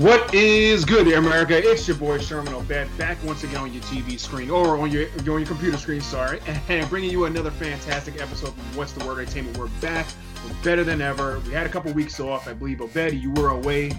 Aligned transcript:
What 0.00 0.32
is 0.32 0.86
good, 0.86 1.12
America? 1.12 1.60
It's 1.62 1.86
your 1.86 1.98
boy 1.98 2.16
Sherman 2.20 2.54
Obed 2.54 2.88
back 2.96 3.22
once 3.22 3.44
again 3.44 3.58
on 3.58 3.70
your 3.70 3.82
TV 3.82 4.18
screen 4.18 4.48
or 4.48 4.78
on 4.78 4.90
your 4.90 5.10
on 5.10 5.24
your 5.26 5.44
computer 5.44 5.76
screen. 5.76 6.00
Sorry, 6.00 6.40
and 6.70 6.88
bringing 6.88 7.10
you 7.10 7.26
another 7.26 7.50
fantastic 7.50 8.18
episode 8.18 8.48
of 8.48 8.76
What's 8.78 8.92
the 8.92 9.04
Word 9.04 9.20
Entertainment. 9.20 9.58
We're 9.58 9.66
back. 9.82 10.06
We're 10.42 10.54
better 10.64 10.84
than 10.84 11.02
ever. 11.02 11.40
We 11.40 11.52
had 11.52 11.66
a 11.66 11.68
couple 11.68 11.92
weeks 11.92 12.18
off. 12.18 12.48
I 12.48 12.54
believe 12.54 12.80
Obed, 12.80 13.12
you 13.12 13.30
were 13.32 13.50
away. 13.50 13.90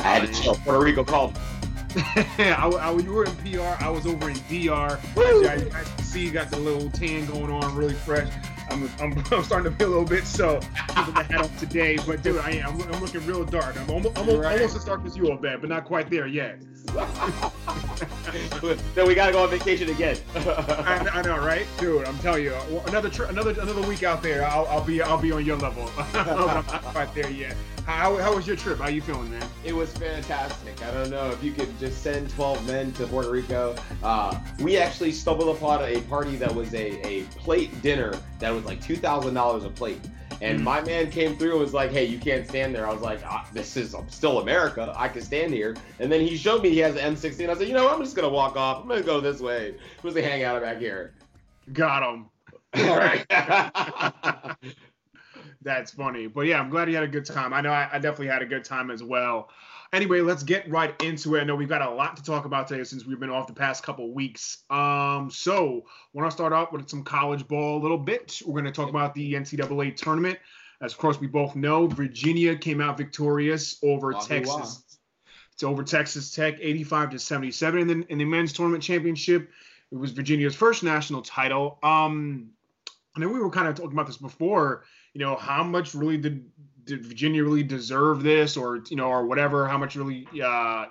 I 0.00 0.02
had 0.02 0.22
to 0.22 0.26
um, 0.26 0.34
chill. 0.34 0.54
Puerto 0.56 0.80
Rico 0.80 1.04
called. 1.04 1.38
I, 1.96 2.68
I, 2.80 2.92
you 2.96 3.12
were 3.12 3.24
in 3.24 3.36
PR. 3.36 3.80
I 3.80 3.88
was 3.90 4.08
over 4.08 4.30
in 4.30 4.36
DR. 4.48 4.98
I 5.16 5.84
see 6.02 6.24
you 6.24 6.32
got 6.32 6.50
the 6.50 6.58
little 6.58 6.90
tan 6.90 7.26
going 7.26 7.52
on, 7.52 7.76
really 7.76 7.94
fresh. 7.94 8.28
I'm, 8.74 8.90
I'm, 9.00 9.24
I'm 9.32 9.44
starting 9.44 9.70
to 9.70 9.78
feel 9.78 9.88
a 9.88 9.90
little 9.90 10.04
bit, 10.04 10.26
so 10.26 10.58
keeping 10.88 11.14
the 11.14 11.22
hat 11.22 11.42
on 11.42 11.56
today. 11.56 11.96
But 12.06 12.22
dude, 12.22 12.38
I 12.40 12.50
am. 12.52 12.80
I'm, 12.80 12.92
I'm 12.94 13.00
looking 13.00 13.24
real 13.26 13.44
dark. 13.44 13.78
I'm 13.80 13.88
almost, 13.88 14.18
almost, 14.18 14.38
Right. 14.38 14.52
almost 14.60 14.76
as 14.76 14.84
dark 14.84 15.04
as 15.06 15.16
you, 15.16 15.30
Obed, 15.30 15.60
but 15.60 15.68
not 15.68 15.84
quite 15.84 16.10
there 16.10 16.26
yet. 16.26 16.60
then 18.94 19.06
we 19.06 19.14
gotta 19.14 19.32
go 19.32 19.42
on 19.42 19.50
vacation 19.50 19.88
again. 19.90 20.16
I, 20.34 21.08
I 21.12 21.22
know, 21.22 21.38
right, 21.38 21.66
dude? 21.78 22.06
I'm 22.06 22.18
telling 22.18 22.44
you, 22.44 22.54
another 22.86 23.10
tri- 23.10 23.28
another 23.28 23.50
another 23.52 23.82
week 23.82 24.02
out 24.02 24.22
there, 24.22 24.44
I'll, 24.46 24.66
I'll 24.66 24.84
be 24.84 25.02
I'll 25.02 25.20
be 25.20 25.32
on 25.32 25.44
your 25.44 25.56
level. 25.56 25.90
I'm 26.14 26.26
not 26.66 26.82
quite 26.82 27.14
there 27.14 27.30
yet. 27.30 27.56
How, 27.86 28.16
how 28.16 28.34
was 28.34 28.46
your 28.46 28.56
trip? 28.56 28.78
How 28.78 28.88
you 28.88 29.02
feeling, 29.02 29.30
man? 29.30 29.46
it 29.62 29.74
was 29.74 29.92
fantastic. 29.92 30.82
I 30.82 30.90
don't 30.90 31.10
know 31.10 31.30
if 31.30 31.44
you 31.44 31.52
could 31.52 31.78
just 31.78 32.02
send 32.02 32.30
12 32.30 32.66
men 32.66 32.92
to 32.92 33.06
Puerto 33.06 33.30
Rico. 33.30 33.76
Uh, 34.02 34.38
we 34.60 34.78
actually 34.78 35.12
stumbled 35.12 35.54
upon 35.54 35.82
a 35.82 36.00
party 36.02 36.36
that 36.36 36.54
was 36.54 36.72
a, 36.72 37.06
a 37.06 37.24
plate 37.36 37.82
dinner 37.82 38.18
that 38.38 38.50
was 38.54 38.64
like 38.64 38.82
$2,000 38.82 39.64
a 39.66 39.68
plate. 39.68 40.00
And 40.40 40.62
my 40.62 40.80
man 40.80 41.10
came 41.10 41.36
through 41.36 41.52
and 41.52 41.60
was 41.60 41.74
like, 41.74 41.90
hey, 41.90 42.04
you 42.04 42.18
can't 42.18 42.46
stand 42.46 42.74
there. 42.74 42.86
I 42.86 42.92
was 42.92 43.02
like, 43.02 43.20
ah, 43.24 43.48
this 43.52 43.76
is 43.76 43.94
still 44.08 44.40
America. 44.40 44.92
I 44.96 45.08
can 45.08 45.22
stand 45.22 45.52
here. 45.52 45.76
And 45.98 46.10
then 46.10 46.20
he 46.20 46.36
showed 46.36 46.62
me 46.62 46.70
he 46.70 46.78
has 46.78 46.96
an 46.96 47.14
M16. 47.14 47.48
I 47.48 47.54
said, 47.54 47.68
you 47.68 47.74
know, 47.74 47.84
what? 47.84 47.94
I'm 47.94 48.02
just 48.02 48.16
going 48.16 48.28
to 48.28 48.34
walk 48.34 48.56
off. 48.56 48.82
I'm 48.82 48.88
going 48.88 49.00
to 49.00 49.06
go 49.06 49.20
this 49.20 49.40
way. 49.40 49.74
Who's 50.02 50.14
the 50.14 50.22
hangout 50.22 50.62
back 50.62 50.78
here? 50.78 51.14
Got 51.72 52.02
him. 52.02 52.30
All 52.88 52.96
right. 52.96 53.24
That's 55.62 55.92
funny. 55.92 56.26
But 56.26 56.42
yeah, 56.42 56.60
I'm 56.60 56.68
glad 56.68 56.88
you 56.88 56.94
had 56.94 57.04
a 57.04 57.08
good 57.08 57.24
time. 57.24 57.52
I 57.54 57.60
know 57.60 57.72
I, 57.72 57.88
I 57.92 57.98
definitely 57.98 58.28
had 58.28 58.42
a 58.42 58.46
good 58.46 58.64
time 58.64 58.90
as 58.90 59.02
well. 59.02 59.48
Anyway, 59.94 60.20
let's 60.20 60.42
get 60.42 60.68
right 60.68 61.00
into 61.04 61.36
it. 61.36 61.40
I 61.40 61.44
know 61.44 61.54
we've 61.54 61.68
got 61.68 61.80
a 61.80 61.88
lot 61.88 62.16
to 62.16 62.22
talk 62.24 62.46
about 62.46 62.66
today 62.66 62.82
since 62.82 63.06
we've 63.06 63.20
been 63.20 63.30
off 63.30 63.46
the 63.46 63.52
past 63.52 63.84
couple 63.84 64.12
weeks. 64.12 64.64
Um, 64.68 65.30
so 65.30 65.84
want 66.12 66.28
to 66.28 66.34
start 66.34 66.52
off 66.52 66.72
with 66.72 66.88
some 66.88 67.04
college 67.04 67.46
ball 67.46 67.78
a 67.78 67.80
little 67.80 67.96
bit. 67.96 68.42
We're 68.44 68.60
going 68.60 68.64
to 68.64 68.72
talk 68.72 68.88
about 68.88 69.14
the 69.14 69.34
NCAA 69.34 69.94
tournament. 69.94 70.40
As 70.80 70.92
of 70.92 70.98
course 70.98 71.20
we 71.20 71.28
both 71.28 71.54
know, 71.54 71.86
Virginia 71.86 72.56
came 72.56 72.80
out 72.80 72.98
victorious 72.98 73.78
over 73.84 74.08
Wahoo 74.08 74.26
Texas. 74.26 74.82
It's 75.52 75.62
over 75.62 75.84
Texas 75.84 76.34
Tech, 76.34 76.56
85 76.60 77.10
to 77.10 77.18
77 77.20 77.80
in 77.80 77.86
the, 77.86 78.06
in 78.08 78.18
the 78.18 78.24
men's 78.24 78.52
tournament 78.52 78.82
championship. 78.82 79.48
It 79.92 79.96
was 79.96 80.10
Virginia's 80.10 80.56
first 80.56 80.82
national 80.82 81.22
title. 81.22 81.78
Um, 81.84 82.50
I 83.16 83.20
know 83.20 83.28
we 83.28 83.38
were 83.38 83.48
kind 83.48 83.68
of 83.68 83.76
talking 83.76 83.92
about 83.92 84.08
this 84.08 84.16
before. 84.16 84.86
You 85.12 85.20
know, 85.20 85.36
how 85.36 85.62
much 85.62 85.94
really 85.94 86.16
did 86.16 86.50
did 86.84 87.04
Virginia 87.04 87.42
really 87.42 87.62
deserve 87.62 88.22
this, 88.22 88.56
or 88.56 88.82
you 88.88 88.96
know, 88.96 89.08
or 89.08 89.26
whatever? 89.26 89.66
How 89.68 89.78
much 89.78 89.96
really? 89.96 90.26
Uh, 90.34 90.86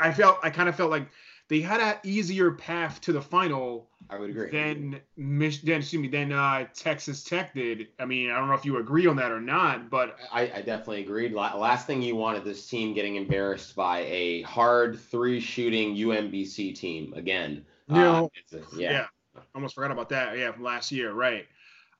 I 0.00 0.12
felt 0.12 0.38
I 0.42 0.50
kind 0.50 0.68
of 0.68 0.76
felt 0.76 0.90
like 0.90 1.08
they 1.48 1.60
had 1.60 1.80
an 1.80 1.96
easier 2.02 2.50
path 2.50 3.00
to 3.02 3.12
the 3.12 3.20
final 3.22 3.88
I 4.10 4.18
would 4.18 4.30
agree. 4.30 4.50
than 4.50 5.00
Mich- 5.16 5.62
than 5.62 5.76
excuse 5.78 6.02
me 6.02 6.08
than 6.08 6.32
uh, 6.32 6.66
Texas 6.74 7.22
Tech 7.22 7.54
did. 7.54 7.88
I 7.98 8.04
mean, 8.04 8.30
I 8.30 8.38
don't 8.38 8.48
know 8.48 8.54
if 8.54 8.64
you 8.64 8.78
agree 8.78 9.06
on 9.06 9.16
that 9.16 9.30
or 9.30 9.40
not, 9.40 9.88
but 9.88 10.16
I, 10.32 10.42
I 10.42 10.62
definitely 10.62 11.02
agreed. 11.02 11.32
Last 11.32 11.86
thing 11.86 12.02
you 12.02 12.16
wanted 12.16 12.44
this 12.44 12.66
team 12.66 12.94
getting 12.94 13.16
embarrassed 13.16 13.76
by 13.76 14.00
a 14.00 14.42
hard 14.42 14.98
three 14.98 15.40
shooting 15.40 15.94
UMBC 15.94 16.74
team 16.74 17.12
again. 17.14 17.64
No. 17.88 18.30
Uh, 18.52 18.58
a- 18.58 18.76
yeah. 18.80 19.06
almost 19.54 19.74
forgot 19.74 19.92
about 19.92 20.08
that. 20.08 20.36
Yeah, 20.36 20.52
from 20.52 20.64
last 20.64 20.90
year, 20.90 21.12
right? 21.12 21.46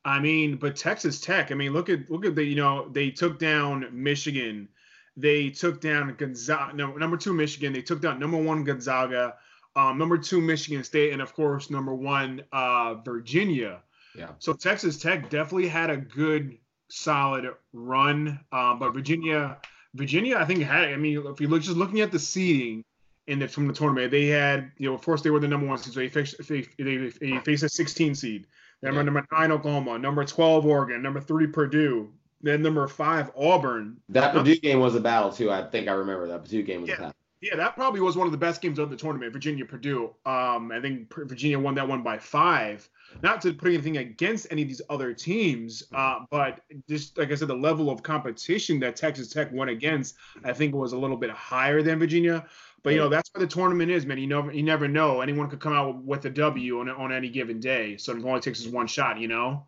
I 0.06 0.20
mean, 0.20 0.54
but 0.56 0.76
Texas 0.76 1.20
Tech. 1.20 1.50
I 1.50 1.56
mean, 1.56 1.72
look 1.72 1.88
at 1.88 2.08
look 2.08 2.24
at 2.24 2.36
the 2.36 2.44
you 2.44 2.54
know 2.54 2.88
they 2.90 3.10
took 3.10 3.40
down 3.40 3.88
Michigan, 3.90 4.68
they 5.16 5.50
took 5.50 5.80
down 5.80 6.14
Gonzaga. 6.14 6.76
No, 6.76 6.96
number 6.96 7.16
two 7.16 7.32
Michigan. 7.32 7.72
They 7.72 7.82
took 7.82 8.00
down 8.00 8.20
number 8.20 8.36
one 8.36 8.62
Gonzaga, 8.62 9.34
um, 9.74 9.98
number 9.98 10.16
two 10.16 10.40
Michigan 10.40 10.84
State, 10.84 11.12
and 11.12 11.20
of 11.20 11.34
course 11.34 11.70
number 11.70 11.92
one 11.92 12.44
uh, 12.52 12.94
Virginia. 13.04 13.82
Yeah. 14.14 14.28
So 14.38 14.52
Texas 14.52 14.96
Tech 14.96 15.28
definitely 15.28 15.66
had 15.66 15.90
a 15.90 15.96
good, 15.96 16.56
solid 16.88 17.52
run, 17.72 18.38
um, 18.52 18.78
but 18.78 18.92
Virginia, 18.92 19.58
Virginia, 19.94 20.36
I 20.36 20.44
think 20.44 20.62
had. 20.62 20.84
I 20.84 20.96
mean, 20.96 21.20
if 21.26 21.40
you 21.40 21.48
look 21.48 21.62
just 21.62 21.76
looking 21.76 22.00
at 22.00 22.12
the 22.12 22.20
seeding 22.20 22.84
in 23.26 23.40
the 23.40 23.48
from 23.48 23.66
the 23.66 23.74
tournament, 23.74 24.12
they 24.12 24.26
had 24.26 24.70
you 24.78 24.88
know, 24.88 24.94
of 24.94 25.02
course 25.02 25.22
they 25.22 25.30
were 25.30 25.40
the 25.40 25.48
number 25.48 25.66
one 25.66 25.78
seed, 25.78 25.94
so 25.94 25.98
they 25.98 26.08
faced 26.08 26.36
they, 26.46 26.64
they, 26.78 27.08
they 27.20 27.38
faced 27.40 27.64
a 27.64 27.68
16 27.68 28.14
seed. 28.14 28.46
Number 28.82 29.00
Yeah. 29.00 29.04
number 29.04 29.26
nine 29.32 29.52
Oklahoma, 29.52 29.98
number 29.98 30.24
12 30.24 30.66
Oregon, 30.66 31.02
number 31.02 31.20
three 31.20 31.46
Purdue, 31.46 32.10
then 32.42 32.62
number 32.62 32.86
five 32.86 33.30
Auburn. 33.36 33.96
That 34.10 34.32
Purdue 34.34 34.56
game 34.56 34.80
was 34.80 34.94
a 34.94 35.00
battle 35.00 35.30
too. 35.32 35.50
I 35.50 35.62
think 35.64 35.88
I 35.88 35.92
remember 35.92 36.26
that 36.28 36.42
Purdue 36.44 36.62
game 36.62 36.82
was 36.82 36.90
Yeah. 36.90 36.96
a 36.96 36.98
battle. 36.98 37.12
Yeah, 37.42 37.56
that 37.56 37.76
probably 37.76 38.00
was 38.00 38.16
one 38.16 38.26
of 38.26 38.32
the 38.32 38.38
best 38.38 38.62
games 38.62 38.78
of 38.78 38.88
the 38.90 38.96
tournament. 38.96 39.30
Virginia 39.32 39.64
Purdue. 39.66 40.10
Um, 40.24 40.72
I 40.72 40.80
think 40.80 41.12
Virginia 41.14 41.58
won 41.58 41.74
that 41.74 41.86
one 41.86 42.02
by 42.02 42.18
five. 42.18 42.88
Not 43.22 43.42
to 43.42 43.52
put 43.52 43.68
anything 43.68 43.98
against 43.98 44.46
any 44.50 44.62
of 44.62 44.68
these 44.68 44.80
other 44.88 45.12
teams, 45.12 45.82
uh, 45.94 46.20
but 46.30 46.60
just 46.88 47.18
like 47.18 47.30
I 47.30 47.34
said, 47.34 47.48
the 47.48 47.54
level 47.54 47.90
of 47.90 48.02
competition 48.02 48.80
that 48.80 48.96
Texas 48.96 49.28
Tech 49.28 49.52
went 49.52 49.70
against, 49.70 50.16
I 50.44 50.52
think 50.54 50.74
was 50.74 50.92
a 50.92 50.98
little 50.98 51.16
bit 51.16 51.30
higher 51.30 51.82
than 51.82 51.98
Virginia. 51.98 52.46
But 52.86 52.94
you 52.94 53.00
know 53.00 53.08
that's 53.08 53.28
where 53.34 53.44
the 53.44 53.52
tournament 53.52 53.90
is, 53.90 54.06
man. 54.06 54.16
You 54.18 54.28
know, 54.28 54.48
you 54.48 54.62
never 54.62 54.86
know. 54.86 55.20
Anyone 55.20 55.50
could 55.50 55.58
come 55.58 55.72
out 55.72 56.04
with 56.04 56.24
a 56.24 56.30
W 56.30 56.78
on 56.78 56.88
on 56.88 57.12
any 57.12 57.28
given 57.28 57.58
day. 57.58 57.96
So 57.96 58.12
it 58.12 58.24
only 58.24 58.38
takes 58.38 58.60
us 58.60 58.68
one 58.68 58.86
shot, 58.86 59.18
you 59.18 59.26
know. 59.26 59.66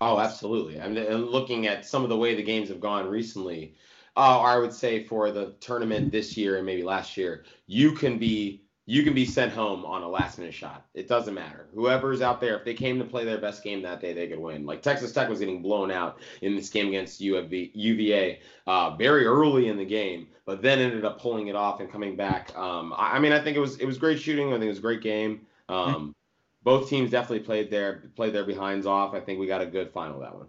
Oh, 0.00 0.18
absolutely. 0.18 0.80
I 0.80 0.88
mean, 0.88 0.98
and 0.98 1.28
looking 1.28 1.68
at 1.68 1.86
some 1.86 2.02
of 2.02 2.08
the 2.08 2.16
way 2.16 2.34
the 2.34 2.42
games 2.42 2.68
have 2.70 2.80
gone 2.80 3.06
recently, 3.06 3.76
uh, 4.16 4.40
I 4.40 4.58
would 4.58 4.72
say 4.72 5.04
for 5.04 5.30
the 5.30 5.54
tournament 5.60 6.10
this 6.10 6.36
year 6.36 6.56
and 6.56 6.66
maybe 6.66 6.82
last 6.82 7.16
year, 7.16 7.44
you 7.68 7.92
can 7.92 8.18
be 8.18 8.64
you 8.90 9.02
can 9.02 9.12
be 9.12 9.26
sent 9.26 9.52
home 9.52 9.84
on 9.84 10.02
a 10.02 10.08
last 10.08 10.38
minute 10.38 10.54
shot. 10.54 10.86
It 10.94 11.08
doesn't 11.08 11.34
matter. 11.34 11.66
Whoever's 11.74 12.22
out 12.22 12.40
there, 12.40 12.56
if 12.56 12.64
they 12.64 12.72
came 12.72 12.98
to 12.98 13.04
play 13.04 13.22
their 13.22 13.36
best 13.36 13.62
game 13.62 13.82
that 13.82 14.00
day, 14.00 14.14
they 14.14 14.28
could 14.28 14.38
win. 14.38 14.64
Like 14.64 14.80
Texas 14.80 15.12
Tech 15.12 15.28
was 15.28 15.40
getting 15.40 15.60
blown 15.60 15.90
out 15.90 16.20
in 16.40 16.56
this 16.56 16.70
game 16.70 16.88
against 16.88 17.20
UV, 17.20 17.70
UVA 17.74 18.40
uh, 18.66 18.96
very 18.96 19.26
early 19.26 19.68
in 19.68 19.76
the 19.76 19.84
game, 19.84 20.28
but 20.46 20.62
then 20.62 20.78
ended 20.78 21.04
up 21.04 21.20
pulling 21.20 21.48
it 21.48 21.54
off 21.54 21.80
and 21.80 21.92
coming 21.92 22.16
back. 22.16 22.56
Um, 22.56 22.94
I, 22.96 23.16
I 23.16 23.18
mean, 23.18 23.32
I 23.32 23.44
think 23.44 23.58
it 23.58 23.60
was 23.60 23.76
it 23.76 23.84
was 23.84 23.98
great 23.98 24.18
shooting. 24.20 24.48
I 24.48 24.52
think 24.52 24.64
it 24.64 24.68
was 24.68 24.78
a 24.78 24.80
great 24.80 25.02
game. 25.02 25.42
Um, 25.68 26.14
both 26.62 26.88
teams 26.88 27.10
definitely 27.10 27.40
played 27.40 27.70
their 27.70 28.10
played 28.16 28.32
their 28.32 28.44
behinds 28.44 28.86
off. 28.86 29.12
I 29.12 29.20
think 29.20 29.38
we 29.38 29.46
got 29.46 29.60
a 29.60 29.66
good 29.66 29.92
final 29.92 30.18
that 30.20 30.34
one. 30.34 30.46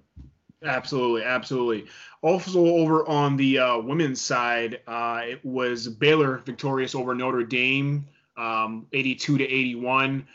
Absolutely, 0.64 1.24
absolutely. 1.24 1.88
Also, 2.22 2.66
over 2.66 3.06
on 3.06 3.36
the 3.36 3.60
uh, 3.60 3.80
women's 3.80 4.22
side, 4.22 4.80
uh, 4.88 5.24
it 5.26 5.44
was 5.44 5.90
Baylor 5.90 6.38
victorious 6.38 6.96
over 6.96 7.14
Notre 7.14 7.44
Dame, 7.44 8.06
um, 8.40 8.88
82 8.94 9.38
to 9.40 9.44
81. 9.44 10.28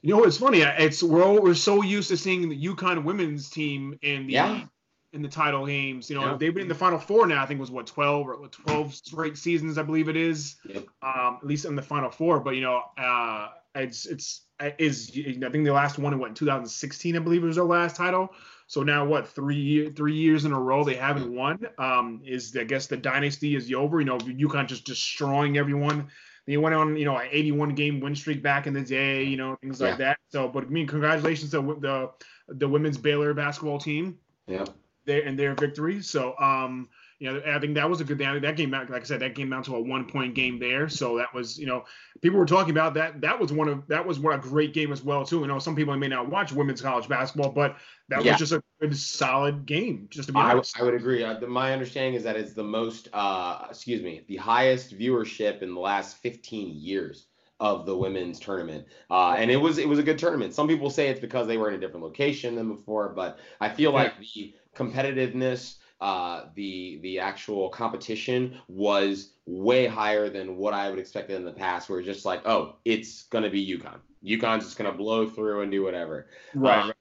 You 0.00 0.16
know, 0.16 0.24
it's 0.24 0.38
funny. 0.38 0.60
It's 0.62 1.02
we're 1.02 1.24
all, 1.24 1.40
we're 1.40 1.54
so 1.54 1.82
used 1.82 2.08
to 2.08 2.16
seeing 2.16 2.48
the 2.48 2.66
UConn 2.66 3.04
women's 3.04 3.50
team 3.50 3.98
in 4.02 4.26
the 4.26 4.32
Yeah. 4.32 4.64
in 5.12 5.22
the 5.22 5.28
title 5.28 5.66
games. 5.66 6.08
You 6.10 6.16
know, 6.16 6.26
Yeah. 6.32 6.36
they've 6.38 6.54
been 6.54 6.62
in 6.62 6.68
the 6.68 6.74
Final 6.74 6.98
Four 6.98 7.26
now. 7.26 7.42
I 7.42 7.46
think 7.46 7.58
it 7.58 7.60
was 7.60 7.70
what 7.70 7.86
12 7.86 8.26
or 8.28 8.48
12 8.48 8.94
straight 8.94 9.36
seasons, 9.36 9.78
I 9.78 9.82
believe 9.82 10.08
it 10.08 10.16
is. 10.16 10.56
Yep. 10.64 10.86
Um, 11.02 11.38
at 11.40 11.46
least 11.46 11.64
in 11.66 11.76
the 11.76 11.82
Final 11.82 12.10
Four. 12.10 12.40
But 12.40 12.56
you 12.56 12.62
know, 12.62 12.82
uh, 12.98 13.48
it's 13.74 14.06
it's 14.06 14.42
is 14.78 15.10
I 15.16 15.50
think 15.50 15.64
the 15.64 15.72
last 15.72 15.98
one 15.98 16.12
in 16.12 16.18
what 16.18 16.28
in 16.28 16.34
2016, 16.34 17.16
I 17.16 17.18
believe, 17.20 17.42
was 17.42 17.56
their 17.56 17.64
last 17.64 17.96
title. 17.96 18.34
So 18.66 18.82
now 18.82 19.04
what 19.04 19.28
three 19.28 19.90
three 19.90 20.14
years 20.14 20.44
in 20.46 20.52
a 20.52 20.58
row 20.60 20.82
they 20.82 20.94
haven't 20.94 21.32
won. 21.32 21.66
Um, 21.78 22.22
is 22.24 22.56
I 22.58 22.64
guess 22.64 22.86
the 22.86 22.96
dynasty 22.96 23.54
is 23.54 23.72
over. 23.72 24.00
You 24.00 24.06
know, 24.06 24.18
UConn 24.18 24.66
just 24.66 24.84
destroying 24.84 25.58
everyone. 25.58 26.08
They 26.46 26.56
went 26.56 26.74
on, 26.74 26.96
you 26.96 27.04
know, 27.04 27.16
an 27.16 27.28
81 27.30 27.74
game 27.74 28.00
win 28.00 28.14
streak 28.16 28.42
back 28.42 28.66
in 28.66 28.74
the 28.74 28.82
day, 28.82 29.22
you 29.22 29.36
know, 29.36 29.56
things 29.62 29.80
like 29.80 29.98
that. 29.98 30.18
So, 30.30 30.48
but 30.48 30.64
I 30.64 30.66
mean, 30.68 30.86
congratulations 30.86 31.50
to 31.52 31.60
the 31.80 32.10
the 32.48 32.68
women's 32.68 32.98
Baylor 32.98 33.32
basketball 33.34 33.78
team 33.78 34.18
Yeah. 34.46 34.64
their 35.04 35.22
and 35.22 35.38
their 35.38 35.54
victory. 35.54 36.02
So 36.02 36.36
um, 36.38 36.88
you 37.20 37.32
know, 37.32 37.40
I 37.46 37.60
think 37.60 37.74
that 37.74 37.88
was 37.88 38.00
a 38.00 38.04
good 38.04 38.18
day. 38.18 38.38
That 38.40 38.56
game, 38.56 38.72
like 38.72 38.90
I 38.90 39.02
said, 39.04 39.20
that 39.20 39.36
came 39.36 39.48
down 39.48 39.62
to 39.64 39.76
a 39.76 39.80
one 39.80 40.06
point 40.06 40.34
game 40.34 40.58
there. 40.58 40.88
So 40.88 41.16
that 41.18 41.32
was, 41.32 41.56
you 41.56 41.66
know, 41.66 41.84
people 42.20 42.40
were 42.40 42.46
talking 42.46 42.72
about 42.72 42.94
that. 42.94 43.20
That 43.20 43.38
was 43.38 43.52
one 43.52 43.68
of 43.68 43.86
that 43.86 44.04
was 44.04 44.18
what 44.18 44.34
a 44.34 44.38
great 44.38 44.74
game 44.74 44.90
as 44.90 45.04
well 45.04 45.24
too. 45.24 45.38
You 45.40 45.46
know, 45.46 45.60
some 45.60 45.76
people 45.76 45.96
may 45.96 46.08
not 46.08 46.28
watch 46.28 46.50
women's 46.52 46.82
college 46.82 47.08
basketball, 47.08 47.52
but 47.52 47.76
that 48.08 48.24
Yeah. 48.24 48.32
was 48.32 48.40
just 48.40 48.52
a 48.52 48.62
good 48.82 48.96
solid 48.96 49.66
game. 49.66 50.08
Just 50.10 50.28
to 50.28 50.32
be 50.32 50.38
I. 50.38 50.60
I 50.78 50.82
would 50.82 50.94
agree. 50.94 51.22
Uh, 51.22 51.34
the, 51.34 51.46
my 51.46 51.72
understanding 51.72 52.14
is 52.14 52.24
that 52.24 52.36
it's 52.36 52.52
the 52.52 52.64
most, 52.64 53.08
uh, 53.12 53.66
excuse 53.70 54.02
me, 54.02 54.24
the 54.28 54.36
highest 54.36 54.98
viewership 54.98 55.62
in 55.62 55.74
the 55.74 55.80
last 55.80 56.18
15 56.18 56.74
years 56.74 57.26
of 57.60 57.86
the 57.86 57.96
women's 57.96 58.40
tournament. 58.40 58.86
Uh, 59.10 59.34
and 59.38 59.50
it 59.50 59.56
was 59.56 59.78
it 59.78 59.88
was 59.88 59.98
a 59.98 60.02
good 60.02 60.18
tournament. 60.18 60.52
Some 60.52 60.66
people 60.66 60.90
say 60.90 61.08
it's 61.08 61.20
because 61.20 61.46
they 61.46 61.56
were 61.56 61.68
in 61.68 61.74
a 61.74 61.78
different 61.78 62.04
location 62.04 62.56
than 62.56 62.68
before, 62.68 63.10
but 63.10 63.38
I 63.60 63.68
feel 63.68 63.92
like 63.92 64.18
the 64.18 64.54
competitiveness 64.76 65.76
uh, 66.02 66.46
the 66.56 66.98
the 67.02 67.20
actual 67.20 67.68
competition 67.68 68.58
was 68.66 69.34
way 69.46 69.86
higher 69.86 70.28
than 70.28 70.56
what 70.56 70.74
I 70.74 70.90
would 70.90 70.98
expect 70.98 71.30
in 71.30 71.44
the 71.44 71.52
past. 71.52 71.88
Where 71.88 72.00
it's 72.00 72.06
just 72.06 72.24
like, 72.24 72.42
oh, 72.44 72.74
it's 72.84 73.22
gonna 73.28 73.48
be 73.48 73.64
UConn. 73.64 74.00
UConn's 74.24 74.64
just 74.64 74.76
gonna 74.76 74.92
blow 74.92 75.28
through 75.28 75.60
and 75.60 75.70
do 75.70 75.84
whatever. 75.84 76.26
Right. 76.54 76.91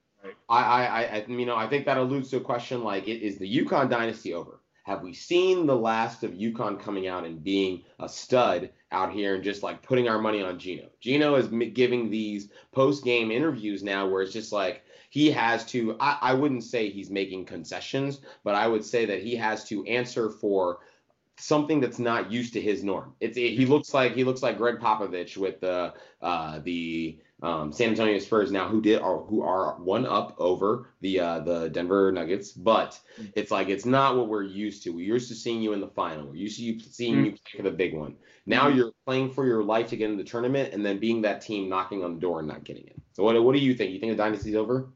I, 0.50 0.64
I, 0.64 1.04
I, 1.04 1.26
you 1.28 1.46
know, 1.46 1.56
I 1.56 1.68
think 1.68 1.86
that 1.86 1.98
alludes 1.98 2.30
to 2.32 2.38
a 2.38 2.42
question 2.42 2.84
like, 2.84 3.08
is 3.08 3.38
the 3.38 3.66
UConn 3.66 3.90
dynasty 3.90 4.34
over? 4.34 4.60
Have 4.84 5.04
we 5.04 5.14
seen 5.14 5.68
the 5.68 5.76
last 5.76 6.24
of 6.24 6.32
UConn 6.32 6.80
coming 6.80 7.08
out 7.08 7.26
and 7.26 7.44
being 7.44 7.84
a 8.00 8.10
stud 8.10 8.72
out 8.92 9.14
here 9.14 9.36
and 9.36 9.44
just 9.44 9.62
like 9.62 9.84
putting 9.84 10.10
our 10.10 10.20
money 10.20 10.42
on 10.42 10.58
Geno? 10.58 10.90
Geno 11.00 11.36
is 11.36 11.48
giving 11.74 12.10
these 12.10 12.50
post 12.72 13.04
game 13.04 13.32
interviews 13.32 13.84
now 13.84 14.08
where 14.08 14.24
it's 14.24 14.34
just 14.34 14.52
like 14.52 14.84
he 15.12 15.30
has 15.32 15.66
to, 15.68 15.96
I, 16.00 16.18
I 16.22 16.34
wouldn't 16.34 16.64
say 16.64 16.90
he's 16.90 17.12
making 17.12 17.46
concessions, 17.46 18.22
but 18.44 18.56
I 18.56 18.68
would 18.68 18.84
say 18.84 19.06
that 19.06 19.22
he 19.22 19.36
has 19.36 19.66
to 19.66 19.86
answer 19.86 20.30
for 20.30 20.80
something 21.38 21.80
that's 21.80 22.00
not 22.00 22.32
used 22.32 22.54
to 22.54 22.62
his 22.62 22.84
norm. 22.84 23.14
It's 23.20 23.38
it, 23.38 23.54
he 23.54 23.66
looks 23.66 23.94
like 23.94 24.14
he 24.14 24.24
looks 24.24 24.44
like 24.44 24.58
Gregg 24.58 24.80
Popovich 24.80 25.38
with 25.38 25.60
the 25.60 25.94
uh, 26.22 26.60
the 26.60 27.20
um, 27.42 27.72
San 27.72 27.90
Antonio 27.90 28.20
Spurs 28.20 28.52
now, 28.52 28.68
who 28.68 28.82
did 28.82 29.02
are 29.02 29.20
who 29.20 29.42
are 29.42 29.76
one 29.82 30.06
up 30.06 30.36
over 30.38 30.90
the 31.02 31.20
uh, 31.20 31.40
the 31.40 31.70
Denver 31.70 32.12
Nuggets, 32.12 32.52
but 32.52 33.00
it's 33.36 33.50
like 33.50 33.70
it's 33.70 33.86
not 33.86 34.16
what 34.16 34.28
we're 34.28 34.44
used 34.44 34.84
to. 34.84 34.92
We're 34.92 35.14
used 35.14 35.30
to 35.30 35.36
seeing 35.36 35.62
you 35.62 35.74
in 35.74 35.82
the 35.82 35.88
final. 35.88 36.28
We're 36.28 36.36
used 36.36 36.58
to 36.58 36.64
you 36.64 36.80
seeing 36.80 37.16
mm-hmm. 37.16 37.26
you 37.26 37.32
play 37.32 37.58
for 37.58 37.64
the 37.64 37.72
big 37.72 37.96
one. 37.96 38.16
Now 38.46 38.68
mm-hmm. 38.68 38.78
you're 38.78 38.92
playing 39.06 39.32
for 39.32 39.46
your 39.46 39.64
life 39.64 39.88
to 39.88 39.98
get 39.98 40.12
in 40.12 40.18
the 40.18 40.24
tournament, 40.24 40.74
and 40.74 40.86
then 40.86 41.00
being 41.00 41.24
that 41.24 41.42
team 41.42 41.68
knocking 41.68 42.04
on 42.04 42.16
the 42.16 42.20
door 42.20 42.40
and 42.40 42.48
not 42.48 42.64
getting 42.64 42.86
it. 42.86 43.02
So 43.14 43.24
what 43.24 43.42
what 43.44 43.54
do 43.54 43.60
you 43.60 43.74
think? 43.74 43.92
You 43.92 44.00
think 44.00 44.12
the 44.12 44.18
dynasty's 44.18 44.56
over? 44.56 44.92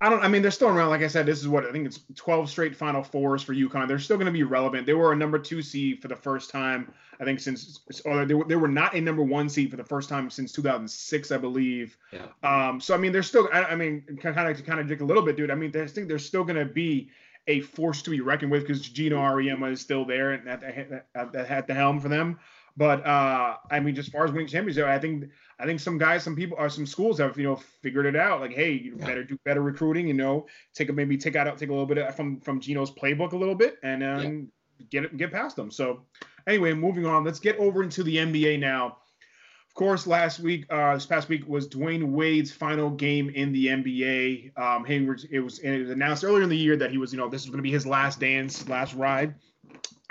I 0.00 0.08
don't. 0.08 0.22
I 0.22 0.28
mean, 0.28 0.42
they're 0.42 0.52
still 0.52 0.68
around. 0.68 0.90
Like 0.90 1.02
I 1.02 1.08
said, 1.08 1.26
this 1.26 1.40
is 1.40 1.48
what 1.48 1.66
I 1.66 1.72
think 1.72 1.86
it's 1.86 2.00
12 2.14 2.48
straight 2.48 2.76
Final 2.76 3.02
Fours 3.02 3.42
for 3.42 3.52
UConn. 3.52 3.88
They're 3.88 3.98
still 3.98 4.16
going 4.16 4.26
to 4.26 4.32
be 4.32 4.44
relevant. 4.44 4.86
They 4.86 4.94
were 4.94 5.12
a 5.12 5.16
number 5.16 5.40
two 5.40 5.60
seed 5.60 6.00
for 6.00 6.06
the 6.06 6.14
first 6.14 6.50
time, 6.50 6.92
I 7.20 7.24
think, 7.24 7.40
since 7.40 7.80
or 8.04 8.24
they 8.24 8.34
were, 8.34 8.44
they 8.44 8.54
were 8.54 8.68
not 8.68 8.94
a 8.94 9.00
number 9.00 9.24
one 9.24 9.48
seed 9.48 9.70
for 9.70 9.76
the 9.76 9.84
first 9.84 10.08
time 10.08 10.30
since 10.30 10.52
2006, 10.52 11.32
I 11.32 11.36
believe. 11.38 11.96
Yeah. 12.12 12.26
Um. 12.44 12.80
So 12.80 12.94
I 12.94 12.98
mean, 12.98 13.10
they're 13.10 13.24
still. 13.24 13.48
I, 13.52 13.64
I 13.64 13.74
mean, 13.74 14.18
kind 14.22 14.38
of 14.48 14.56
to 14.56 14.62
kind 14.62 14.78
of 14.78 14.86
dig 14.86 15.00
a 15.00 15.04
little 15.04 15.22
bit, 15.22 15.36
dude. 15.36 15.50
I 15.50 15.56
mean, 15.56 15.72
I 15.76 15.86
think 15.86 16.06
they're 16.06 16.20
still 16.20 16.44
going 16.44 16.58
to 16.58 16.72
be 16.72 17.10
a 17.48 17.60
force 17.60 18.02
to 18.02 18.10
be 18.10 18.20
reckoned 18.20 18.52
with 18.52 18.62
because 18.62 18.88
Geno 18.88 19.16
Auriemma 19.16 19.72
is 19.72 19.80
still 19.80 20.04
there 20.04 20.32
and 20.32 20.48
at 20.48 20.60
the, 20.60 21.50
at 21.50 21.66
the 21.66 21.74
helm 21.74 21.98
for 21.98 22.08
them. 22.08 22.38
But 22.78 23.04
uh, 23.04 23.56
I 23.72 23.80
mean, 23.80 23.96
just 23.96 24.06
as 24.08 24.12
far 24.12 24.24
as 24.24 24.30
winning 24.30 24.46
championships, 24.46 24.86
I 24.86 25.00
think 25.00 25.24
I 25.58 25.66
think 25.66 25.80
some 25.80 25.98
guys, 25.98 26.22
some 26.22 26.36
people, 26.36 26.56
or 26.60 26.68
some 26.68 26.86
schools 26.86 27.18
have 27.18 27.36
you 27.36 27.42
know 27.42 27.56
figured 27.56 28.06
it 28.06 28.14
out. 28.14 28.40
Like, 28.40 28.52
hey, 28.52 28.70
you 28.70 28.96
yeah. 28.96 29.04
better 29.04 29.24
do 29.24 29.36
better 29.44 29.62
recruiting. 29.62 30.06
You 30.06 30.14
know, 30.14 30.46
take 30.74 30.88
a 30.88 30.92
maybe 30.92 31.18
take 31.18 31.34
out 31.34 31.58
take 31.58 31.70
a 31.70 31.72
little 31.72 31.86
bit 31.86 32.14
from 32.14 32.40
from 32.40 32.60
Geno's 32.60 32.92
playbook 32.92 33.32
a 33.32 33.36
little 33.36 33.56
bit, 33.56 33.78
and 33.82 34.00
then 34.00 34.48
yeah. 34.78 34.86
get 34.90 35.04
it 35.06 35.16
get 35.16 35.32
past 35.32 35.56
them. 35.56 35.72
So 35.72 36.02
anyway, 36.46 36.72
moving 36.72 37.04
on. 37.04 37.24
Let's 37.24 37.40
get 37.40 37.58
over 37.58 37.82
into 37.82 38.04
the 38.04 38.16
NBA 38.16 38.60
now. 38.60 38.98
Of 39.66 39.74
course, 39.74 40.06
last 40.06 40.38
week, 40.38 40.64
uh, 40.70 40.94
this 40.94 41.06
past 41.06 41.28
week 41.28 41.48
was 41.48 41.68
Dwyane 41.68 42.12
Wade's 42.12 42.52
final 42.52 42.90
game 42.90 43.28
in 43.30 43.52
the 43.52 43.66
NBA. 43.66 44.56
Um, 44.56 44.84
he 44.84 44.98
it 45.32 45.40
was 45.40 45.58
it 45.58 45.80
was 45.80 45.90
announced 45.90 46.22
earlier 46.22 46.44
in 46.44 46.48
the 46.48 46.56
year 46.56 46.76
that 46.76 46.92
he 46.92 46.98
was, 46.98 47.12
you 47.12 47.18
know, 47.18 47.28
this 47.28 47.42
was 47.42 47.50
going 47.50 47.58
to 47.58 47.62
be 47.62 47.72
his 47.72 47.86
last 47.88 48.20
dance, 48.20 48.68
last 48.68 48.94
ride. 48.94 49.34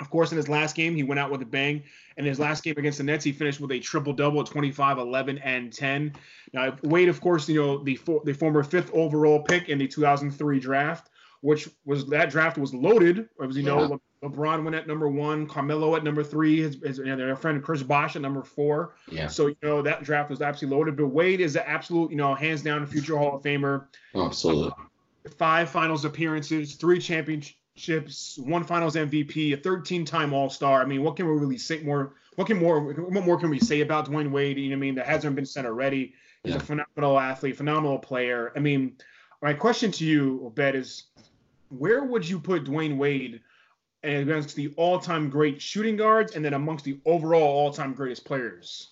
Of 0.00 0.10
course, 0.10 0.30
in 0.30 0.36
his 0.36 0.48
last 0.48 0.76
game, 0.76 0.94
he 0.94 1.02
went 1.02 1.18
out 1.18 1.30
with 1.30 1.42
a 1.42 1.46
bang. 1.46 1.82
And 2.16 2.26
his 2.26 2.38
last 2.38 2.64
game 2.64 2.74
against 2.76 2.98
the 2.98 3.04
Nets, 3.04 3.24
he 3.24 3.32
finished 3.32 3.60
with 3.60 3.70
a 3.72 3.78
triple 3.78 4.12
double 4.12 4.40
at 4.40 4.46
25, 4.46 4.98
11, 4.98 5.38
and 5.38 5.72
10. 5.72 6.14
Now, 6.52 6.76
Wade, 6.82 7.08
of 7.08 7.20
course, 7.20 7.48
you 7.48 7.60
know, 7.60 7.82
the, 7.82 7.96
for, 7.96 8.20
the 8.24 8.32
former 8.32 8.62
fifth 8.62 8.90
overall 8.92 9.42
pick 9.42 9.68
in 9.68 9.78
the 9.78 9.86
2003 9.86 10.60
draft, 10.60 11.10
which 11.40 11.68
was 11.84 12.06
that 12.06 12.30
draft 12.30 12.58
was 12.58 12.74
loaded. 12.74 13.28
As 13.42 13.56
you 13.56 13.62
know, 13.62 14.00
Le, 14.22 14.28
LeBron 14.28 14.64
went 14.64 14.74
at 14.74 14.88
number 14.88 15.08
one, 15.08 15.46
Carmelo 15.46 15.94
at 15.94 16.02
number 16.02 16.24
three, 16.24 16.60
his, 16.60 16.76
his 16.82 16.96
their 16.98 17.36
friend 17.36 17.62
Chris 17.62 17.82
Bosh 17.82 18.16
at 18.16 18.22
number 18.22 18.42
four. 18.42 18.94
Yeah. 19.10 19.28
So, 19.28 19.48
you 19.48 19.56
know, 19.62 19.82
that 19.82 20.02
draft 20.02 20.30
was 20.30 20.42
absolutely 20.42 20.76
loaded. 20.76 20.96
But 20.96 21.08
Wade 21.08 21.40
is 21.40 21.54
an 21.54 21.62
absolute, 21.66 22.10
you 22.10 22.16
know, 22.16 22.34
hands 22.34 22.62
down 22.62 22.84
future 22.86 23.16
Hall 23.16 23.36
of 23.36 23.42
Famer. 23.42 23.86
Absolutely. 24.14 24.72
Uh, 24.76 25.30
five 25.36 25.68
finals 25.70 26.04
appearances, 26.04 26.74
three 26.74 26.98
championships 27.00 27.57
championships, 27.78 28.38
one 28.38 28.64
Finals 28.64 28.96
MVP, 28.96 29.54
a 29.54 29.56
13-time 29.56 30.32
All-Star. 30.32 30.82
I 30.82 30.84
mean, 30.84 31.02
what 31.02 31.16
can 31.16 31.26
we 31.26 31.32
really 31.32 31.58
say 31.58 31.80
more? 31.80 32.14
What 32.36 32.46
can 32.46 32.58
more? 32.58 32.80
What 32.80 33.24
more 33.24 33.38
can 33.38 33.50
we 33.50 33.58
say 33.58 33.80
about 33.80 34.06
Dwyane 34.06 34.30
Wade? 34.30 34.58
You 34.58 34.70
know, 34.70 34.76
I 34.76 34.78
mean, 34.78 34.94
that 34.96 35.06
hasn't 35.06 35.34
been 35.34 35.46
said 35.46 35.66
already. 35.66 36.14
He's 36.44 36.54
yeah. 36.54 36.58
a 36.58 36.60
phenomenal 36.60 37.18
athlete, 37.18 37.56
phenomenal 37.56 37.98
player. 37.98 38.52
I 38.54 38.60
mean, 38.60 38.96
my 39.42 39.54
question 39.54 39.90
to 39.92 40.04
you, 40.04 40.42
Obed, 40.44 40.74
is 40.74 41.04
where 41.70 42.04
would 42.04 42.28
you 42.28 42.38
put 42.38 42.64
Dwyane 42.64 42.96
Wade 42.96 43.40
against 44.04 44.54
the 44.54 44.72
all-time 44.76 45.28
great 45.28 45.60
shooting 45.60 45.96
guards, 45.96 46.36
and 46.36 46.44
then 46.44 46.54
amongst 46.54 46.84
the 46.84 47.00
overall 47.04 47.42
all-time 47.42 47.92
greatest 47.92 48.24
players? 48.24 48.90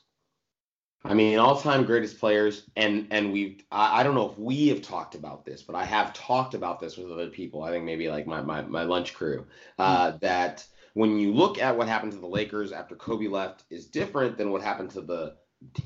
I 1.05 1.15
mean, 1.15 1.39
all-time 1.39 1.85
greatest 1.85 2.19
players, 2.19 2.65
and 2.75 3.07
and 3.11 3.33
we've 3.33 3.63
I, 3.71 4.01
I, 4.01 4.03
don't 4.03 4.15
know 4.15 4.31
if 4.31 4.39
we 4.39 4.69
have 4.69 4.83
talked 4.83 5.15
about 5.15 5.45
this, 5.45 5.63
but 5.63 5.77
I 5.77 5.85
have 5.85 6.13
talked 6.13 6.55
about 6.55 6.81
this 6.81 6.97
with 6.97 7.13
other 7.13 7.29
people. 7.29 7.63
I 7.63 7.71
think 7.71 7.85
maybe 7.85 8.09
like 8.09 8.27
my 8.27 8.41
my, 8.41 8.63
my 8.63 8.83
lunch 8.83 9.15
crew 9.15 9.47
uh, 9.79 10.09
mm-hmm. 10.09 10.19
that 10.21 10.67
when 10.95 11.19
you 11.19 11.33
look 11.33 11.61
at 11.61 11.77
what 11.77 11.87
happened 11.87 12.13
to 12.13 12.19
the 12.19 12.27
Lakers 12.27 12.73
after 12.73 12.97
Kobe 12.97 13.29
left 13.29 13.65
is 13.71 13.87
different 13.87 14.37
than 14.37 14.51
what 14.51 14.63
happened 14.63 14.91
to 14.93 15.01
the 15.01 15.37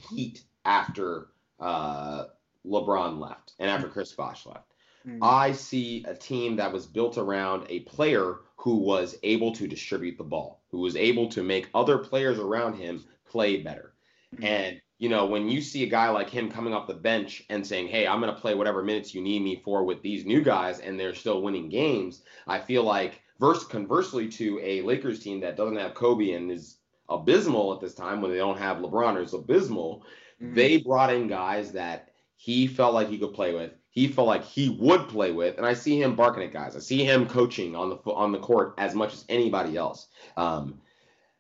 Heat 0.09 0.43
after 0.65 1.29
uh, 1.59 2.25
LeBron 2.67 3.19
left 3.19 3.53
and 3.59 3.71
after 3.71 3.89
Chris 3.89 4.13
Bosh 4.13 4.47
left. 4.47 4.73
Mm-hmm. 5.07 5.23
I 5.23 5.53
see 5.53 6.05
a 6.07 6.15
team 6.15 6.57
that 6.57 6.73
was 6.73 6.87
built 6.87 7.19
around 7.19 7.67
a 7.69 7.81
player 7.81 8.37
who 8.57 8.77
was 8.77 9.17
able 9.23 9.53
to 9.53 9.67
distribute 9.67 10.19
the 10.19 10.25
ball, 10.25 10.63
who 10.71 10.79
was 10.79 10.97
able 10.97 11.29
to 11.31 11.43
make 11.43 11.71
other 11.75 11.99
players 11.99 12.39
around 12.39 12.75
him 12.75 13.05
play 13.29 13.63
better. 13.63 13.95
Mm-hmm. 14.35 14.45
And 14.45 14.81
you 15.01 15.09
know, 15.09 15.25
when 15.25 15.49
you 15.49 15.63
see 15.63 15.83
a 15.83 15.89
guy 15.89 16.11
like 16.11 16.29
him 16.29 16.51
coming 16.51 16.75
off 16.75 16.87
the 16.87 16.93
bench 16.93 17.43
and 17.49 17.67
saying, 17.67 17.89
"Hey, 17.89 18.07
I'm 18.07 18.21
going 18.21 18.33
to 18.33 18.39
play 18.39 18.55
whatever 18.55 18.83
minutes 18.83 19.15
you 19.15 19.23
need 19.23 19.41
me 19.41 19.63
for 19.65 19.83
with 19.83 20.03
these 20.03 20.27
new 20.27 20.43
guys," 20.43 20.79
and 20.79 21.01
they're 21.01 21.15
still 21.15 21.41
winning 21.41 21.71
games, 21.71 22.23
I 22.47 22.59
feel 22.59 22.85
like, 22.85 23.23
verse 23.41 23.65
conversely 23.65 24.29
to 24.29 24.61
a 24.63 24.83
Lakers 24.83 25.21
team 25.21 25.41
that 25.41 25.57
doesn't 25.57 25.79
have 25.79 25.95
Kobe 25.95 26.33
and 26.33 26.53
is 26.53 26.77
abysmal 27.09 27.73
at 27.73 27.81
this 27.81 27.95
time 27.95 28.21
when 28.21 28.31
they 28.31 28.37
don't 28.37 28.59
have 28.59 28.77
LeBron 28.77 29.17
or 29.17 29.23
is 29.23 29.33
abysmal, 29.33 30.05
mm-hmm. 30.41 30.53
they 30.55 30.77
brought 30.77 31.13
in 31.13 31.29
guys 31.29 31.73
that 31.73 32.11
he 32.37 32.67
felt 32.67 32.93
like 32.93 33.09
he 33.09 33.19
could 33.19 33.33
play 33.33 33.55
with. 33.55 33.73
He 33.89 34.07
felt 34.07 34.29
like 34.29 34.45
he 34.45 34.69
would 34.69 35.09
play 35.09 35.33
with, 35.33 35.57
and 35.57 35.65
I 35.65 35.73
see 35.73 36.01
him 36.01 36.15
barking 36.15 36.43
at 36.43 36.53
guys. 36.53 36.77
I 36.77 36.81
see 36.81 37.07
him 37.07 37.27
coaching 37.27 37.75
on 37.75 37.89
the 37.89 37.97
on 38.13 38.33
the 38.33 38.39
court 38.39 38.75
as 38.77 38.95
much 38.95 39.15
as 39.15 39.25
anybody 39.31 39.79
else. 39.79 40.09
Um, 40.37 40.79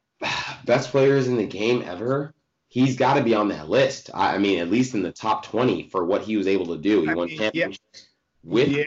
best 0.64 0.90
players 0.90 1.28
in 1.28 1.36
the 1.36 1.46
game 1.46 1.82
ever 1.86 2.34
he's 2.70 2.96
got 2.96 3.14
to 3.14 3.22
be 3.22 3.34
on 3.34 3.48
that 3.48 3.68
list. 3.68 4.10
I, 4.14 4.38
mean, 4.38 4.60
at 4.60 4.70
least 4.70 4.94
in 4.94 5.02
the 5.02 5.12
top 5.12 5.44
20 5.44 5.90
for 5.90 6.06
what 6.06 6.22
he 6.22 6.36
was 6.36 6.46
able 6.46 6.66
to 6.66 6.78
do. 6.78 7.02
He 7.02 7.10
I 7.10 7.14
won 7.14 7.26
mean, 7.28 7.38
championships 7.38 7.80
yeah. 7.92 8.00
with. 8.44 8.68
Yeah. 8.68 8.84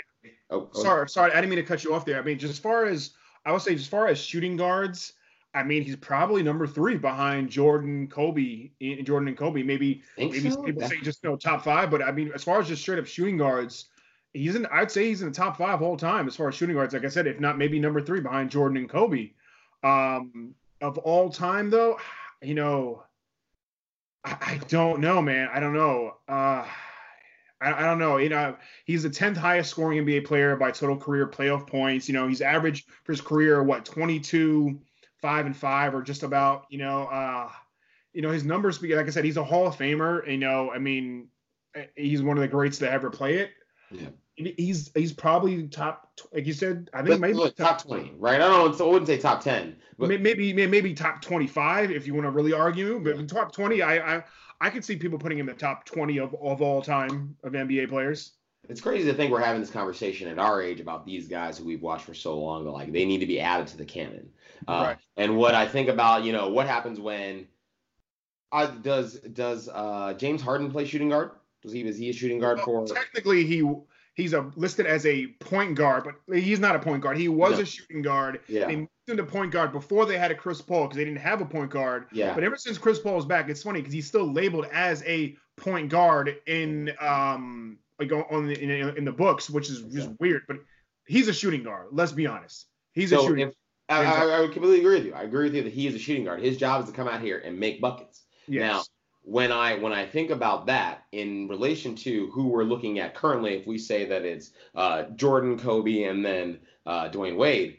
Oh, 0.50 0.70
sorry, 0.74 1.10
sorry, 1.10 1.32
I 1.32 1.36
didn't 1.36 1.50
mean 1.50 1.58
to 1.58 1.64
cut 1.66 1.84
you 1.84 1.94
off 1.94 2.06
there. 2.06 2.20
I 2.20 2.24
mean, 2.24 2.40
just 2.40 2.52
as 2.52 2.60
far 2.60 2.86
as 2.86 3.12
I 3.46 3.52
would 3.52 3.62
say, 3.62 3.74
as 3.74 3.88
far 3.88 4.08
as 4.08 4.20
shooting 4.20 4.56
guards, 4.56 5.14
I 5.56 5.64
mean, 5.64 5.84
he's 5.84 5.96
probably 5.96 6.44
number 6.44 6.66
three 6.68 6.98
behind 6.98 7.50
Jordan, 7.50 8.08
Kobe, 8.08 8.70
Jordan 9.04 9.28
and 9.28 9.38
Kobe. 9.38 9.64
Maybe 9.64 10.04
maybe 10.18 10.50
so? 10.50 10.62
people 10.62 10.88
say 10.88 11.02
just 11.02 11.24
you 11.24 11.30
know 11.30 11.38
top 11.38 11.64
five, 11.64 11.90
but 11.90 12.04
I 12.04 12.12
mean, 12.12 12.32
as 12.34 12.44
far 12.44 12.60
as 12.60 12.68
just 12.68 12.84
straight 12.84 13.00
up 13.00 13.08
shooting 13.08 13.38
guards, 13.38 13.90
he's 14.34 14.56
in. 14.56 14.68
I'd 14.68 14.92
say 14.92 15.08
he's 15.08 15.24
in 15.24 15.30
the 15.30 15.34
top 15.34 15.58
five 15.58 15.82
all 15.82 15.98
time 15.98 16.28
as 16.28 16.36
far 16.36 16.50
as 16.50 16.56
shooting 16.56 16.76
guards. 16.76 16.94
Like 16.94 17.06
I 17.06 17.10
said, 17.10 17.26
if 17.26 17.40
not 17.40 17.58
maybe 17.58 17.80
number 17.80 18.02
three 18.02 18.22
behind 18.22 18.52
Jordan 18.52 18.78
and 18.78 18.90
Kobe. 18.90 19.32
Um, 19.84 20.54
of 20.82 20.98
all 21.00 21.30
time, 21.30 21.70
though, 21.70 21.98
you 22.42 22.54
know, 22.54 23.04
I, 24.26 24.60
don't 24.70 25.02
know, 25.02 25.22
man. 25.22 25.50
I 25.54 25.60
don't 25.60 25.74
know. 25.74 26.16
Uh, 26.28 26.66
I, 27.62 27.74
I, 27.74 27.82
don't 27.82 28.00
know. 28.00 28.18
You 28.18 28.30
know, 28.30 28.56
he's 28.86 29.04
the 29.04 29.10
10th 29.10 29.38
highest 29.38 29.70
scoring 29.70 30.04
NBA 30.06 30.26
player 30.26 30.56
by 30.56 30.72
total 30.72 30.98
career 30.98 31.28
playoff 31.28 31.68
points. 31.68 32.08
You 32.08 32.14
know, 32.14 32.28
he's 32.28 32.42
averaged 32.42 32.88
for 33.04 33.12
his 33.12 33.22
career 33.22 33.62
what 33.64 33.86
22, 33.86 34.80
five 35.22 35.46
and 35.46 35.56
five, 35.56 35.94
or 35.94 36.02
just 36.02 36.24
about. 36.24 36.66
You 36.70 36.80
know, 36.80 37.04
uh, 37.06 37.50
you 38.14 38.22
know 38.22 38.32
his 38.32 38.46
numbers. 38.46 38.82
Like 38.82 39.08
I 39.08 39.10
said, 39.10 39.26
he's 39.26 39.38
a 39.38 39.44
Hall 39.44 39.68
of 39.68 39.76
Famer. 39.76 40.30
You 40.30 40.38
know, 40.38 40.72
I 40.72 40.80
mean, 40.80 41.28
he's 41.96 42.22
one 42.22 42.38
of 42.38 42.42
the 42.42 42.48
greats 42.48 42.80
to 42.80 42.90
ever 42.90 43.10
play 43.10 43.40
it. 43.40 43.52
Yeah. 43.94 44.10
He's 44.36 44.92
he's 44.96 45.14
probably 45.14 45.68
top 45.68 46.10
like 46.32 46.48
you 46.48 46.54
said 46.54 46.90
i 46.94 47.04
think 47.04 47.20
maybe 47.20 47.36
look, 47.36 47.56
top, 47.56 47.80
top 47.80 47.88
20 47.88 48.14
right? 48.18 48.36
I 48.36 48.38
don't 48.40 48.80
know 48.80 48.86
i 48.86 48.90
wouldn't 48.90 49.08
say 49.08 49.20
top 49.20 49.42
10 49.42 49.76
but 50.00 50.10
maybe 50.22 50.54
maybe 50.54 50.94
top 50.94 51.22
25 51.22 51.92
if 51.92 52.08
you 52.08 52.16
want 52.16 52.26
to 52.26 52.32
really 52.32 52.52
argue 52.52 53.00
but 53.00 53.18
yeah. 53.18 53.26
top 53.28 53.52
20 53.52 53.84
i 53.84 54.16
i 54.16 54.24
i 54.60 54.70
could 54.72 54.84
see 54.84 54.96
people 54.96 55.20
putting 55.20 55.38
him 55.38 55.50
in 55.50 55.56
the 55.56 55.60
top 55.60 55.86
20 55.86 56.18
of, 56.18 56.36
of 56.42 56.62
all 56.64 56.82
time 56.82 57.36
of 57.44 57.54
nba 57.54 57.88
players. 57.88 58.34
It's 58.70 58.80
crazy 58.80 59.12
to 59.12 59.14
think 59.14 59.30
we're 59.30 59.42
having 59.42 59.60
this 59.60 59.70
conversation 59.70 60.30
at 60.30 60.40
our 60.40 60.62
age 60.62 60.80
about 60.80 61.06
these 61.06 61.28
guys 61.28 61.58
who 61.58 61.66
we've 61.66 61.82
watched 61.82 62.06
for 62.06 62.14
so 62.14 62.40
long 62.40 62.64
that 62.64 62.72
like 62.72 62.94
they 62.94 63.04
need 63.04 63.20
to 63.20 63.26
be 63.26 63.42
added 63.42 63.68
to 63.68 63.78
the 63.78 63.84
canon. 63.84 64.30
Uh, 64.68 64.84
right. 64.88 64.98
and 65.18 65.38
what 65.38 65.54
i 65.54 65.68
think 65.68 65.90
about 65.90 66.24
you 66.24 66.32
know 66.32 66.50
what 66.50 66.66
happens 66.66 67.00
when 67.00 67.46
uh, 68.52 68.68
does 68.68 69.20
does 69.20 69.70
uh, 69.72 70.14
james 70.18 70.42
harden 70.42 70.72
play 70.72 70.86
shooting 70.86 71.10
guard 71.10 71.32
does 71.64 71.72
he 71.72 71.82
is 71.82 71.98
he 71.98 72.10
a 72.10 72.14
shooting 72.14 72.40
guard 72.40 72.58
well, 72.66 72.86
for 72.86 72.94
technically 72.94 73.46
he 73.46 73.64
he's 74.16 74.34
a 74.34 74.52
listed 74.56 74.86
as 74.86 75.06
a 75.06 75.28
point 75.40 75.76
guard, 75.76 76.04
but 76.28 76.38
he's 76.38 76.60
not 76.60 76.76
a 76.76 76.80
point 76.80 77.02
guard. 77.02 77.18
He 77.18 77.30
was 77.30 77.54
No. 77.54 77.60
a 77.62 77.66
shooting 77.66 78.02
guard. 78.02 78.42
Yeah. 78.48 78.68
They 78.68 78.76
moved 78.76 78.90
him 79.08 79.18
to 79.18 79.24
point 79.24 79.52
guard 79.52 79.72
before 79.72 80.06
they 80.06 80.18
had 80.18 80.30
a 80.32 80.36
Chris 80.36 80.62
Paul 80.62 80.84
because 80.84 80.98
they 80.98 81.06
didn't 81.06 81.20
have 81.20 81.42
a 81.42 81.46
point 81.46 81.72
guard. 81.72 82.06
Yeah. 82.12 82.34
But 82.34 82.44
ever 82.44 82.58
since 82.58 82.78
Chris 82.78 83.00
Paul 83.00 83.18
is 83.18 83.26
back, 83.26 83.50
it's 83.50 83.64
funny 83.64 83.80
because 83.82 83.94
he's 83.94 84.08
still 84.08 84.32
labeled 84.32 84.66
as 84.72 85.04
a 85.04 85.36
point 85.58 85.90
guard 85.90 86.36
in 86.46 86.92
um 87.00 87.78
like 88.00 88.12
on 88.12 88.48
the, 88.48 88.60
in, 88.62 88.98
in 88.98 89.06
the 89.06 89.12
books, 89.12 89.50
which 89.50 89.70
is 89.70 89.82
just 89.84 90.10
weird. 90.20 90.44
But 90.48 90.58
he's 91.08 91.28
a 91.28 91.34
shooting 91.34 91.64
guard. 91.64 91.88
Let's 91.92 92.12
be 92.12 92.28
honest. 92.28 92.68
He's 92.94 93.12
a 93.12 93.18
shooting. 93.20 93.48
if, 93.50 93.54
I, 93.90 94.04
I, 94.04 94.44
I 94.44 94.48
completely 94.48 94.80
agree 94.80 94.96
with 94.96 95.06
you. 95.06 95.14
I 95.14 95.24
agree 95.24 95.46
with 95.46 95.56
you 95.56 95.64
that 95.64 95.74
he 95.74 95.88
is 95.88 95.96
a 95.96 96.00
shooting 96.00 96.24
guard. 96.26 96.42
His 96.42 96.58
job 96.58 96.82
is 96.84 96.90
to 96.90 96.96
come 96.96 97.08
out 97.08 97.22
here 97.22 97.40
and 97.44 97.60
make 97.60 97.82
buckets. 97.82 98.22
yes. 98.48 98.88
When 99.24 99.52
I 99.52 99.76
when 99.76 99.94
I 99.94 100.06
think 100.06 100.32
about 100.32 100.66
that 100.68 101.06
in 101.12 101.48
relation 101.48 101.96
to 101.98 102.28
who 102.32 102.48
we're 102.50 102.64
looking 102.66 103.00
at 103.00 103.16
currently, 103.16 103.54
if 103.56 103.66
we 103.66 103.78
say 103.78 104.06
that 104.06 104.24
it's 104.26 104.52
uh, 104.76 105.04
Jordan, 105.16 105.58
Kobe, 105.58 106.04
and 106.04 106.26
then 106.26 106.60
uh, 106.86 107.10
Dwyane 107.10 107.38
Wade, 107.38 107.78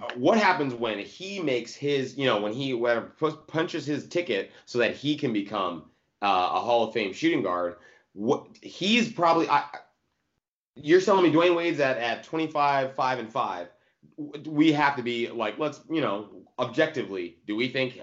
uh, 0.00 0.08
what 0.16 0.38
happens 0.38 0.74
when 0.74 0.98
he 0.98 1.40
makes 1.40 1.74
his, 1.74 2.16
you 2.16 2.24
know, 2.26 2.40
when 2.40 2.52
he 2.52 2.72
whatever, 2.74 3.06
pu- 3.18 3.36
punches 3.46 3.84
his 3.86 4.08
ticket 4.08 4.52
so 4.66 4.78
that 4.78 4.96
he 4.96 5.16
can 5.16 5.32
become 5.32 5.84
uh, 6.22 6.50
a 6.54 6.60
Hall 6.60 6.88
of 6.88 6.94
Fame 6.94 7.12
shooting 7.12 7.42
guard? 7.42 7.76
What 8.14 8.46
he's 8.62 9.12
probably, 9.12 9.48
I, 9.48 9.58
I- 9.58 9.78
you're 10.76 11.00
telling 11.00 11.24
me 11.24 11.32
Dwyane 11.32 11.56
Wade's 11.56 11.80
at 11.80 11.98
at 11.98 12.24
25, 12.24 12.94
five 12.94 13.18
and 13.18 13.30
five. 13.30 13.68
We 14.46 14.72
have 14.72 14.96
to 14.96 15.02
be 15.02 15.28
like, 15.28 15.58
let's, 15.58 15.80
you 15.90 16.00
know, 16.00 16.28
objectively, 16.58 17.36
do 17.46 17.56
we 17.56 17.68
think 17.68 18.00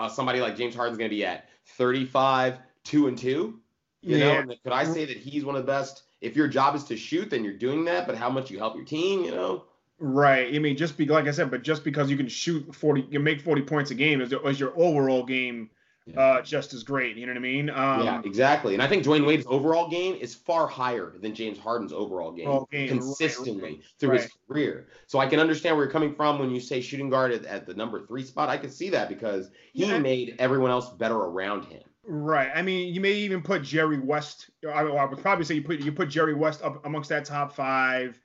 uh, 0.00 0.08
somebody 0.08 0.40
like 0.40 0.56
James 0.56 0.74
Harden's 0.74 0.98
going 0.98 1.10
to 1.10 1.14
be 1.14 1.24
at 1.24 1.48
35, 1.76 2.58
two 2.84 3.06
and 3.08 3.16
two? 3.18 3.60
You 4.02 4.18
know, 4.18 4.32
Yeah. 4.32 4.40
and 4.40 4.56
could 4.62 4.72
I 4.72 4.84
say 4.84 5.04
that 5.04 5.16
he's 5.16 5.44
one 5.44 5.56
of 5.56 5.62
the 5.62 5.70
best? 5.70 6.04
If 6.20 6.36
your 6.36 6.48
job 6.48 6.74
is 6.74 6.84
to 6.84 6.96
shoot, 6.96 7.30
then 7.30 7.44
you're 7.44 7.52
doing 7.58 7.84
that. 7.84 8.06
But 8.06 8.16
how 8.16 8.30
much 8.30 8.50
you 8.50 8.58
help 8.58 8.74
your 8.74 8.84
team, 8.84 9.24
you 9.24 9.30
know? 9.30 9.64
Right. 9.98 10.54
I 10.54 10.58
mean, 10.58 10.76
just 10.76 10.96
be 10.96 11.04
like 11.04 11.26
I 11.26 11.30
said, 11.30 11.50
but 11.50 11.62
just 11.62 11.84
because 11.84 12.10
you 12.10 12.16
can 12.16 12.28
shoot 12.28 12.74
forty, 12.74 13.06
you 13.10 13.20
make 13.20 13.42
forty 13.42 13.60
points 13.60 13.90
a 13.90 13.94
game, 13.94 14.22
is, 14.22 14.32
is 14.32 14.58
your 14.58 14.72
overall 14.74 15.24
game 15.24 15.68
Yeah. 16.06 16.20
uh, 16.20 16.42
just 16.42 16.72
as 16.72 16.82
great? 16.82 17.16
You 17.16 17.26
know 17.26 17.32
what 17.32 17.38
I 17.38 17.42
mean? 17.42 17.70
Um, 17.70 18.02
yeah, 18.04 18.20
exactly. 18.24 18.74
And 18.74 18.82
I 18.82 18.88
think 18.88 19.04
Dwyane 19.04 19.26
Wade's 19.26 19.44
overall 19.46 19.88
game 19.88 20.14
is 20.14 20.34
far 20.34 20.66
higher 20.66 21.14
than 21.20 21.34
James 21.34 21.58
Harden's 21.58 21.92
overall 21.92 22.32
game, 22.32 22.48
Overall 22.48 22.68
game, 22.72 22.88
consistently 22.88 23.62
right, 23.62 23.84
through 23.98 24.10
his 24.12 24.28
career. 24.48 24.88
So 25.06 25.18
I 25.18 25.26
can 25.26 25.38
understand 25.38 25.76
where 25.76 25.84
you're 25.84 25.92
coming 25.92 26.14
from 26.14 26.38
when 26.38 26.50
you 26.50 26.58
say 26.58 26.80
shooting 26.80 27.10
guard 27.10 27.32
at, 27.32 27.44
at 27.44 27.66
the 27.66 27.74
number 27.74 28.06
three 28.06 28.24
spot. 28.24 28.48
I 28.48 28.56
can 28.56 28.70
see 28.70 28.88
that 28.90 29.08
because 29.08 29.50
he 29.72 29.84
Yeah. 29.84 29.98
made 29.98 30.36
everyone 30.38 30.70
else 30.70 30.88
better 30.90 31.16
around 31.16 31.66
him. 31.66 31.82
Right. 32.04 32.50
I 32.54 32.62
mean, 32.62 32.92
you 32.94 33.00
may 33.00 33.12
even 33.12 33.42
put 33.42 33.62
Jerry 33.62 33.98
West. 34.00 34.50
I, 34.66 34.80
I 34.80 35.04
would 35.04 35.18
probably 35.20 35.44
say 35.44 35.54
you 35.54 35.62
put 35.62 35.80
you 35.80 35.92
put 35.92 36.08
Jerry 36.08 36.34
West 36.34 36.62
up 36.62 36.84
amongst 36.86 37.10
that 37.10 37.24
top 37.26 37.54
five. 37.54 38.18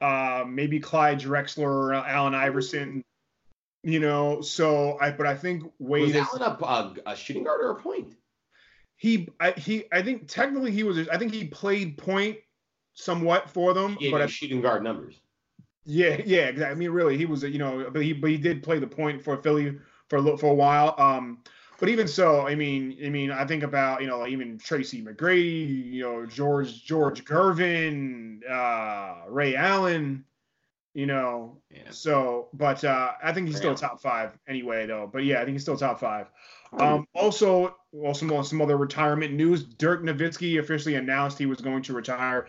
Uh, 0.00 0.44
maybe 0.48 0.80
Clyde 0.80 1.20
Drexler, 1.20 1.58
or 1.68 1.94
Allen 1.94 2.34
Iverson. 2.34 3.04
You 3.82 3.98
know, 3.98 4.40
so 4.42 4.96
I 5.00 5.10
but 5.10 5.26
I 5.26 5.36
think 5.36 5.64
Was 5.78 6.02
Wade 6.02 6.16
is 6.16 6.16
Allen 6.16 6.42
a, 6.42 6.64
a, 6.64 6.94
a 7.06 7.16
shooting 7.16 7.44
guard 7.44 7.60
or 7.62 7.70
a 7.70 7.76
point? 7.76 8.14
he 9.02 9.28
I, 9.40 9.50
he 9.50 9.84
I 9.90 10.00
think 10.00 10.28
technically 10.28 10.70
he 10.70 10.84
was 10.84 11.08
I 11.08 11.18
think 11.18 11.34
he 11.34 11.44
played 11.44 11.98
point 11.98 12.36
somewhat 12.94 13.50
for 13.50 13.74
them, 13.74 13.98
but 14.12 14.22
I, 14.22 14.26
shooting 14.26 14.60
guard 14.60 14.84
numbers. 14.84 15.16
Yeah, 15.84 16.20
yeah, 16.24 16.42
exactly. 16.42 16.72
I 16.72 16.74
mean, 16.76 16.90
really, 16.90 17.16
he 17.16 17.26
was, 17.26 17.42
a, 17.42 17.50
you 17.50 17.58
know, 17.58 17.90
but 17.92 18.00
he 18.02 18.12
but 18.12 18.30
he 18.30 18.36
did 18.36 18.62
play 18.62 18.78
the 18.78 18.86
point 18.86 19.20
for 19.20 19.36
Philly 19.38 19.76
for 20.08 20.16
a 20.16 20.20
little 20.20 20.38
for 20.38 20.52
a 20.52 20.54
while. 20.54 20.94
Um, 20.98 21.42
but 21.80 21.88
even 21.88 22.06
so, 22.06 22.46
I 22.46 22.54
mean, 22.54 22.96
I 23.04 23.08
mean, 23.08 23.32
I 23.32 23.44
think 23.44 23.64
about 23.64 24.02
you 24.02 24.06
know 24.06 24.20
like 24.20 24.30
even 24.30 24.56
Tracy 24.56 25.02
McGrady, 25.02 25.92
you 25.94 26.02
know, 26.04 26.24
George 26.24 26.84
George 26.84 27.24
Gervin, 27.24 28.48
uh, 28.48 29.28
Ray 29.28 29.56
Allen, 29.56 30.24
you 30.94 31.06
know. 31.06 31.58
Yeah. 31.70 31.90
So, 31.90 32.48
but 32.52 32.84
uh, 32.84 33.12
I 33.22 33.32
think 33.32 33.48
he's 33.48 33.56
still 33.56 33.74
top 33.74 34.00
five 34.00 34.38
anyway, 34.48 34.86
though. 34.86 35.08
But 35.12 35.24
yeah, 35.24 35.40
I 35.40 35.44
think 35.44 35.54
he's 35.54 35.62
still 35.62 35.76
top 35.76 36.00
five. 36.00 36.30
Um, 36.78 37.06
also, 37.14 37.76
also 37.92 38.26
some, 38.26 38.44
some 38.44 38.62
other 38.62 38.76
retirement 38.76 39.34
news. 39.34 39.62
Dirk 39.64 40.02
Nowitzki 40.02 40.58
officially 40.58 40.94
announced 40.94 41.38
he 41.38 41.46
was 41.46 41.60
going 41.60 41.82
to 41.82 41.92
retire. 41.92 42.46